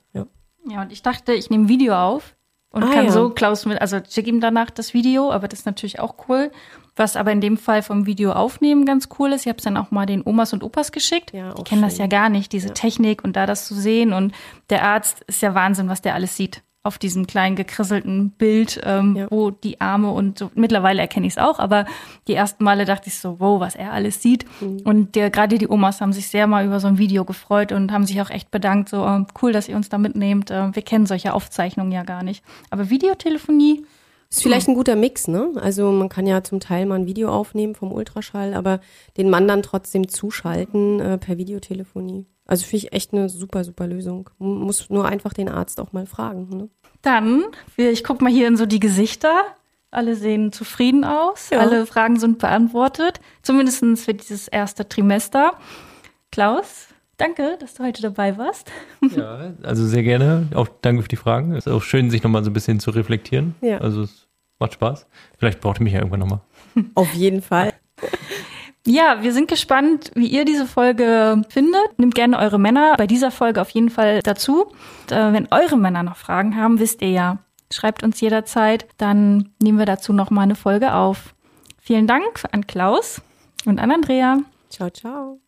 Ja, 0.70 0.82
und 0.82 0.92
ich 0.92 1.00
dachte, 1.02 1.32
ich 1.32 1.48
nehme 1.48 1.70
Video 1.70 1.94
auf 1.94 2.36
und 2.70 2.82
Ah, 2.82 2.92
kann 2.92 3.06
ja. 3.06 3.10
so 3.10 3.30
Klaus 3.30 3.64
mit, 3.64 3.80
also 3.80 3.96
schick 4.06 4.26
ihm 4.26 4.40
danach 4.42 4.68
das 4.68 4.92
Video, 4.92 5.30
aber 5.32 5.48
das 5.48 5.60
ist 5.60 5.64
natürlich 5.64 5.98
auch 5.98 6.16
cool. 6.28 6.50
Was 6.98 7.16
aber 7.16 7.32
in 7.32 7.40
dem 7.40 7.56
Fall 7.56 7.82
vom 7.82 8.04
Video 8.06 8.32
aufnehmen 8.32 8.84
ganz 8.84 9.08
cool 9.18 9.32
ist, 9.32 9.42
ich 9.42 9.48
habe 9.48 9.58
es 9.58 9.64
dann 9.64 9.76
auch 9.76 9.90
mal 9.90 10.04
den 10.04 10.22
Omas 10.26 10.52
und 10.52 10.62
Opas 10.62 10.92
geschickt. 10.92 11.32
Ja, 11.32 11.52
Die 11.52 11.60
auch 11.60 11.64
kennen 11.64 11.80
das 11.82 11.92
schön. 11.96 12.00
ja 12.02 12.06
gar 12.08 12.28
nicht, 12.28 12.52
diese 12.52 12.74
Technik 12.74 13.24
und 13.24 13.36
da 13.36 13.46
das 13.46 13.66
zu 13.66 13.74
sehen. 13.74 14.12
Und 14.12 14.34
der 14.68 14.82
Arzt 14.84 15.22
ist 15.28 15.40
ja 15.40 15.54
Wahnsinn, 15.54 15.88
was 15.88 16.02
der 16.02 16.14
alles 16.14 16.36
sieht 16.36 16.62
auf 16.84 16.96
diesem 16.96 17.26
kleinen 17.26 17.54
gekrisselten 17.54 18.30
Bild, 18.30 18.80
ähm, 18.84 19.14
Ja. 19.16 19.26
wo 19.30 19.50
die 19.50 19.78
Arme 19.80 20.10
und 20.10 20.38
so, 20.38 20.50
mittlerweile 20.54 21.02
erkenne 21.02 21.26
ich 21.26 21.34
es 21.34 21.38
auch, 21.38 21.58
aber 21.58 21.84
die 22.28 22.34
ersten 22.34 22.64
Male 22.64 22.84
dachte 22.86 23.08
ich 23.08 23.18
so, 23.18 23.40
wow, 23.40 23.60
was 23.60 23.74
er 23.74 23.92
alles 23.92 24.22
sieht. 24.22 24.46
Mhm. 24.62 24.80
Und 24.84 25.14
der, 25.14 25.28
gerade 25.28 25.58
die 25.58 25.68
Omas 25.68 26.00
haben 26.00 26.12
sich 26.14 26.28
sehr 26.28 26.46
mal 26.46 26.64
über 26.64 26.80
so 26.80 26.86
ein 26.86 26.96
Video 26.96 27.24
gefreut 27.26 27.72
und 27.72 27.92
haben 27.92 28.06
sich 28.06 28.22
auch 28.22 28.30
echt 28.30 28.50
bedankt, 28.50 28.88
so 28.88 29.04
ähm, 29.04 29.26
cool, 29.42 29.52
dass 29.52 29.68
ihr 29.68 29.76
uns 29.76 29.88
da 29.90 29.98
mitnehmt. 29.98 30.50
Äh, 30.50 30.74
wir 30.74 30.82
kennen 30.82 31.04
solche 31.04 31.34
Aufzeichnungen 31.34 31.92
ja 31.92 32.04
gar 32.04 32.22
nicht. 32.22 32.42
Aber 32.70 32.88
Videotelefonie, 32.88 33.84
Ist 34.30 34.42
vielleicht 34.42 34.68
ein 34.68 34.74
guter 34.74 34.94
Mix, 34.94 35.26
ne? 35.26 35.52
Also 35.56 35.90
man 35.90 36.10
kann 36.10 36.26
ja 36.26 36.44
zum 36.44 36.60
Teil 36.60 36.84
mal 36.84 36.96
ein 36.96 37.06
Video 37.06 37.30
aufnehmen 37.30 37.74
vom 37.74 37.92
Ultraschall, 37.92 38.52
aber 38.52 38.80
den 39.16 39.30
Mann 39.30 39.48
dann 39.48 39.62
trotzdem 39.62 40.08
zuschalten 40.08 41.00
äh, 41.00 41.16
per 41.18 41.38
Videotelefonie. 41.38 42.26
Also 42.46 42.64
finde 42.64 42.86
ich 42.86 42.92
echt 42.92 43.12
eine 43.14 43.28
super, 43.30 43.64
super 43.64 43.86
Lösung. 43.86 44.28
M- 44.38 44.58
Muss 44.60 44.90
nur 44.90 45.06
einfach 45.06 45.32
den 45.32 45.48
Arzt 45.48 45.80
auch 45.80 45.92
mal 45.92 46.04
fragen. 46.06 46.48
Ne? 46.50 46.68
Dann, 47.00 47.44
ich 47.76 48.04
guck 48.04 48.20
mal 48.20 48.30
hier 48.32 48.48
in 48.48 48.56
so 48.58 48.66
die 48.66 48.80
Gesichter. 48.80 49.44
Alle 49.90 50.14
sehen 50.14 50.52
zufrieden 50.52 51.04
aus. 51.04 51.48
Ja. 51.48 51.60
Alle 51.60 51.86
Fragen 51.86 52.18
sind 52.18 52.38
beantwortet. 52.38 53.20
Zumindest 53.40 53.82
für 54.04 54.12
dieses 54.12 54.46
erste 54.48 54.86
Trimester. 54.86 55.54
Klaus, 56.30 56.87
danke, 57.18 57.58
dass 57.60 57.74
du 57.74 57.84
heute 57.84 58.00
dabei 58.02 58.38
warst. 58.38 58.70
Ja, 59.16 59.52
also 59.62 59.86
sehr 59.86 60.02
gerne. 60.02 60.48
Auch 60.54 60.68
danke 60.80 61.02
für 61.02 61.08
die 61.08 61.16
Fragen. 61.16 61.54
Ist 61.54 61.68
auch 61.68 61.82
schön, 61.82 62.10
sich 62.10 62.22
nochmal 62.22 62.44
so 62.44 62.50
ein 62.50 62.54
bisschen 62.54 62.80
zu 62.80 62.90
reflektieren. 62.90 63.54
Ja. 63.60 63.78
Also 63.78 64.02
es 64.02 64.28
macht 64.58 64.74
Spaß. 64.74 65.06
Vielleicht 65.38 65.60
braucht 65.60 65.80
ihr 65.80 65.84
mich 65.84 65.92
ja 65.92 66.00
irgendwann 66.00 66.20
nochmal. 66.20 66.40
Auf 66.94 67.12
jeden 67.14 67.42
Fall. 67.42 67.74
Ja, 68.86 69.22
wir 69.22 69.34
sind 69.34 69.48
gespannt, 69.48 70.12
wie 70.14 70.28
ihr 70.28 70.46
diese 70.46 70.64
Folge 70.64 71.42
findet. 71.50 71.98
Nehmt 71.98 72.14
gerne 72.14 72.38
eure 72.38 72.58
Männer 72.58 72.94
bei 72.96 73.06
dieser 73.06 73.30
Folge 73.30 73.60
auf 73.60 73.68
jeden 73.68 73.90
Fall 73.90 74.22
dazu. 74.22 74.62
Und, 74.62 75.12
äh, 75.12 75.32
wenn 75.34 75.48
eure 75.50 75.76
Männer 75.76 76.02
noch 76.02 76.16
Fragen 76.16 76.56
haben, 76.56 76.78
wisst 76.78 77.02
ihr 77.02 77.10
ja, 77.10 77.38
schreibt 77.70 78.02
uns 78.02 78.18
jederzeit. 78.22 78.86
Dann 78.96 79.50
nehmen 79.60 79.78
wir 79.78 79.84
dazu 79.84 80.14
noch 80.14 80.30
mal 80.30 80.42
eine 80.42 80.54
Folge 80.54 80.94
auf. 80.94 81.34
Vielen 81.78 82.06
Dank 82.06 82.44
an 82.50 82.66
Klaus 82.66 83.20
und 83.66 83.78
an 83.78 83.90
Andrea. 83.90 84.38
Ciao, 84.70 84.88
ciao. 84.88 85.38